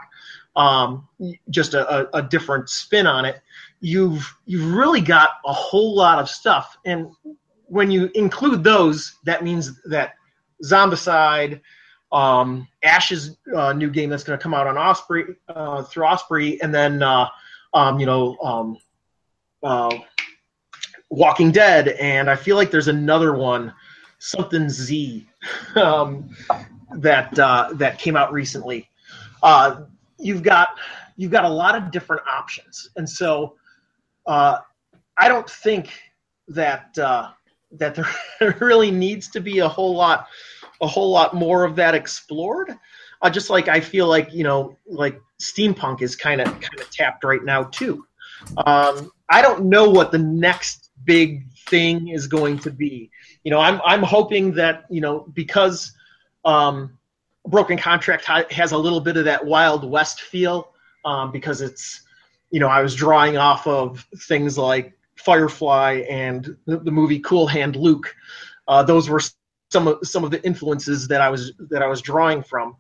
um, 0.57 1.07
just 1.51 1.75
a, 1.75 2.17
a, 2.17 2.21
a 2.21 2.23
different 2.23 2.71
spin 2.71 3.07
on 3.07 3.27
it 3.27 3.43
you've 3.85 4.35
you've 4.47 4.73
really 4.75 5.03
got 5.03 5.29
a 5.45 5.53
whole 5.53 5.95
lot 5.95 6.19
of 6.19 6.29
stuff. 6.29 6.79
And 6.87 7.11
when 7.75 7.91
you 7.91 8.09
include 8.15 8.63
those 8.63 9.17
that 9.25 9.43
means 9.43 9.81
that 9.85 10.15
zombicide 10.65 11.61
um, 12.13 12.69
ash's 12.85 13.37
uh, 13.57 13.73
new 13.73 13.91
game 13.91 14.09
that's 14.09 14.23
going 14.23 14.39
to 14.39 14.43
come 14.43 14.55
out 14.55 14.69
on 14.69 14.79
osprey 14.79 15.25
uh, 15.49 15.83
through 15.83 16.05
osprey 16.05 16.63
and 16.63 16.73
then 16.73 17.03
uh, 17.03 17.27
um, 17.75 17.99
you 17.99 18.07
know 18.07 18.37
um, 18.39 18.79
uh, 19.65 19.93
walking 21.11 21.51
dead 21.51 21.89
and 21.89 22.31
i 22.31 22.37
feel 22.37 22.55
like 22.55 22.71
there's 22.71 22.89
another 22.89 23.35
one 23.35 23.75
something 24.21 24.69
z 24.69 25.27
um, 25.75 26.31
that 26.99 27.37
uh, 27.39 27.71
that 27.75 27.99
came 27.99 28.17
out 28.17 28.33
recently. 28.33 28.89
Uh, 29.43 29.83
you've 30.19 30.43
got 30.43 30.69
you've 31.17 31.33
got 31.33 31.45
a 31.45 31.49
lot 31.49 31.75
of 31.75 31.91
different 31.91 32.23
options, 32.29 32.89
and 32.97 33.09
so 33.09 33.57
I 34.27 34.61
don't 35.29 35.49
think 35.49 35.91
that 36.49 36.97
that 37.79 37.95
there 37.95 38.57
really 38.61 38.91
needs 38.91 39.29
to 39.29 39.41
be 39.41 39.59
a 39.61 39.69
whole 39.69 39.95
lot 39.95 40.27
a 40.81 40.87
whole 40.87 41.11
lot 41.11 41.35
more 41.35 41.65
of 41.65 41.77
that 41.77 41.95
explored. 41.95 42.77
Uh, 43.23 43.31
just 43.31 43.51
like 43.51 43.69
I 43.69 43.81
feel 43.81 44.07
like 44.07 44.33
you 44.33 44.45
know, 44.45 44.77
like 44.87 45.21
steampunk 45.41 46.03
is 46.03 46.17
kind 46.17 46.41
of 46.41 46.47
kind 46.61 46.81
of 46.81 46.91
tapped 46.91 47.25
right 47.25 47.43
now 47.45 47.65
too. 47.65 48.07
Um, 48.67 49.11
I 49.29 49.41
don't 49.43 49.67
know 49.67 49.89
what 49.89 50.13
the 50.13 50.19
next 50.19 50.91
big 51.05 51.51
thing 51.69 52.09
is 52.09 52.27
going 52.27 52.59
to 52.61 52.71
be. 52.71 53.11
You 53.43 53.51
know, 53.51 53.61
I'm 53.61 53.81
I'm 53.85 54.03
hoping 54.03 54.53
that 54.55 54.85
you 54.91 55.01
know 55.01 55.21
because 55.33 55.93
um, 56.45 56.99
Broken 57.47 57.79
Contract 57.79 58.25
ha- 58.25 58.45
has 58.51 58.73
a 58.73 58.79
little 58.79 59.01
bit 59.01 59.17
of 59.17 59.25
that 59.25 59.45
Wild 59.45 59.89
West 59.89 60.23
feel 60.23 60.73
um, 61.05 61.33
because 61.33 61.61
it's 61.61 62.03
you 62.51 62.61
know 62.61 62.69
I 62.69 62.83
was 62.83 62.95
drawing 62.95 63.37
off 63.37 63.67
of 63.67 64.07
things 64.29 64.59
like 64.59 64.93
Firefly 65.17 66.05
and 66.09 66.57
the, 66.67 66.79
the 66.79 66.91
movie 66.91 67.21
Cool 67.21 67.47
Hand 67.47 67.77
Luke. 67.77 68.15
Uh, 68.67 68.83
those 68.83 69.09
were 69.09 69.21
some 69.71 69.89
of 69.89 69.99
some 70.03 70.25
of 70.25 70.31
the 70.31 70.45
influences 70.45 71.09
that 71.09 71.21
I 71.21 71.29
was 71.29 71.53
that 71.71 71.83
I 71.83 71.87
was 71.87 72.01
drawing 72.01 72.43
from. 72.43 72.77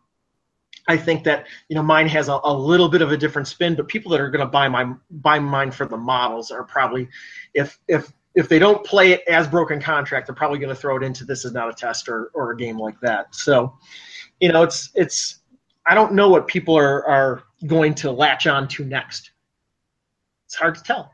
I 0.86 0.96
think 0.96 1.24
that 1.24 1.46
you 1.68 1.76
know 1.76 1.82
mine 1.82 2.08
has 2.08 2.28
a, 2.28 2.38
a 2.44 2.54
little 2.54 2.88
bit 2.88 3.02
of 3.02 3.12
a 3.12 3.16
different 3.16 3.48
spin, 3.48 3.74
but 3.74 3.88
people 3.88 4.10
that 4.12 4.20
are 4.20 4.30
going 4.30 4.44
to 4.44 4.50
buy 4.50 4.68
my 4.68 4.92
buy 5.10 5.38
mine 5.38 5.70
for 5.70 5.86
the 5.86 5.96
models 5.96 6.50
are 6.50 6.64
probably 6.64 7.08
if 7.54 7.78
if 7.88 8.12
if 8.34 8.48
they 8.48 8.58
don't 8.58 8.84
play 8.84 9.12
it 9.12 9.22
as 9.28 9.46
broken 9.46 9.80
contract, 9.80 10.26
they're 10.26 10.34
probably 10.34 10.58
going 10.58 10.74
to 10.74 10.80
throw 10.80 10.96
it 10.96 11.02
into 11.02 11.24
this 11.24 11.44
is 11.44 11.52
not 11.52 11.70
a 11.70 11.72
test 11.72 12.08
or, 12.08 12.30
or 12.34 12.50
a 12.50 12.56
game 12.56 12.78
like 12.78 12.98
that. 13.00 13.32
So, 13.34 13.78
you 14.40 14.52
know, 14.52 14.62
it's 14.62 14.90
it's 14.94 15.38
I 15.86 15.94
don't 15.94 16.14
know 16.14 16.28
what 16.28 16.48
people 16.48 16.76
are 16.76 17.06
are 17.06 17.44
going 17.66 17.94
to 17.96 18.10
latch 18.10 18.46
on 18.46 18.68
to 18.68 18.84
next. 18.84 19.30
It's 20.46 20.56
hard 20.56 20.74
to 20.74 20.82
tell. 20.82 21.13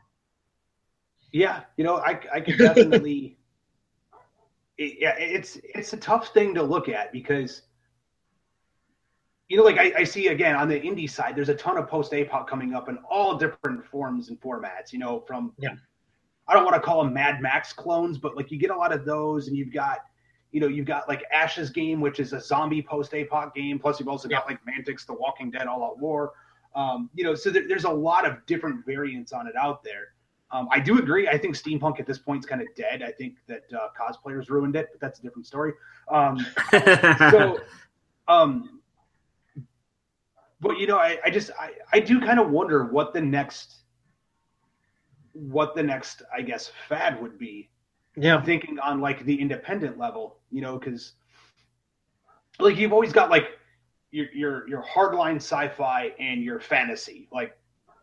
Yeah, 1.31 1.61
you 1.77 1.83
know, 1.83 1.97
I 1.97 2.19
I 2.33 2.41
can 2.41 2.57
definitely. 2.57 3.37
it, 4.77 4.97
yeah, 4.99 5.15
it's 5.17 5.57
it's 5.63 5.93
a 5.93 5.97
tough 5.97 6.33
thing 6.33 6.53
to 6.55 6.63
look 6.63 6.89
at 6.89 7.11
because 7.11 7.63
you 9.51 9.57
know, 9.57 9.63
like 9.63 9.77
I, 9.77 9.91
I, 9.97 10.03
see 10.05 10.27
again 10.27 10.55
on 10.55 10.69
the 10.69 10.79
indie 10.79 11.09
side, 11.09 11.35
there's 11.35 11.49
a 11.49 11.55
ton 11.55 11.77
of 11.77 11.85
post 11.89 12.13
APOC 12.13 12.47
coming 12.47 12.73
up 12.73 12.87
in 12.87 12.97
all 13.09 13.37
different 13.37 13.85
forms 13.85 14.29
and 14.29 14.39
formats. 14.39 14.93
You 14.93 14.99
know, 14.99 15.19
from 15.27 15.51
yeah. 15.57 15.75
I 16.47 16.53
don't 16.53 16.63
want 16.63 16.75
to 16.75 16.81
call 16.81 17.03
them 17.03 17.13
Mad 17.13 17.41
Max 17.41 17.73
clones, 17.73 18.17
but 18.17 18.37
like 18.37 18.49
you 18.49 18.57
get 18.57 18.71
a 18.71 18.75
lot 18.75 18.93
of 18.93 19.03
those, 19.03 19.49
and 19.49 19.57
you've 19.57 19.73
got, 19.73 19.99
you 20.53 20.61
know, 20.61 20.67
you've 20.67 20.85
got 20.85 21.09
like 21.09 21.23
Ash's 21.33 21.69
game, 21.69 21.99
which 21.99 22.21
is 22.21 22.31
a 22.31 22.39
zombie 22.39 22.81
post 22.81 23.11
APOC 23.11 23.53
game. 23.53 23.77
Plus, 23.77 23.99
you've 23.99 24.07
also 24.07 24.29
got 24.29 24.47
like 24.47 24.59
Mantic's 24.65 25.03
The 25.03 25.13
Walking 25.13 25.51
Dead 25.51 25.67
All 25.67 25.83
Out 25.83 25.99
War. 25.99 26.31
Um, 26.73 27.09
you 27.13 27.25
know, 27.25 27.35
so 27.35 27.49
there, 27.49 27.67
there's 27.67 27.83
a 27.83 27.91
lot 27.91 28.25
of 28.25 28.45
different 28.45 28.85
variants 28.85 29.33
on 29.33 29.47
it 29.47 29.55
out 29.57 29.83
there. 29.83 30.13
Um, 30.51 30.67
I 30.71 30.79
do 30.79 30.99
agree. 30.99 31.27
I 31.27 31.37
think 31.37 31.55
steampunk 31.55 31.99
at 31.99 32.05
this 32.05 32.19
point 32.19 32.43
is 32.43 32.45
kind 32.45 32.61
of 32.61 32.67
dead. 32.75 33.01
I 33.01 33.11
think 33.11 33.35
that 33.47 33.63
uh, 33.73 33.87
cosplayers 33.99 34.49
ruined 34.49 34.75
it, 34.75 34.89
but 34.91 34.99
that's 34.99 35.19
a 35.19 35.21
different 35.21 35.47
story. 35.47 35.73
Um, 36.09 36.45
so, 36.71 37.59
um, 38.27 38.81
but 40.59 40.77
you 40.77 40.87
know, 40.87 40.97
I, 40.97 41.19
I 41.23 41.29
just 41.29 41.51
I, 41.59 41.71
I 41.93 41.99
do 41.99 42.19
kind 42.19 42.39
of 42.39 42.49
wonder 42.49 42.85
what 42.85 43.13
the 43.13 43.21
next 43.21 43.77
what 45.33 45.75
the 45.75 45.83
next 45.83 46.21
I 46.35 46.41
guess 46.41 46.71
fad 46.89 47.21
would 47.21 47.37
be. 47.37 47.69
Yeah. 48.17 48.41
Thinking 48.41 48.77
on 48.79 48.99
like 48.99 49.23
the 49.23 49.39
independent 49.39 49.97
level, 49.97 50.39
you 50.49 50.61
know, 50.61 50.77
because 50.77 51.13
like 52.59 52.75
you've 52.75 52.91
always 52.91 53.13
got 53.13 53.29
like 53.29 53.57
your 54.11 54.27
your 54.33 54.67
your 54.67 54.83
hardline 54.83 55.37
sci-fi 55.37 56.11
and 56.19 56.43
your 56.43 56.59
fantasy. 56.59 57.29
Like 57.31 57.57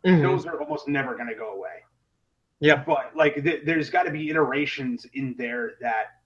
mm-hmm. 0.04 0.22
those 0.22 0.46
are 0.46 0.60
almost 0.60 0.88
never 0.88 1.14
going 1.14 1.28
to 1.28 1.34
go 1.34 1.52
away. 1.52 1.84
Yeah. 2.60 2.82
But 2.84 3.12
like 3.14 3.42
th- 3.42 3.62
there's 3.64 3.90
got 3.90 4.04
to 4.04 4.10
be 4.10 4.30
iterations 4.30 5.06
in 5.14 5.34
there 5.38 5.72
that 5.80 6.18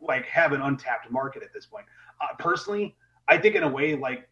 like 0.00 0.26
have 0.26 0.52
an 0.52 0.62
untapped 0.62 1.10
market 1.10 1.42
at 1.42 1.52
this 1.52 1.66
point. 1.66 1.86
Uh, 2.20 2.34
personally, 2.38 2.94
I 3.28 3.38
think 3.38 3.56
in 3.56 3.62
a 3.62 3.68
way 3.68 3.96
like 3.96 4.28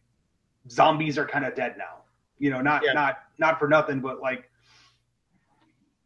zombies 0.69 1.17
are 1.17 1.25
kind 1.25 1.45
of 1.45 1.55
dead 1.55 1.75
now. 1.77 2.03
You 2.37 2.51
know, 2.51 2.61
not 2.61 2.83
yeah. 2.85 2.93
not 2.93 3.19
not 3.37 3.59
for 3.59 3.67
nothing, 3.67 4.01
but 4.01 4.21
like 4.21 4.49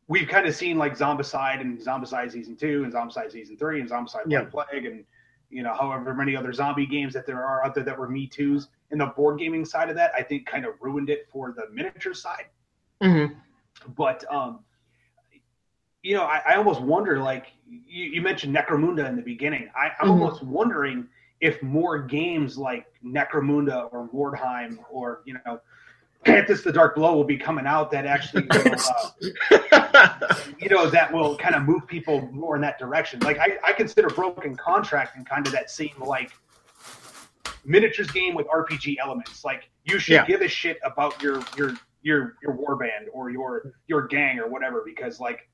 we've 0.08 0.28
kind 0.28 0.48
of 0.48 0.56
seen 0.56 0.78
like 0.78 0.98
Zombicide 0.98 1.62
and 1.62 1.80
Zombicide 1.80 2.32
season 2.32 2.56
two 2.56 2.84
and 2.84 2.94
Zombicide 2.94 3.32
season 3.32 3.58
three 3.58 3.82
and 3.82 3.90
Zombicide 3.90 4.24
yeah. 4.28 4.44
Plague 4.44 4.86
and 4.86 5.04
you 5.50 5.64
know 5.64 5.74
however 5.74 6.14
many 6.14 6.36
other 6.36 6.52
zombie 6.52 6.86
games 6.86 7.14
that 7.14 7.26
there 7.26 7.44
are 7.44 7.66
out 7.66 7.74
there 7.74 7.84
that 7.84 7.98
were 7.98 8.08
Me 8.08 8.28
Too's. 8.28 8.68
And 8.92 9.02
the 9.02 9.08
board 9.08 9.40
gaming 9.40 9.66
side 9.66 9.90
of 9.90 9.96
that, 9.96 10.12
I 10.18 10.24
think, 10.24 10.46
kind 10.46 10.66
of 10.66 10.76
ruined 10.80 11.10
it 11.10 11.28
for 11.30 11.52
the 11.52 11.68
miniature 11.74 12.14
side. 12.14 12.46
Mm-hmm. 13.04 13.34
But 13.98 14.24
um, 14.34 14.60
you 16.04 16.16
know, 16.16 16.24
I, 16.24 16.42
I 16.48 16.56
almost 16.56 16.82
wonder 16.82 17.20
like 17.20 17.48
you, 17.68 18.06
you, 18.06 18.22
mentioned 18.22 18.56
Necromunda 18.56 19.08
in 19.08 19.16
the 19.16 19.22
beginning. 19.22 19.70
I, 19.76 19.88
I'm 20.00 20.10
mm-hmm. 20.10 20.10
almost 20.12 20.44
wondering 20.44 21.08
if 21.42 21.62
more 21.62 22.00
games 22.00 22.58
like 22.58 22.86
Necromunda 23.04 23.92
or 23.92 24.10
Mordheim 24.10 24.78
or 24.90 25.22
you 25.26 25.36
know 25.46 25.60
Panthers 26.24 26.64
the 26.64 26.72
Dark 26.72 26.96
Blow 26.96 27.16
will 27.16 27.24
be 27.24 27.38
coming 27.38 27.66
out 27.66 27.92
that 27.92 28.06
actually 28.06 28.44
will, 28.52 28.76
uh, 29.72 30.36
you 30.60 30.70
know 30.70 30.90
that 30.90 31.12
will 31.12 31.38
kind 31.38 31.56
of 31.56 31.64
move 31.64 31.88
people 31.88 32.22
more 32.32 32.56
in 32.56 32.62
that 32.62 32.80
direction. 32.80 33.20
Like 33.22 33.40
I, 33.40 33.58
I 33.66 33.74
consider 33.74 34.08
Broken 34.10 34.56
Contract 34.56 35.16
and 35.16 35.28
kind 35.28 35.46
of 35.46 35.54
that 35.54 35.70
same 35.70 35.94
like 36.00 36.32
miniatures 37.66 38.10
game 38.12 38.34
with 38.34 38.48
RPG 38.48 38.96
elements. 39.02 39.44
Like 39.46 39.70
you 39.86 40.00
should 40.00 40.14
yeah. 40.14 40.26
give 40.26 40.42
a 40.42 40.48
shit 40.48 40.80
about 40.84 41.22
your 41.22 41.42
your 41.56 41.74
your 42.02 42.36
your 42.42 42.58
warband 42.58 43.08
or 43.14 43.30
your 43.30 43.74
your 43.88 44.08
gang 44.08 44.40
or 44.40 44.48
whatever 44.48 44.84
because 44.86 45.20
like 45.20 45.48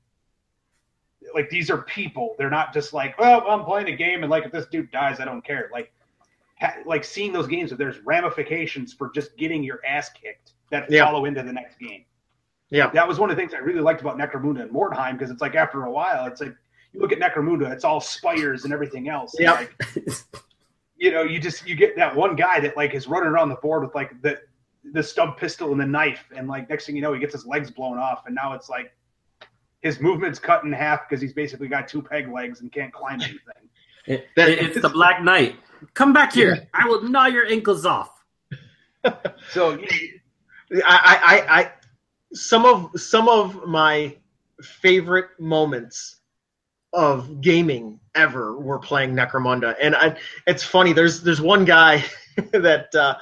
like 1.32 1.48
these 1.50 1.70
are 1.70 1.78
people. 1.78 2.34
They're 2.38 2.50
not 2.50 2.72
just 2.72 2.92
like, 2.92 3.18
well, 3.18 3.44
I'm 3.48 3.64
playing 3.64 3.88
a 3.88 3.96
game 3.96 4.22
and 4.22 4.30
like 4.30 4.44
if 4.44 4.52
this 4.52 4.66
dude 4.66 4.90
dies, 4.90 5.20
I 5.20 5.24
don't 5.24 5.44
care. 5.44 5.70
Like, 5.72 5.92
ha- 6.60 6.76
like 6.84 7.04
seeing 7.04 7.32
those 7.32 7.46
games 7.46 7.70
that 7.70 7.76
there's 7.76 7.98
ramifications 8.00 8.92
for 8.92 9.10
just 9.14 9.36
getting 9.36 9.62
your 9.62 9.80
ass 9.86 10.10
kicked 10.10 10.52
that 10.70 10.90
yeah. 10.90 11.04
follow 11.04 11.24
into 11.24 11.42
the 11.42 11.52
next 11.52 11.78
game. 11.78 12.04
Yeah, 12.70 12.90
that 12.90 13.06
was 13.06 13.18
one 13.18 13.30
of 13.30 13.36
the 13.36 13.40
things 13.40 13.54
I 13.54 13.58
really 13.58 13.80
liked 13.80 14.00
about 14.00 14.18
Necromunda 14.18 14.62
and 14.62 14.70
Mordheim 14.70 15.12
because 15.12 15.30
it's 15.30 15.40
like 15.40 15.54
after 15.54 15.84
a 15.84 15.90
while, 15.90 16.26
it's 16.26 16.40
like 16.40 16.54
you 16.92 17.00
look 17.00 17.12
at 17.12 17.18
Necromunda, 17.18 17.70
it's 17.70 17.84
all 17.84 18.00
spires 18.00 18.64
and 18.64 18.72
everything 18.72 19.08
else. 19.08 19.34
Yeah. 19.38 19.52
Like, 19.52 19.76
you 20.96 21.10
know, 21.12 21.22
you 21.22 21.38
just 21.38 21.68
you 21.68 21.76
get 21.76 21.96
that 21.96 22.14
one 22.16 22.34
guy 22.34 22.60
that 22.60 22.76
like 22.76 22.94
is 22.94 23.06
running 23.06 23.28
around 23.28 23.48
the 23.48 23.56
board 23.56 23.82
with 23.84 23.94
like 23.94 24.20
the 24.22 24.40
the 24.92 25.02
stub 25.02 25.36
pistol 25.36 25.72
and 25.72 25.80
the 25.80 25.86
knife, 25.86 26.24
and 26.36 26.48
like 26.48 26.68
next 26.68 26.86
thing 26.86 26.96
you 26.96 27.02
know, 27.02 27.12
he 27.12 27.20
gets 27.20 27.32
his 27.32 27.46
legs 27.46 27.70
blown 27.70 27.98
off, 27.98 28.24
and 28.26 28.34
now 28.34 28.52
it's 28.54 28.68
like 28.68 28.92
his 29.84 30.00
movement's 30.00 30.38
cut 30.38 30.64
in 30.64 30.72
half 30.72 31.06
because 31.06 31.20
he's 31.20 31.34
basically 31.34 31.68
got 31.68 31.86
two 31.86 32.02
peg 32.02 32.32
legs 32.32 32.62
and 32.62 32.72
can't 32.72 32.92
climb 32.92 33.20
anything. 33.20 33.38
It, 34.06 34.28
it's 34.36 34.82
the 34.82 34.90
Black 34.90 35.22
Knight. 35.22 35.56
Come 35.94 36.12
back 36.12 36.34
here. 36.34 36.56
Yeah. 36.56 36.64
I 36.74 36.86
will 36.86 37.04
gnaw 37.04 37.24
your 37.24 37.46
ankles 37.46 37.86
off. 37.86 38.22
so, 39.50 39.78
I, 40.84 41.46
I, 41.48 41.60
I, 41.60 41.72
some 42.34 42.66
of 42.66 42.90
some 43.00 43.30
of 43.30 43.66
my 43.66 44.14
favorite 44.60 45.28
moments 45.38 46.16
of 46.92 47.40
gaming 47.40 47.98
ever 48.14 48.60
were 48.60 48.78
playing 48.78 49.14
Necromunda, 49.14 49.74
and 49.80 49.96
I, 49.96 50.18
it's 50.46 50.62
funny. 50.62 50.92
There's 50.92 51.22
there's 51.22 51.40
one 51.40 51.64
guy 51.64 52.04
that 52.52 52.94
uh, 52.94 53.14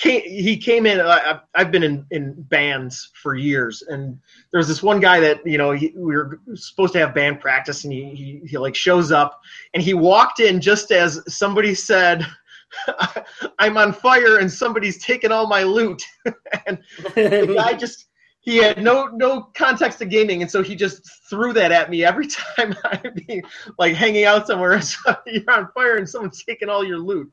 came, 0.00 0.22
he 0.22 0.56
came 0.56 0.86
in. 0.86 1.00
I, 1.00 1.40
I've 1.54 1.70
been 1.70 1.82
in, 1.82 2.06
in 2.10 2.42
bands 2.44 3.10
for 3.14 3.34
years, 3.34 3.82
and 3.82 4.18
there's 4.50 4.66
this 4.66 4.82
one 4.82 4.98
guy 4.98 5.20
that 5.20 5.46
you 5.46 5.58
know 5.58 5.72
he, 5.72 5.92
we 5.94 6.16
were 6.16 6.40
supposed 6.54 6.94
to 6.94 6.98
have 7.00 7.14
band 7.14 7.40
practice, 7.40 7.84
and 7.84 7.92
he, 7.92 8.14
he 8.14 8.40
he 8.48 8.58
like 8.58 8.74
shows 8.74 9.12
up, 9.12 9.40
and 9.74 9.82
he 9.82 9.94
walked 9.94 10.40
in 10.40 10.60
just 10.60 10.90
as 10.90 11.20
somebody 11.28 11.74
said. 11.74 12.26
I'm 13.58 13.76
on 13.76 13.92
fire 13.92 14.38
and 14.38 14.48
somebody's 14.48 15.02
taken 15.04 15.32
all 15.32 15.48
my 15.48 15.64
loot. 15.64 16.00
and 16.68 16.78
the 17.16 17.52
guy 17.56 17.74
just 17.74 18.06
he 18.38 18.58
had 18.58 18.80
no 18.80 19.06
no 19.06 19.50
context 19.54 19.98
to 19.98 20.06
gaming, 20.06 20.40
and 20.40 20.48
so 20.50 20.62
he 20.62 20.76
just 20.76 21.28
threw 21.28 21.52
that 21.52 21.72
at 21.72 21.90
me 21.90 22.04
every 22.04 22.28
time 22.28 22.76
I'd 22.84 23.14
be 23.26 23.42
like 23.76 23.94
hanging 23.94 24.24
out 24.24 24.46
somewhere. 24.46 24.80
So 24.80 25.16
you're 25.26 25.50
on 25.50 25.68
fire 25.74 25.96
and 25.96 26.08
someone's 26.08 26.44
taking 26.44 26.68
all 26.68 26.84
your 26.84 26.98
loot. 26.98 27.30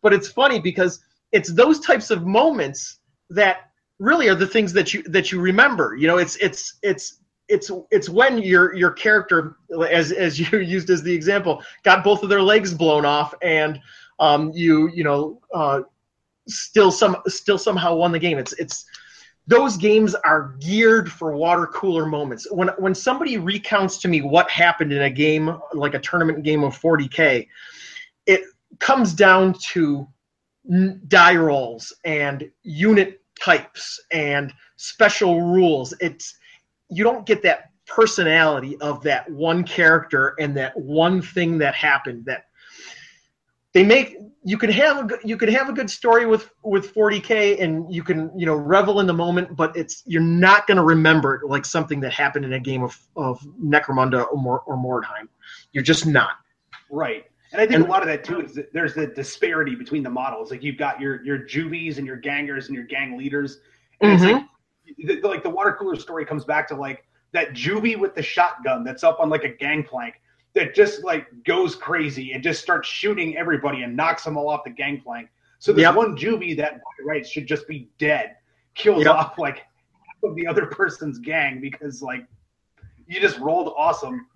But 0.00 0.14
it's 0.14 0.28
funny 0.28 0.58
because 0.58 1.00
it's 1.32 1.52
those 1.52 1.80
types 1.80 2.10
of 2.10 2.26
moments 2.26 2.98
that 3.30 3.70
really 3.98 4.28
are 4.28 4.34
the 4.34 4.46
things 4.46 4.72
that 4.72 4.94
you 4.94 5.02
that 5.04 5.32
you 5.32 5.40
remember. 5.40 5.96
You 5.96 6.06
know, 6.06 6.18
it's 6.18 6.36
it's 6.36 6.78
it's 6.82 7.18
it's 7.48 7.70
it's 7.90 8.08
when 8.08 8.38
your 8.38 8.74
your 8.74 8.90
character, 8.90 9.56
as 9.88 10.12
as 10.12 10.38
you 10.52 10.58
used 10.58 10.90
as 10.90 11.02
the 11.02 11.14
example, 11.14 11.62
got 11.82 12.04
both 12.04 12.22
of 12.22 12.28
their 12.28 12.42
legs 12.42 12.74
blown 12.74 13.04
off, 13.04 13.34
and 13.42 13.80
um, 14.18 14.52
you 14.54 14.88
you 14.88 15.04
know 15.04 15.40
uh, 15.52 15.82
still 16.46 16.90
some 16.90 17.16
still 17.26 17.58
somehow 17.58 17.94
won 17.94 18.12
the 18.12 18.18
game. 18.18 18.38
It's 18.38 18.52
it's 18.54 18.84
those 19.46 19.78
games 19.78 20.14
are 20.14 20.54
geared 20.60 21.10
for 21.10 21.34
water 21.34 21.66
cooler 21.66 22.06
moments. 22.06 22.46
When 22.50 22.68
when 22.78 22.94
somebody 22.94 23.38
recounts 23.38 23.98
to 23.98 24.08
me 24.08 24.20
what 24.20 24.50
happened 24.50 24.92
in 24.92 25.02
a 25.02 25.10
game 25.10 25.58
like 25.72 25.94
a 25.94 25.98
tournament 25.98 26.44
game 26.44 26.62
of 26.62 26.78
40k, 26.78 27.48
it 28.26 28.42
comes 28.78 29.14
down 29.14 29.54
to 29.70 30.06
die 31.08 31.36
rolls 31.36 31.92
and 32.04 32.50
unit 32.62 33.22
types 33.40 34.00
and 34.12 34.52
special 34.76 35.42
rules. 35.42 35.94
It's 36.00 36.36
you 36.90 37.04
don't 37.04 37.26
get 37.26 37.42
that 37.42 37.70
personality 37.86 38.76
of 38.80 39.02
that 39.02 39.30
one 39.30 39.64
character 39.64 40.34
and 40.38 40.56
that 40.56 40.76
one 40.78 41.22
thing 41.22 41.58
that 41.58 41.74
happened 41.74 42.24
that 42.26 42.44
they 43.72 43.82
make 43.82 44.16
you 44.44 44.58
can 44.58 44.70
have 44.70 45.10
a 45.10 45.18
you 45.24 45.38
can 45.38 45.48
have 45.48 45.70
a 45.70 45.72
good 45.72 45.88
story 45.88 46.26
with 46.26 46.50
with 46.62 46.94
40k 46.94 47.62
and 47.62 47.92
you 47.92 48.02
can 48.02 48.30
you 48.38 48.44
know 48.44 48.54
revel 48.54 49.00
in 49.00 49.06
the 49.06 49.14
moment 49.14 49.56
but 49.56 49.74
it's 49.74 50.02
you're 50.04 50.20
not 50.20 50.66
going 50.66 50.76
to 50.76 50.82
remember 50.82 51.36
it 51.36 51.46
like 51.48 51.64
something 51.64 52.00
that 52.00 52.12
happened 52.12 52.44
in 52.44 52.52
a 52.52 52.60
game 52.60 52.82
of 52.82 52.98
of 53.16 53.40
necromunda 53.62 54.26
or, 54.30 54.60
or 54.60 54.76
mordheim 54.76 55.28
you're 55.72 55.82
just 55.82 56.06
not 56.06 56.32
Right. 56.90 57.26
And 57.52 57.60
I 57.60 57.66
think 57.66 57.76
And- 57.76 57.84
a 57.86 57.88
lot 57.88 58.02
of 58.02 58.08
that 58.08 58.24
too 58.24 58.40
is 58.40 58.54
that 58.54 58.72
there's 58.72 58.94
the 58.94 59.06
disparity 59.06 59.74
between 59.74 60.02
the 60.02 60.10
models. 60.10 60.50
Like 60.50 60.62
you've 60.62 60.76
got 60.76 61.00
your 61.00 61.22
your 61.24 61.38
juvies 61.38 61.98
and 61.98 62.06
your 62.06 62.16
gangers 62.16 62.66
and 62.66 62.74
your 62.74 62.84
gang 62.84 63.16
leaders. 63.16 63.60
And 64.00 64.12
it's 64.12 64.22
mm-hmm. 64.22 64.46
like, 65.06 65.22
the, 65.22 65.28
like 65.28 65.42
the 65.42 65.50
water 65.50 65.72
cooler 65.72 65.96
story 65.96 66.24
comes 66.24 66.44
back 66.44 66.68
to 66.68 66.74
like 66.76 67.04
that 67.32 67.52
juvie 67.52 67.98
with 67.98 68.14
the 68.14 68.22
shotgun 68.22 68.84
that's 68.84 69.04
up 69.04 69.20
on 69.20 69.28
like 69.28 69.44
a 69.44 69.48
gangplank 69.48 70.20
that 70.54 70.74
just 70.74 71.04
like 71.04 71.26
goes 71.44 71.74
crazy 71.74 72.32
and 72.32 72.42
just 72.42 72.62
starts 72.62 72.88
shooting 72.88 73.36
everybody 73.36 73.82
and 73.82 73.96
knocks 73.96 74.24
them 74.24 74.36
all 74.36 74.48
off 74.48 74.64
the 74.64 74.70
gangplank. 74.70 75.28
So 75.58 75.72
this 75.72 75.82
Yep. 75.82 75.94
one 75.94 76.16
juvie 76.16 76.56
that 76.56 76.74
by 76.76 77.04
rights 77.04 77.28
should 77.28 77.46
just 77.46 77.66
be 77.66 77.88
dead 77.98 78.36
kills 78.74 79.04
Yep. 79.04 79.14
off 79.14 79.38
like 79.38 79.58
half 79.58 80.22
of 80.22 80.34
the 80.36 80.46
other 80.46 80.66
person's 80.66 81.18
gang 81.18 81.60
because 81.60 82.02
like 82.02 82.26
you 83.06 83.20
just 83.20 83.38
rolled 83.38 83.72
awesome. 83.76 84.26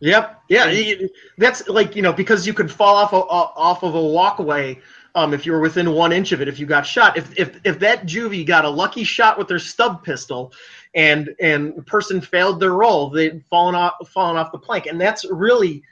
Yep. 0.00 0.42
Yeah. 0.48 0.94
That's 1.38 1.68
like 1.68 1.94
you 1.94 2.02
know 2.02 2.12
because 2.12 2.46
you 2.46 2.54
could 2.54 2.70
fall 2.70 2.96
off 2.96 3.12
a, 3.12 3.16
off 3.16 3.82
of 3.82 3.94
a 3.94 4.02
walkway 4.02 4.80
um, 5.14 5.34
if 5.34 5.44
you 5.44 5.52
were 5.52 5.60
within 5.60 5.92
one 5.92 6.12
inch 6.12 6.32
of 6.32 6.40
it 6.40 6.48
if 6.48 6.58
you 6.58 6.66
got 6.66 6.86
shot. 6.86 7.16
If 7.16 7.38
if 7.38 7.60
if 7.64 7.78
that 7.80 8.06
juvie 8.06 8.46
got 8.46 8.64
a 8.64 8.70
lucky 8.70 9.04
shot 9.04 9.38
with 9.38 9.48
their 9.48 9.58
stub 9.58 10.02
pistol, 10.02 10.52
and 10.94 11.34
and 11.40 11.76
the 11.76 11.82
person 11.82 12.20
failed 12.20 12.60
their 12.60 12.72
roll, 12.72 13.10
they'd 13.10 13.44
fallen 13.46 13.74
off 13.74 13.94
fallen 14.08 14.36
off 14.36 14.52
the 14.52 14.58
plank, 14.58 14.86
and 14.86 15.00
that's 15.00 15.24
really 15.30 15.82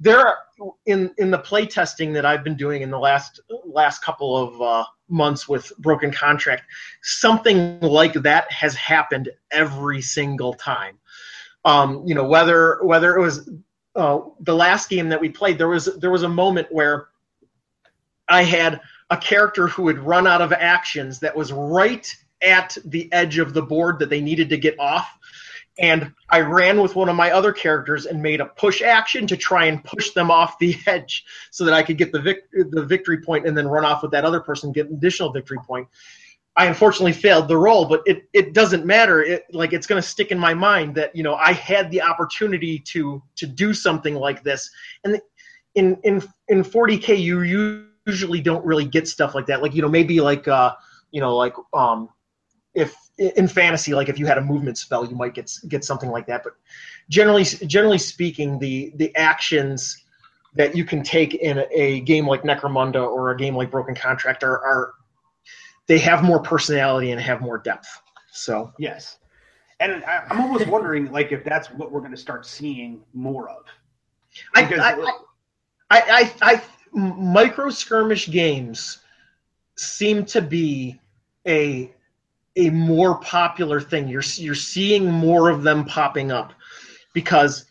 there 0.00 0.18
are, 0.18 0.38
in 0.86 1.12
in 1.18 1.30
the 1.30 1.38
play 1.38 1.66
testing 1.66 2.12
that 2.14 2.26
I've 2.26 2.44
been 2.44 2.56
doing 2.56 2.82
in 2.82 2.90
the 2.90 2.98
last 2.98 3.40
last 3.64 4.02
couple 4.02 4.36
of 4.36 4.60
uh, 4.60 4.84
months 5.08 5.48
with 5.48 5.72
Broken 5.78 6.10
Contract, 6.10 6.64
something 7.02 7.78
like 7.80 8.14
that 8.14 8.50
has 8.50 8.74
happened 8.74 9.30
every 9.50 10.02
single 10.02 10.54
time. 10.54 10.98
Um, 11.64 12.06
you 12.06 12.14
know 12.14 12.24
whether 12.24 12.80
whether 12.82 13.16
it 13.16 13.20
was 13.20 13.48
uh, 13.94 14.20
the 14.40 14.54
last 14.54 14.88
game 14.88 15.10
that 15.10 15.20
we 15.20 15.28
played, 15.28 15.58
there 15.58 15.68
was 15.68 15.86
there 15.98 16.10
was 16.10 16.22
a 16.22 16.28
moment 16.28 16.68
where 16.70 17.08
I 18.28 18.42
had 18.42 18.80
a 19.10 19.16
character 19.16 19.68
who 19.68 19.88
had 19.88 19.98
run 19.98 20.26
out 20.26 20.40
of 20.40 20.52
actions 20.52 21.20
that 21.20 21.36
was 21.36 21.52
right 21.52 22.14
at 22.42 22.76
the 22.84 23.12
edge 23.12 23.38
of 23.38 23.52
the 23.52 23.62
board 23.62 23.98
that 23.98 24.08
they 24.08 24.20
needed 24.20 24.48
to 24.50 24.56
get 24.56 24.78
off. 24.80 25.06
And 25.78 26.12
I 26.28 26.40
ran 26.40 26.80
with 26.80 26.96
one 26.96 27.08
of 27.08 27.16
my 27.16 27.30
other 27.30 27.52
characters 27.52 28.06
and 28.06 28.22
made 28.22 28.40
a 28.40 28.46
push 28.46 28.82
action 28.82 29.26
to 29.28 29.36
try 29.36 29.66
and 29.66 29.82
push 29.82 30.10
them 30.10 30.30
off 30.30 30.58
the 30.58 30.76
edge 30.86 31.24
so 31.50 31.64
that 31.64 31.74
I 31.74 31.82
could 31.82 31.98
get 31.98 32.12
the 32.12 32.20
vic- 32.20 32.50
the 32.52 32.84
victory 32.84 33.20
point 33.20 33.46
and 33.46 33.56
then 33.56 33.68
run 33.68 33.84
off 33.84 34.02
with 34.02 34.10
that 34.12 34.24
other 34.24 34.40
person, 34.40 34.72
get 34.72 34.88
an 34.88 34.96
additional 34.96 35.32
victory 35.32 35.58
point. 35.66 35.88
I 36.56 36.66
unfortunately 36.66 37.12
failed 37.12 37.48
the 37.48 37.56
role, 37.56 37.86
but 37.86 38.02
it, 38.04 38.24
it 38.34 38.52
doesn't 38.52 38.84
matter. 38.84 39.22
It 39.22 39.44
like 39.52 39.72
it's 39.72 39.86
going 39.86 40.00
to 40.00 40.06
stick 40.06 40.30
in 40.30 40.38
my 40.38 40.52
mind 40.52 40.94
that 40.96 41.14
you 41.16 41.22
know 41.22 41.34
I 41.34 41.52
had 41.52 41.90
the 41.90 42.02
opportunity 42.02 42.78
to 42.78 43.22
to 43.36 43.46
do 43.46 43.72
something 43.72 44.14
like 44.14 44.42
this, 44.42 44.70
and 45.04 45.20
in 45.74 45.96
in 46.02 46.22
in 46.48 46.62
40k 46.62 47.18
you 47.18 47.86
usually 48.06 48.40
don't 48.40 48.64
really 48.66 48.84
get 48.84 49.08
stuff 49.08 49.34
like 49.34 49.46
that. 49.46 49.62
Like 49.62 49.74
you 49.74 49.80
know 49.80 49.88
maybe 49.88 50.20
like 50.20 50.46
uh 50.46 50.74
you 51.10 51.20
know 51.20 51.34
like 51.34 51.54
um 51.72 52.10
if 52.74 52.94
in 53.18 53.48
fantasy 53.48 53.94
like 53.94 54.08
if 54.08 54.18
you 54.18 54.26
had 54.26 54.38
a 54.38 54.42
movement 54.42 54.76
spell 54.78 55.06
you 55.06 55.14
might 55.14 55.34
get 55.34 55.50
get 55.68 55.84
something 55.84 56.10
like 56.10 56.26
that, 56.26 56.42
but 56.42 56.52
generally 57.08 57.44
generally 57.44 57.98
speaking 57.98 58.58
the 58.58 58.92
the 58.96 59.14
actions 59.16 60.04
that 60.54 60.76
you 60.76 60.84
can 60.84 61.02
take 61.02 61.34
in 61.34 61.58
a, 61.58 61.66
a 61.72 62.00
game 62.00 62.26
like 62.26 62.42
Necromunda 62.42 63.02
or 63.02 63.30
a 63.30 63.36
game 63.36 63.56
like 63.56 63.70
Broken 63.70 63.94
Contract 63.94 64.42
are, 64.42 64.58
are 64.58 64.94
they 65.86 65.98
have 65.98 66.22
more 66.22 66.40
personality 66.40 67.10
and 67.10 67.20
have 67.20 67.40
more 67.40 67.58
depth. 67.58 67.88
So 68.32 68.72
Yes. 68.78 69.18
And 69.80 70.04
I, 70.04 70.22
I'm 70.30 70.40
almost 70.40 70.68
wondering, 70.68 71.10
like, 71.10 71.32
if 71.32 71.42
that's 71.42 71.68
what 71.72 71.90
we're 71.90 72.00
going 72.00 72.12
to 72.12 72.16
start 72.16 72.46
seeing 72.46 73.02
more 73.14 73.50
of. 73.50 73.64
I, 74.54 74.62
I, 74.62 74.92
I, 75.90 76.00
I, 76.00 76.32
I, 76.40 76.62
micro 76.94 77.68
skirmish 77.70 78.30
games 78.30 78.98
seem 79.76 80.24
to 80.26 80.40
be 80.40 81.00
a 81.46 81.92
a 82.56 82.70
more 82.70 83.18
popular 83.18 83.80
thing. 83.80 84.08
You're 84.08 84.22
you're 84.36 84.54
seeing 84.54 85.10
more 85.10 85.48
of 85.48 85.62
them 85.62 85.84
popping 85.84 86.30
up 86.30 86.52
because 87.12 87.64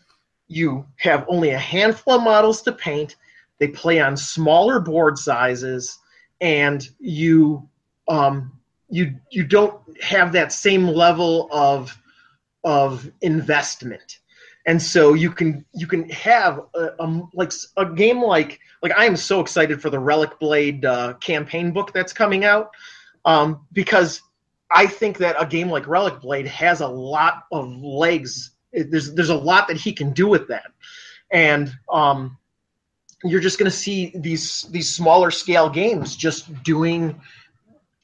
you 0.48 0.86
have 0.96 1.24
only 1.28 1.50
a 1.50 1.58
handful 1.58 2.14
of 2.14 2.22
models 2.22 2.62
to 2.62 2.72
paint. 2.72 3.16
They 3.58 3.68
play 3.68 4.00
on 4.00 4.16
smaller 4.16 4.80
board 4.80 5.18
sizes, 5.18 5.98
and 6.40 6.86
you 6.98 7.68
um, 8.08 8.52
you 8.88 9.14
you 9.30 9.44
don't 9.44 9.80
have 10.02 10.32
that 10.32 10.52
same 10.52 10.86
level 10.86 11.48
of 11.50 11.96
of 12.64 13.10
investment 13.20 14.20
and 14.66 14.80
so 14.80 15.14
you 15.14 15.30
can 15.30 15.64
you 15.72 15.86
can 15.86 16.08
have 16.10 16.60
a, 16.74 16.90
a 17.00 17.22
like 17.34 17.52
a 17.76 17.86
game 17.86 18.22
like 18.22 18.60
like 18.82 18.92
I 18.96 19.06
am 19.06 19.16
so 19.16 19.40
excited 19.40 19.80
for 19.80 19.90
the 19.90 19.98
Relic 19.98 20.38
Blade 20.38 20.84
uh, 20.84 21.14
campaign 21.14 21.72
book 21.72 21.92
that's 21.92 22.12
coming 22.12 22.44
out 22.44 22.70
um, 23.24 23.66
because 23.72 24.20
I 24.70 24.86
think 24.86 25.18
that 25.18 25.36
a 25.38 25.46
game 25.46 25.68
like 25.68 25.86
Relic 25.86 26.20
Blade 26.20 26.46
has 26.46 26.80
a 26.80 26.88
lot 26.88 27.44
of 27.52 27.68
legs. 27.82 28.52
There's 28.72 29.12
there's 29.14 29.30
a 29.30 29.36
lot 29.36 29.68
that 29.68 29.76
he 29.76 29.92
can 29.92 30.12
do 30.12 30.28
with 30.28 30.48
that, 30.48 30.70
and 31.30 31.72
um, 31.90 32.38
you're 33.24 33.40
just 33.40 33.58
going 33.58 33.70
to 33.70 33.76
see 33.76 34.12
these 34.14 34.62
these 34.70 34.94
smaller 34.94 35.30
scale 35.30 35.68
games 35.68 36.16
just 36.16 36.62
doing. 36.62 37.20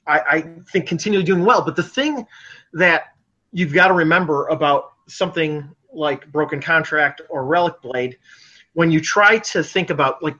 I, 0.08 0.20
I 0.30 0.40
think 0.72 0.88
continually 0.88 1.24
doing 1.24 1.44
well, 1.44 1.62
but 1.62 1.76
the 1.76 1.82
thing 1.82 2.26
that 2.72 3.14
you've 3.52 3.74
got 3.74 3.88
to 3.88 3.94
remember 3.94 4.46
about 4.48 4.92
something 5.06 5.68
like 5.92 6.30
Broken 6.32 6.60
Contract 6.60 7.20
or 7.28 7.44
Relic 7.44 7.80
Blade, 7.82 8.18
when 8.72 8.90
you 8.90 9.00
try 9.00 9.38
to 9.38 9.62
think 9.62 9.90
about 9.90 10.22
like, 10.22 10.36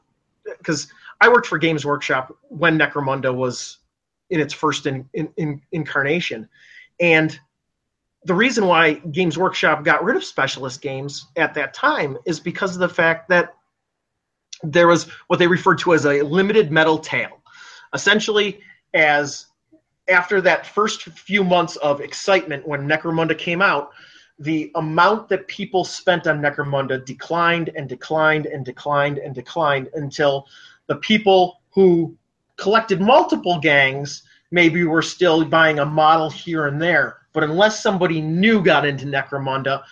because 0.59 0.93
I 1.21 1.29
worked 1.29 1.47
for 1.47 1.59
Games 1.59 1.85
Workshop 1.85 2.37
when 2.49 2.79
Necromunda 2.79 3.35
was 3.35 3.79
in 4.31 4.41
its 4.41 4.55
first 4.55 4.87
in, 4.87 5.09
in, 5.14 5.29
in, 5.37 5.61
incarnation, 5.73 6.49
and 7.01 7.39
the 8.25 8.35
reason 8.35 8.66
why 8.66 8.95
Games 8.95 9.39
Workshop 9.39 9.85
got 9.85 10.03
rid 10.03 10.16
of 10.16 10.25
specialist 10.25 10.81
games 10.81 11.27
at 11.37 11.55
that 11.55 11.73
time 11.73 12.19
is 12.27 12.41
because 12.41 12.75
of 12.75 12.81
the 12.81 12.89
fact 12.89 13.29
that 13.29 13.55
there 14.62 14.89
was 14.89 15.05
what 15.29 15.39
they 15.39 15.47
referred 15.47 15.79
to 15.79 15.95
as 15.95 16.05
a 16.05 16.23
limited 16.23 16.73
metal 16.73 16.99
tail, 16.99 17.41
essentially 17.95 18.61
as 18.95 19.47
after 20.09 20.41
that 20.41 20.67
first 20.67 21.03
few 21.05 21.45
months 21.45 21.77
of 21.77 22.01
excitement 22.01 22.67
when 22.67 22.89
Necromunda 22.89 23.37
came 23.37 23.63
out, 23.63 23.91
the 24.39 24.71
amount 24.77 25.29
that 25.29 25.49
people 25.49 25.85
spent 25.85 26.27
on 26.27 26.41
Necromunda 26.41 27.05
declined 27.05 27.71
and 27.77 27.89
declined 27.89 28.47
and 28.47 28.65
declined 28.65 29.19
and 29.19 29.35
declined 29.35 29.89
until 29.95 30.47
the 30.87 30.97
people 30.97 31.61
who 31.71 32.17
collected 32.57 33.01
multiple 33.01 33.59
gangs 33.59 34.23
maybe 34.51 34.85
were 34.85 35.03
still 35.03 35.45
buying 35.45 35.81
a 35.81 35.85
model 35.85 36.31
here 36.31 36.67
and 36.67 36.81
there. 36.81 37.19
But 37.33 37.45
unless 37.45 37.83
somebody 37.83 38.21
new 38.21 38.63
got 38.63 38.87
into 38.87 39.07
Necromunda, 39.07 39.83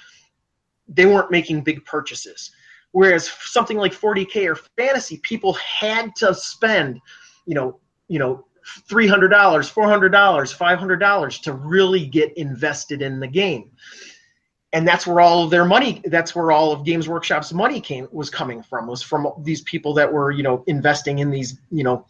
they 0.89 1.07
weren't 1.07 1.31
making 1.31 1.63
big 1.63 1.85
purchases. 1.85 2.53
Whereas 2.93 3.29
something 3.29 3.77
like 3.77 3.93
40k 3.93 4.49
or 4.49 4.57
fantasy, 4.79 5.19
people 5.19 5.53
had 5.55 6.15
to 6.17 6.35
spend, 6.35 7.01
you 7.45 7.55
know, 7.55 7.79
you 8.09 8.19
know, 8.19 8.47
three 8.89 9.07
hundred 9.07 9.29
dollars, 9.29 9.69
four 9.69 9.89
hundred 9.89 10.11
dollars, 10.11 10.53
five 10.53 10.79
hundred 10.79 10.99
dollars 10.99 11.39
to 11.41 11.53
really 11.53 12.07
get 12.07 12.37
invested 12.37 13.03
in 13.03 13.21
the 13.21 13.27
game. 13.27 13.71
And 14.73 14.87
that's 14.87 15.07
where 15.07 15.21
all 15.21 15.45
of 15.45 15.51
their 15.51 15.65
money 15.65 16.03
that's 16.05 16.35
where 16.35 16.51
all 16.51 16.73
of 16.73 16.85
Games 16.85 17.09
Workshop's 17.09 17.53
money 17.53 17.81
came 17.81 18.09
was 18.13 18.29
coming 18.29 18.63
from, 18.63 18.87
was 18.87 19.03
from 19.03 19.29
these 19.39 19.63
people 19.63 19.95
that 19.95 20.13
were, 20.13 20.31
you 20.31 20.43
know, 20.43 20.65
investing 20.67 21.21
in 21.21 21.31
these, 21.31 21.59
you 21.71 21.85
know, 21.85 22.07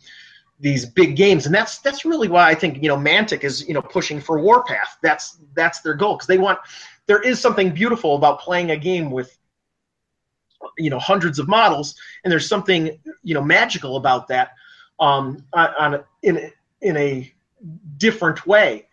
these 0.59 0.87
big 0.87 1.17
games. 1.17 1.47
And 1.47 1.55
that's 1.55 1.79
that's 1.79 2.05
really 2.05 2.29
why 2.29 2.49
I 2.49 2.55
think, 2.55 2.83
you 2.83 2.89
know, 2.89 2.97
Mantic 2.97 3.45
is, 3.45 3.67
you 3.69 3.75
know, 3.75 3.83
pushing 3.83 4.21
for 4.21 4.41
Warpath. 4.41 4.97
That's 5.03 5.39
that's 5.55 5.81
their 5.81 5.95
goal. 5.95 6.15
Because 6.15 6.27
they 6.27 6.39
want 6.39 6.59
there 7.07 7.21
is 7.21 7.41
something 7.41 7.73
beautiful 7.73 8.17
about 8.17 8.41
playing 8.41 8.71
a 8.71 8.77
game 8.77 9.11
with 9.11 9.37
you 10.79 10.91
know 10.91 10.99
hundreds 10.99 11.39
of 11.39 11.49
models 11.49 11.95
and 12.25 12.33
there's 12.33 12.49
something 12.49 12.99
you 13.23 13.35
know 13.35 13.43
magical 13.43 13.97
about 13.97 14.27
that 14.29 14.53
um, 15.01 15.45
on, 15.53 16.05
in 16.23 16.51
in 16.81 16.97
a 16.97 17.33
different 17.97 18.47
way. 18.47 18.87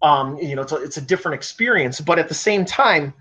Um, 0.00 0.38
you 0.38 0.54
know, 0.54 0.62
it's 0.62 0.72
a, 0.72 0.76
it's 0.76 0.96
a 0.96 1.00
different 1.00 1.34
experience, 1.34 2.00
but 2.00 2.18
at 2.18 2.28
the 2.28 2.34
same 2.34 2.64
time, 2.64 3.12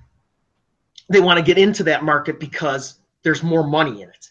they 1.09 1.19
want 1.19 1.37
to 1.39 1.43
get 1.43 1.57
into 1.57 1.83
that 1.85 2.03
market 2.03 2.39
because 2.39 2.99
there's 3.23 3.41
more 3.41 3.65
money 3.65 4.01
in 4.01 4.09
it. 4.09 4.29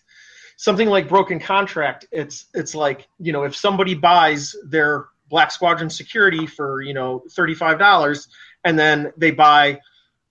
Something 0.56 0.88
like 0.88 1.08
Broken 1.08 1.40
Contract, 1.40 2.06
it's 2.12 2.46
it's 2.54 2.74
like 2.74 3.08
you 3.18 3.32
know, 3.32 3.42
if 3.42 3.54
somebody 3.54 3.94
buys 3.94 4.54
their 4.64 5.06
Black 5.28 5.50
Squadron 5.50 5.90
Security 5.90 6.46
for 6.46 6.82
you 6.82 6.94
know 6.94 7.24
thirty 7.30 7.54
five 7.54 7.78
dollars, 7.78 8.28
and 8.64 8.78
then 8.78 9.12
they 9.16 9.32
buy 9.32 9.80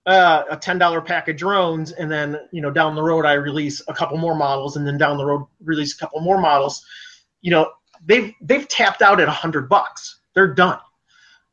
uh, 0.06 0.44
a 0.50 0.56
ten 0.56 0.78
dollar 0.78 1.00
pack 1.00 1.28
of 1.28 1.36
drones, 1.36 1.92
and 1.92 2.10
then 2.10 2.38
you 2.50 2.60
know 2.60 2.70
down 2.70 2.94
the 2.94 3.02
road 3.02 3.24
I 3.24 3.34
release 3.34 3.82
a 3.88 3.94
couple 3.94 4.16
more 4.16 4.34
models, 4.34 4.76
and 4.76 4.86
then 4.86 4.98
down 4.98 5.16
the 5.16 5.24
road 5.24 5.46
release 5.62 5.94
a 5.94 5.98
couple 5.98 6.20
more 6.20 6.40
models. 6.40 6.84
You 7.40 7.50
know 7.52 7.72
they've 8.04 8.32
they've 8.40 8.66
tapped 8.66 9.02
out 9.02 9.20
at 9.20 9.28
a 9.28 9.32
hundred 9.32 9.68
bucks. 9.68 10.20
They're 10.34 10.54
done. 10.54 10.78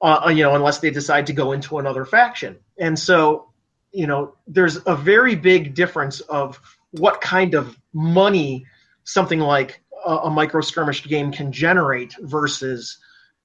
Uh, 0.02 0.30
you 0.34 0.44
know 0.44 0.56
unless 0.56 0.80
they 0.80 0.92
decide 0.92 1.28
to 1.28 1.34
go 1.34 1.54
into 1.54 1.80
another 1.80 2.06
faction, 2.06 2.58
and 2.78 2.98
so 2.98 3.52
you 3.92 4.08
know 4.08 4.36
there's 4.48 4.78
a 4.86 4.96
very 4.96 5.36
big 5.36 5.74
difference 5.74 6.20
of 6.22 6.60
what 6.92 7.22
kind 7.22 7.54
of 7.54 7.78
money 7.94 8.66
something 9.06 9.40
like 9.40 9.82
a, 10.06 10.16
a 10.16 10.30
micro 10.30 10.62
skirmish 10.62 11.04
game 11.08 11.32
can 11.32 11.52
generate 11.52 12.16
versus 12.22 12.98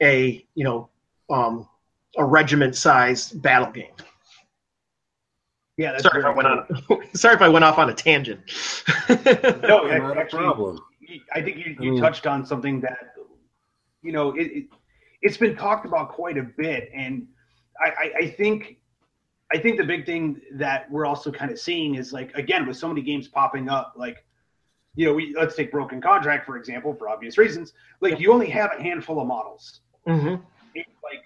a 0.03 0.45
you 0.55 0.65
know 0.65 0.89
um, 1.31 1.69
a 2.17 2.25
regiment 2.25 2.77
sized 2.77 3.41
battle 3.41 3.71
game. 3.71 3.93
Yeah, 5.77 5.93
that's 5.93 6.03
sorry 6.03 6.21
if 6.21 6.27
I 6.27 6.31
went 6.31 6.49
on. 6.49 7.09
sorry 7.15 7.37
if 7.37 7.43
I 7.43 7.49
went 7.49 7.65
off 7.65 7.79
on 7.79 7.89
a 7.89 7.95
tangent. 7.95 8.41
no, 9.09 9.87
Not 9.87 10.19
a 10.19 10.25
problem. 10.25 10.81
I 11.35 11.43
think 11.43 11.57
you, 11.57 11.77
you 11.81 12.01
touched 12.01 12.27
on 12.27 12.45
something 12.45 12.81
that 12.81 13.15
you 14.03 14.13
know 14.13 14.33
it, 14.33 14.45
it 14.53 14.65
it's 15.23 15.37
been 15.37 15.57
talked 15.57 15.87
about 15.87 16.11
quite 16.11 16.39
a 16.39 16.43
bit, 16.43 16.91
and 16.95 17.27
I, 17.81 17.89
I, 17.89 18.13
I 18.23 18.31
think 18.31 18.79
I 19.53 19.59
think 19.59 19.79
the 19.79 19.85
big 19.85 20.07
thing 20.07 20.41
that 20.55 20.91
we're 20.91 21.07
also 21.07 21.31
kind 21.33 21.51
of 21.51 21.59
seeing 21.59 21.95
is 21.95 22.13
like 22.13 22.35
again 22.35 22.67
with 22.67 22.77
so 22.77 22.89
many 22.89 23.03
games 23.03 23.29
popping 23.29 23.69
up, 23.69 23.95
like 23.97 24.25
you 24.95 25.07
know, 25.07 25.15
we 25.15 25.35
let's 25.37 25.55
take 25.57 25.71
Broken 25.71 26.01
Contract 26.01 26.45
for 26.45 26.57
example, 26.57 26.95
for 26.95 27.09
obvious 27.09 27.39
reasons. 27.39 27.73
Like 28.01 28.21
you 28.21 28.33
only 28.33 28.51
have 28.51 28.73
a 28.79 28.83
handful 28.83 29.21
of 29.21 29.27
models. 29.27 29.81
hmm 30.07 30.37
It's 30.75 30.91
like 31.03 31.23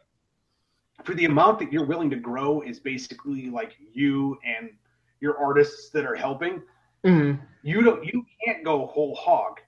for 1.05 1.15
the 1.15 1.25
amount 1.25 1.59
that 1.59 1.73
you're 1.73 1.87
willing 1.87 2.11
to 2.11 2.17
grow 2.17 2.63
is 2.63 2.79
basically 2.79 3.51
like 3.51 3.73
you 3.93 4.39
and 4.45 4.71
your 5.21 5.39
artists 5.39 5.91
that 5.91 6.05
are 6.05 6.15
helping 6.15 6.63
hmm 7.05 7.33
you 7.63 7.83
don't 7.83 8.05
you 8.05 8.25
can't 8.45 8.65
go 8.65 8.87
whole 8.87 9.15
hog 9.15 9.61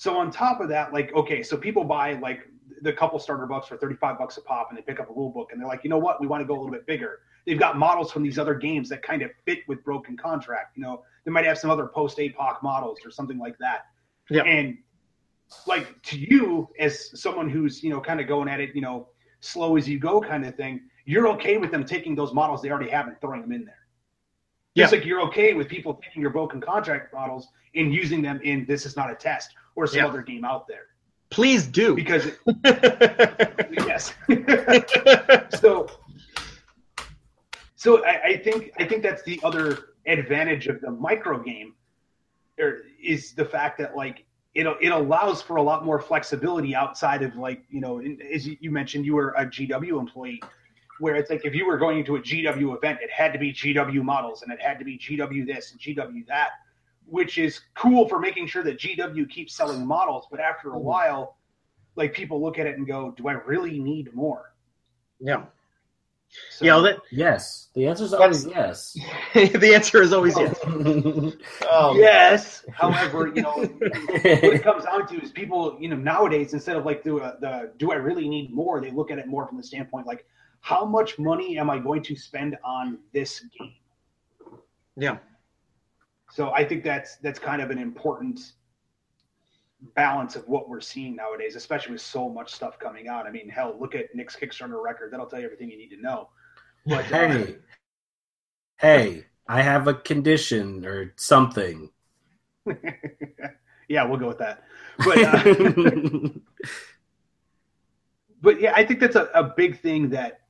so 0.00 0.16
on 0.16 0.30
top 0.30 0.62
of 0.62 0.68
that 0.70 0.94
like 0.94 1.14
okay 1.14 1.42
so 1.42 1.58
people 1.58 1.84
buy 1.84 2.14
like 2.14 2.48
the 2.80 2.90
couple 2.90 3.18
starter 3.18 3.44
bucks 3.44 3.68
for 3.68 3.76
35 3.76 4.16
bucks 4.18 4.38
a 4.38 4.40
pop 4.40 4.68
and 4.70 4.78
they 4.78 4.80
pick 4.80 4.98
up 4.98 5.10
a 5.10 5.12
rule 5.12 5.28
book 5.28 5.50
and 5.52 5.60
they're 5.60 5.68
like 5.68 5.84
you 5.84 5.90
know 5.90 5.98
what? 5.98 6.18
We 6.22 6.26
want 6.26 6.40
to 6.40 6.46
go 6.46 6.54
a 6.54 6.60
little 6.60 6.70
bit 6.72 6.86
bigger. 6.86 7.18
They've 7.44 7.58
got 7.58 7.76
models 7.76 8.10
from 8.10 8.22
these 8.22 8.38
other 8.38 8.54
games 8.54 8.88
that 8.88 9.02
kind 9.02 9.20
of 9.20 9.30
fit 9.44 9.58
with 9.68 9.84
broken 9.84 10.16
contract 10.16 10.74
you 10.78 10.82
know? 10.82 11.02
They 11.26 11.30
might 11.30 11.44
have 11.44 11.58
some 11.58 11.68
other 11.68 11.86
post 11.86 12.16
apoc 12.16 12.62
models 12.62 13.00
or 13.04 13.10
something 13.10 13.38
like 13.38 13.58
that. 13.58 13.80
Yeah. 14.30 14.44
and 14.44 14.78
like 15.66 16.00
to 16.04 16.18
you 16.18 16.70
as 16.78 17.20
someone 17.20 17.50
who's 17.50 17.82
you 17.84 17.90
know 17.90 18.00
kind 18.00 18.20
of 18.22 18.26
going 18.26 18.48
at 18.48 18.58
it 18.58 18.70
you 18.74 18.80
know 18.80 19.08
slow 19.40 19.76
as 19.76 19.86
you 19.86 19.98
go 19.98 20.18
kind 20.18 20.46
of 20.46 20.54
thing 20.54 20.80
you're 21.04 21.28
okay 21.28 21.58
with 21.58 21.70
them 21.70 21.84
taking 21.84 22.14
those 22.14 22.32
models 22.32 22.62
they 22.62 22.70
already 22.70 22.88
have 22.88 23.06
and 23.06 23.20
throwing 23.20 23.42
them 23.42 23.52
in 23.52 23.66
there. 23.66 23.84
Just 24.74 24.92
Yeah. 24.92 24.98
like 24.98 25.06
you're 25.06 25.20
okay 25.28 25.52
with 25.52 25.68
people 25.68 26.00
taking 26.02 26.22
your 26.22 26.30
broken 26.30 26.58
contract 26.58 27.12
models 27.12 27.48
and 27.74 27.92
using 27.92 28.22
them 28.22 28.40
in 28.42 28.64
this 28.64 28.86
is 28.86 28.96
not 28.96 29.10
a 29.10 29.14
test 29.14 29.50
or 29.76 29.86
some 29.86 29.98
Yeah. 29.98 30.06
other 30.08 30.22
game 30.22 30.44
out 30.44 30.66
there 30.68 30.86
Please 31.30 31.66
do. 31.66 31.94
because 31.94 32.26
yes 33.72 34.12
so 35.60 35.88
so 37.76 38.04
I, 38.04 38.22
I 38.24 38.36
think 38.36 38.72
i 38.78 38.84
think 38.84 39.02
that's 39.02 39.22
the 39.22 39.40
other 39.42 39.78
advantage 40.06 40.66
of 40.66 40.80
the 40.80 40.90
micro 40.90 41.42
game 41.42 41.74
er, 42.60 42.82
is 43.02 43.32
the 43.32 43.44
fact 43.44 43.78
that 43.78 43.96
like 43.96 44.24
it, 44.54 44.66
it 44.80 44.88
allows 44.90 45.40
for 45.40 45.56
a 45.56 45.62
lot 45.62 45.84
more 45.84 46.00
flexibility 46.00 46.74
outside 46.74 47.22
of 47.22 47.36
like 47.36 47.62
you 47.70 47.80
know 47.80 48.00
in- 48.00 48.20
as 48.34 48.46
you 48.46 48.56
you 48.60 48.70
mentioned 48.70 49.06
you 49.06 49.14
were 49.14 49.30
a 49.36 49.46
gw 49.46 49.98
employee 50.00 50.42
where 50.98 51.14
it's 51.14 51.30
like 51.30 51.44
if 51.44 51.54
you 51.54 51.64
were 51.66 51.78
going 51.78 51.98
into 51.98 52.16
a 52.16 52.20
gw 52.20 52.76
event 52.76 52.98
it 53.02 53.10
had 53.10 53.32
to 53.32 53.38
be 53.38 53.52
gw 53.52 54.02
models 54.02 54.42
and 54.42 54.52
it 54.52 54.60
had 54.60 54.78
to 54.78 54.84
be 54.84 54.98
gw 54.98 55.46
this 55.46 55.70
and 55.72 55.80
gw 55.80 56.26
that 56.26 56.50
which 57.06 57.38
is 57.38 57.60
cool 57.74 58.08
for 58.08 58.18
making 58.18 58.46
sure 58.46 58.62
that 58.62 58.78
gw 58.78 59.28
keeps 59.28 59.54
selling 59.54 59.86
models 59.86 60.26
but 60.30 60.40
after 60.40 60.72
a 60.72 60.78
while 60.78 61.36
like 61.96 62.12
people 62.12 62.42
look 62.42 62.58
at 62.58 62.66
it 62.66 62.76
and 62.76 62.86
go 62.86 63.12
do 63.16 63.28
i 63.28 63.32
really 63.32 63.78
need 63.78 64.12
more 64.14 64.54
yeah. 65.20 65.44
so, 66.50 66.64
Yeah. 66.64 66.80
That, 66.80 66.98
Yes. 67.10 67.68
The 67.74 67.86
answer 67.86 68.04
is 68.04 68.14
always 68.14 68.46
yes. 68.46 68.96
the 69.34 69.74
answer 69.74 70.02
is 70.02 70.12
always 70.12 70.36
yes. 70.36 70.58
Um, 71.70 71.96
yes 71.96 72.64
however 72.72 73.28
you 73.34 73.42
know 73.42 73.52
what 73.56 73.82
it 74.24 74.62
comes 74.62 74.84
down 74.84 75.06
to 75.08 75.20
is 75.20 75.30
people, 75.30 75.76
you 75.78 75.88
know, 75.88 75.96
nowadays 75.96 76.54
instead 76.54 76.76
of 76.76 76.86
like 76.86 77.02
the, 77.04 77.36
the 77.40 77.72
do 77.76 77.92
I 77.92 77.96
really 77.96 78.28
need 78.28 78.52
more, 78.52 78.80
they 78.80 78.90
look 78.90 79.10
at 79.10 79.18
it 79.18 79.28
more 79.28 79.46
from 79.46 79.56
the 79.56 79.62
standpoint 79.62 80.06
like 80.06 80.24
how 80.60 80.84
much 80.84 81.18
money 81.18 81.58
am 81.58 81.70
I 81.70 81.78
going 81.78 82.02
to 82.04 82.16
spend 82.16 82.56
on 82.64 82.98
this 83.12 83.40
game? 83.58 83.74
Yeah. 84.96 85.18
So 86.30 86.52
I 86.52 86.64
think 86.64 86.84
that's 86.84 87.16
that's 87.16 87.38
kind 87.38 87.60
of 87.60 87.70
an 87.70 87.78
important 87.78 88.52
balance 89.94 90.36
of 90.36 90.46
what 90.48 90.68
we're 90.68 90.80
seeing 90.80 91.16
nowadays, 91.16 91.56
especially 91.56 91.92
with 91.92 92.02
so 92.02 92.28
much 92.28 92.54
stuff 92.54 92.78
coming 92.78 93.08
out. 93.08 93.26
I 93.26 93.30
mean, 93.30 93.48
hell, 93.48 93.76
look 93.78 93.94
at 93.94 94.14
Nick's 94.14 94.36
Kickstarter 94.36 94.82
record. 94.82 95.12
That'll 95.12 95.26
tell 95.26 95.40
you 95.40 95.46
everything 95.46 95.70
you 95.70 95.78
need 95.78 95.90
to 95.90 96.00
know. 96.00 96.28
But 96.86 97.10
uh, 97.12 97.28
hey, 97.28 97.56
hey, 98.78 99.24
I 99.48 99.62
have 99.62 99.88
a 99.88 99.94
condition 99.94 100.84
or 100.86 101.12
something. 101.16 101.90
yeah, 103.88 104.04
we'll 104.04 104.18
go 104.18 104.28
with 104.28 104.38
that. 104.38 104.64
But 104.98 105.18
uh, 105.18 106.28
but 108.42 108.60
yeah, 108.60 108.72
I 108.74 108.84
think 108.84 109.00
that's 109.00 109.16
a, 109.16 109.28
a 109.34 109.44
big 109.44 109.80
thing 109.80 110.10
that 110.10 110.42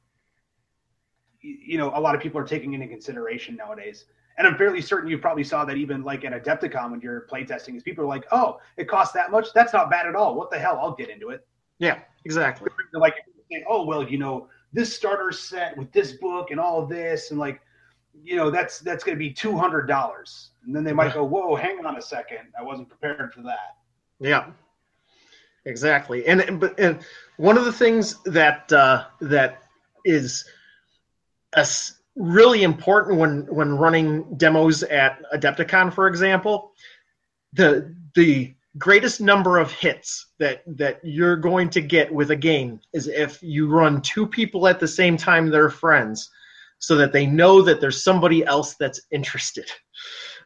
you 1.40 1.78
know 1.78 1.90
a 1.94 2.00
lot 2.00 2.14
of 2.14 2.20
people 2.20 2.40
are 2.40 2.46
taking 2.46 2.74
into 2.74 2.86
consideration 2.86 3.56
nowadays. 3.56 4.04
And 4.40 4.48
I'm 4.48 4.56
fairly 4.56 4.80
certain 4.80 5.10
you 5.10 5.18
probably 5.18 5.44
saw 5.44 5.66
that 5.66 5.76
even 5.76 6.02
like 6.02 6.24
at 6.24 6.32
Adepticon 6.32 6.92
when 6.92 7.02
you're 7.02 7.26
playtesting, 7.30 7.76
is 7.76 7.82
people 7.82 8.04
are 8.04 8.08
like, 8.08 8.24
"Oh, 8.32 8.58
it 8.78 8.88
costs 8.88 9.12
that 9.12 9.30
much? 9.30 9.52
That's 9.54 9.74
not 9.74 9.90
bad 9.90 10.06
at 10.06 10.14
all. 10.16 10.34
What 10.34 10.50
the 10.50 10.58
hell? 10.58 10.78
I'll 10.80 10.94
get 10.94 11.10
into 11.10 11.28
it." 11.28 11.46
Yeah. 11.78 11.98
Exactly. 12.24 12.70
Like 12.94 13.16
"Oh, 13.68 13.84
well, 13.84 14.02
you 14.02 14.16
know, 14.16 14.48
this 14.72 14.96
starter 14.96 15.30
set 15.30 15.76
with 15.76 15.92
this 15.92 16.12
book 16.12 16.52
and 16.52 16.58
all 16.58 16.82
of 16.82 16.88
this, 16.88 17.32
and 17.32 17.38
like, 17.38 17.60
you 18.24 18.34
know, 18.34 18.50
that's 18.50 18.78
that's 18.78 19.04
going 19.04 19.14
to 19.14 19.18
be 19.18 19.30
two 19.30 19.58
hundred 19.58 19.86
dollars." 19.86 20.52
And 20.64 20.74
then 20.74 20.84
they 20.84 20.94
might 20.94 21.12
go, 21.12 21.22
"Whoa, 21.22 21.54
hang 21.54 21.84
on 21.84 21.98
a 21.98 22.02
second, 22.02 22.48
I 22.58 22.62
wasn't 22.62 22.88
prepared 22.88 23.34
for 23.34 23.42
that." 23.42 23.76
Yeah, 24.20 24.46
exactly. 25.66 26.26
And 26.26 26.58
but 26.58 26.80
and 26.80 27.00
one 27.36 27.58
of 27.58 27.66
the 27.66 27.72
things 27.74 28.22
that 28.22 28.72
uh, 28.72 29.04
that 29.20 29.64
is 30.06 30.46
as 31.52 31.99
really 32.16 32.62
important 32.62 33.18
when 33.18 33.46
when 33.54 33.76
running 33.76 34.36
demos 34.36 34.82
at 34.84 35.22
Adepticon, 35.32 35.92
for 35.92 36.06
example, 36.06 36.72
the 37.52 37.94
the 38.14 38.54
greatest 38.78 39.20
number 39.20 39.58
of 39.58 39.72
hits 39.72 40.28
that 40.38 40.62
that 40.66 41.00
you're 41.02 41.36
going 41.36 41.68
to 41.70 41.80
get 41.80 42.12
with 42.12 42.30
a 42.30 42.36
game 42.36 42.80
is 42.92 43.08
if 43.08 43.42
you 43.42 43.68
run 43.68 44.00
two 44.00 44.26
people 44.26 44.68
at 44.68 44.78
the 44.78 44.86
same 44.86 45.16
time 45.16 45.50
they're 45.50 45.68
friends 45.70 46.30
so 46.78 46.94
that 46.96 47.12
they 47.12 47.26
know 47.26 47.60
that 47.62 47.80
there's 47.80 48.02
somebody 48.02 48.44
else 48.44 48.74
that's 48.74 49.00
interested 49.10 49.68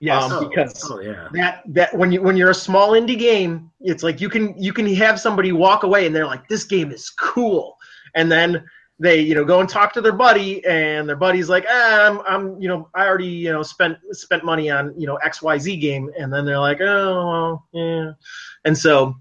Yes. 0.00 0.24
Um, 0.24 0.32
oh, 0.32 0.48
because- 0.48 0.90
oh 0.90 1.00
yeah. 1.00 1.28
that 1.34 1.62
that 1.68 1.96
when 1.96 2.12
you 2.12 2.22
when 2.22 2.36
you're 2.36 2.50
a 2.50 2.54
small 2.54 2.90
indie 2.90 3.18
game 3.18 3.70
it's 3.80 4.02
like 4.02 4.20
you 4.20 4.28
can 4.28 4.60
you 4.60 4.72
can 4.72 4.92
have 4.94 5.20
somebody 5.20 5.52
walk 5.52 5.82
away 5.82 6.06
and 6.06 6.14
they're 6.14 6.26
like 6.26 6.48
this 6.48 6.64
game 6.64 6.90
is 6.90 7.10
cool 7.10 7.76
and 8.14 8.30
then 8.30 8.64
they 8.98 9.20
you 9.20 9.34
know 9.34 9.44
go 9.44 9.60
and 9.60 9.68
talk 9.68 9.92
to 9.92 10.00
their 10.00 10.12
buddy 10.12 10.64
and 10.64 11.08
their 11.08 11.16
buddy's 11.16 11.48
like 11.48 11.64
ah, 11.68 12.06
I'm 12.06 12.20
I'm 12.26 12.60
you 12.60 12.68
know 12.68 12.88
I 12.94 13.06
already 13.06 13.26
you 13.26 13.52
know 13.52 13.62
spent 13.62 13.98
spent 14.12 14.44
money 14.44 14.70
on 14.70 14.98
you 14.98 15.06
know 15.06 15.18
XYZ 15.24 15.80
game. 15.80 16.10
And 16.18 16.32
then 16.32 16.44
they're 16.44 16.58
like 16.58 16.80
oh 16.80 17.26
well, 17.30 17.68
yeah. 17.72 18.12
And 18.64 18.76
so 18.76 19.16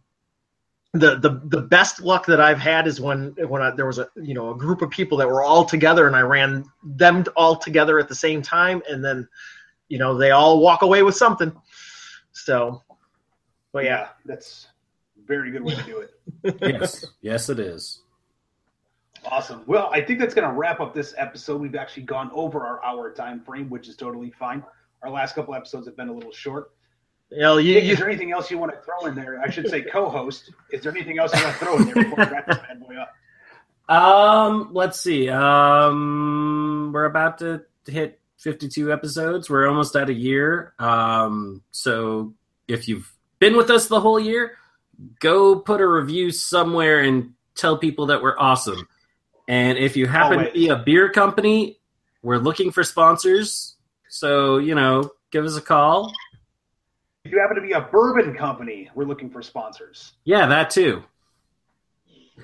the, 0.93 1.15
the 1.15 1.41
the 1.45 1.61
best 1.61 2.01
luck 2.01 2.27
that 2.27 2.39
I've 2.39 2.59
had 2.59 2.85
is 2.85 3.01
when 3.01 3.35
when 3.47 3.63
I, 3.63 3.71
there 3.71 3.87
was 3.87 3.97
a 3.97 4.07
you 4.15 4.35
know 4.35 4.51
a 4.51 4.55
group 4.55 4.81
of 4.83 4.91
people 4.91 5.17
that 5.17 5.27
were 5.27 5.43
all 5.43 5.65
together 5.65 6.05
and 6.05 6.15
I 6.15 6.21
ran 6.21 6.65
them 6.83 7.25
all 7.35 7.55
together 7.55 7.97
at 7.97 8.07
the 8.07 8.15
same 8.15 8.43
time 8.43 8.83
and 8.87 9.03
then 9.03 9.27
you 9.89 9.97
know 9.97 10.15
they 10.15 10.31
all 10.31 10.59
walk 10.59 10.83
away 10.83 11.01
with 11.01 11.15
something. 11.15 11.51
So 12.31 12.83
but 13.73 13.83
yeah. 13.83 14.09
That's 14.23 14.67
a 15.17 15.27
very 15.27 15.51
good 15.51 15.63
way 15.63 15.75
to 15.75 15.83
do 15.83 15.97
it. 15.97 16.57
yes, 16.61 17.05
yes, 17.21 17.49
it 17.49 17.59
is. 17.59 17.99
Awesome. 19.25 19.63
Well, 19.65 19.89
I 19.91 20.01
think 20.01 20.19
that's 20.19 20.33
going 20.33 20.47
to 20.47 20.53
wrap 20.53 20.79
up 20.79 20.93
this 20.93 21.13
episode. 21.17 21.61
We've 21.61 21.75
actually 21.75 22.03
gone 22.03 22.29
over 22.33 22.65
our 22.65 22.83
hour 22.83 23.11
time 23.11 23.39
frame, 23.41 23.69
which 23.69 23.87
is 23.87 23.95
totally 23.95 24.31
fine. 24.31 24.63
Our 25.01 25.09
last 25.09 25.35
couple 25.35 25.53
episodes 25.55 25.87
have 25.87 25.97
been 25.97 26.09
a 26.09 26.13
little 26.13 26.31
short. 26.31 26.71
you 27.29 27.39
know 27.39 27.57
you, 27.57 27.75
Nick, 27.75 27.85
you 27.85 27.93
is 27.93 27.99
there 27.99 28.09
anything 28.09 28.31
else 28.31 28.51
you 28.51 28.57
want 28.57 28.73
to 28.73 28.79
throw 28.81 29.07
in 29.07 29.15
there? 29.15 29.41
I 29.41 29.49
should 29.49 29.69
say 29.69 29.81
co-host. 29.81 30.51
Is 30.71 30.81
there 30.81 30.91
anything 30.91 31.19
else 31.19 31.33
you 31.33 31.43
want 31.43 31.57
to 31.57 31.65
throw 31.65 31.77
in 31.77 31.85
there 31.85 31.95
before 31.95 32.25
we 32.25 32.31
wrap 32.31 32.47
this 32.47 32.57
bad 32.57 32.79
boy 32.79 32.95
up? 32.95 33.13
Um, 33.89 34.69
let's 34.71 34.99
see. 34.99 35.29
Um, 35.29 36.91
we're 36.93 37.05
about 37.05 37.39
to 37.39 37.63
hit 37.85 38.19
52 38.37 38.91
episodes. 38.91 39.49
We're 39.49 39.67
almost 39.67 39.95
at 39.95 40.09
a 40.09 40.13
year. 40.13 40.73
Um, 40.79 41.63
so 41.71 42.33
if 42.67 42.87
you've 42.87 43.11
been 43.39 43.57
with 43.57 43.69
us 43.69 43.87
the 43.87 43.99
whole 43.99 44.19
year, 44.19 44.57
go 45.19 45.57
put 45.57 45.81
a 45.81 45.87
review 45.87 46.31
somewhere 46.31 46.99
and 46.99 47.33
tell 47.55 47.77
people 47.77 48.07
that 48.07 48.21
we're 48.21 48.37
awesome. 48.37 48.87
And 49.47 49.77
if 49.77 49.97
you 49.97 50.07
happen 50.07 50.39
Always. 50.39 50.53
to 50.53 50.53
be 50.53 50.69
a 50.69 50.77
beer 50.77 51.09
company, 51.09 51.79
we're 52.21 52.37
looking 52.37 52.71
for 52.71 52.83
sponsors. 52.83 53.75
So, 54.09 54.57
you 54.57 54.75
know, 54.75 55.11
give 55.31 55.45
us 55.45 55.57
a 55.57 55.61
call. 55.61 56.13
If 57.25 57.31
you 57.31 57.39
happen 57.39 57.55
to 57.55 57.61
be 57.61 57.71
a 57.71 57.81
bourbon 57.81 58.35
company, 58.35 58.89
we're 58.95 59.05
looking 59.05 59.29
for 59.29 59.41
sponsors. 59.41 60.13
Yeah, 60.23 60.45
that 60.47 60.69
too. 60.69 61.03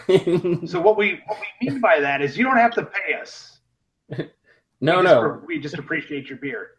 So 0.07 0.79
what 0.79 0.97
we 0.97 1.19
what 1.25 1.39
we 1.39 1.67
mean 1.67 1.81
by 1.81 1.99
that 1.99 2.21
is 2.21 2.37
you 2.37 2.43
don't 2.43 2.57
have 2.57 2.73
to 2.75 2.85
pay 2.85 3.15
us. 3.15 3.59
no, 4.09 4.99
we 4.99 5.03
just, 5.03 5.03
no. 5.03 5.41
we 5.45 5.59
just 5.59 5.77
appreciate 5.77 6.29
your 6.29 6.37
beer. 6.37 6.71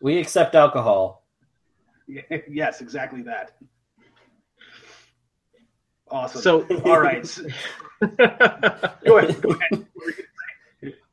We 0.00 0.18
accept 0.18 0.54
alcohol. 0.54 1.24
yes, 2.06 2.80
exactly 2.80 3.22
that. 3.22 3.52
Awesome. 6.12 6.42
So, 6.42 6.66
all 6.84 7.00
right. 7.00 7.26
Go 8.00 9.18
ahead. 9.18 9.40
Go 9.40 9.50
ahead. 9.50 9.86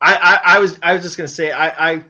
I, 0.01 0.15
I, 0.15 0.39
I 0.55 0.59
was 0.59 0.77
I 0.81 0.93
was 0.93 1.03
just 1.03 1.17
gonna 1.17 1.27
say 1.27 1.51
I 1.51 1.91
I, 1.91 2.03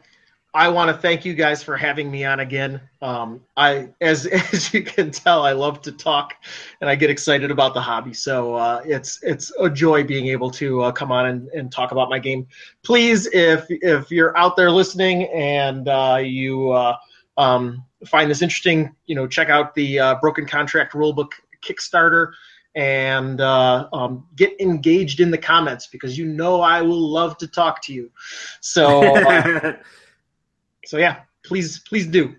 I 0.53 0.69
want 0.69 0.89
to 0.89 0.97
thank 0.99 1.25
you 1.25 1.33
guys 1.33 1.61
for 1.61 1.77
having 1.77 2.09
me 2.09 2.23
on 2.23 2.39
again. 2.39 2.81
Um, 3.01 3.41
I 3.57 3.89
as 4.01 4.25
as 4.53 4.73
you 4.73 4.83
can 4.83 5.11
tell, 5.11 5.45
I 5.45 5.51
love 5.51 5.81
to 5.83 5.91
talk 5.91 6.33
and 6.81 6.89
I 6.89 6.95
get 6.95 7.09
excited 7.11 7.51
about 7.51 7.73
the 7.73 7.81
hobby. 7.81 8.13
So 8.13 8.55
uh, 8.55 8.81
it's 8.85 9.21
it's 9.21 9.51
a 9.59 9.69
joy 9.69 10.03
being 10.03 10.27
able 10.27 10.49
to 10.51 10.81
uh, 10.81 10.91
come 10.91 11.11
on 11.11 11.27
and, 11.27 11.47
and 11.49 11.71
talk 11.71 11.91
about 11.91 12.09
my 12.09 12.17
game. 12.17 12.47
Please, 12.83 13.27
if 13.27 13.65
if 13.69 14.09
you're 14.09 14.35
out 14.35 14.55
there 14.55 14.71
listening 14.71 15.25
and 15.25 15.87
uh, 15.87 16.19
you 16.23 16.71
uh, 16.71 16.95
um, 17.37 17.83
find 18.07 18.31
this 18.31 18.41
interesting, 18.41 18.95
you 19.05 19.15
know, 19.15 19.27
check 19.27 19.49
out 19.49 19.75
the 19.75 19.99
uh, 19.99 20.15
Broken 20.15 20.47
Contract 20.47 20.93
Rulebook 20.93 21.31
Kickstarter 21.61 22.31
and 22.79 23.41
uh, 23.41 23.89
um, 23.91 24.25
get 24.37 24.59
engaged 24.61 25.19
in 25.19 25.31
the 25.31 25.37
comments 25.37 25.87
because 25.87 26.17
you 26.17 26.25
know 26.25 26.61
I 26.61 26.81
will 26.81 27.09
love 27.09 27.37
to 27.39 27.47
talk 27.47 27.83
to 27.83 27.93
you. 27.93 28.09
So, 28.61 29.17
uh, 29.17 29.73
so 30.85 30.97
yeah, 30.97 31.23
please, 31.43 31.79
please 31.79 32.07
do. 32.07 32.35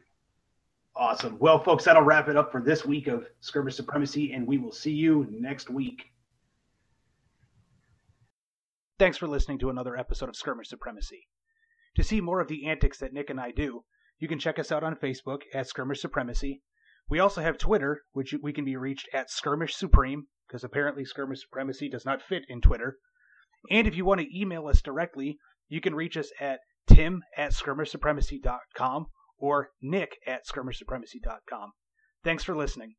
Awesome. 0.97 1.37
Well, 1.39 1.63
folks, 1.63 1.85
that'll 1.85 2.05
wrap 2.05 2.29
it 2.29 2.39
up 2.39 2.51
for 2.51 2.63
this 2.63 2.87
week 2.87 3.07
of 3.07 3.27
Skirmish 3.41 3.77
Supremacy, 3.77 4.33
and 4.33 4.47
we 4.47 4.57
will 4.57 4.73
see 4.73 4.93
you 4.93 5.27
next 5.31 5.69
week. 5.69 6.07
Thanks 8.99 9.19
for 9.19 9.29
listening 9.29 9.59
to 9.59 9.69
another 9.69 9.95
episode 9.95 10.31
of 10.31 10.37
Skirmish 10.37 10.69
Supremacy. 10.69 11.29
To 11.97 12.03
see 12.03 12.23
more 12.23 12.41
of 12.41 12.49
the 12.49 12.67
antics 12.67 12.99
that 13.01 13.13
Nick 13.13 13.29
and 13.29 13.39
I 13.39 13.51
do, 13.51 13.85
you 14.19 14.27
can 14.27 14.39
check 14.39 14.59
us 14.59 14.73
out 14.73 14.85
on 14.85 14.97
Facebook 14.97 15.43
at 15.53 15.67
Skirmish 15.67 16.01
Supremacy. 16.01 16.63
We 17.11 17.19
also 17.19 17.43
have 17.43 17.59
Twitter, 17.59 18.03
which 18.13 18.35
we 18.41 18.53
can 18.53 18.65
be 18.65 18.77
reached 18.77 19.09
at 19.13 19.31
Skirmish 19.31 19.75
Supreme, 19.75 20.29
because 20.47 20.63
apparently 20.63 21.05
Skirmish 21.05 21.43
Supremacy 21.43 21.89
does 21.89 22.07
not 22.07 22.23
fit 22.23 22.45
in 22.49 22.61
Twitter. 22.61 22.99
And 23.69 23.89
if 23.89 23.97
you 23.97 24.05
want 24.05 24.21
to 24.21 24.39
email 24.39 24.69
us 24.69 24.81
directly, 24.81 25.39
you 25.69 25.81
can 25.81 25.95
reach 25.95 26.17
us 26.17 26.31
at 26.41 26.61
tim 26.87 27.23
at 27.37 27.51
skirmishsupremacy.com 27.53 29.07
or 29.39 29.71
nick 29.83 30.19
at 30.25 30.47
skirmishsupremacy.com. 30.47 31.73
Thanks 32.23 32.45
for 32.45 32.57
listening. 32.57 32.95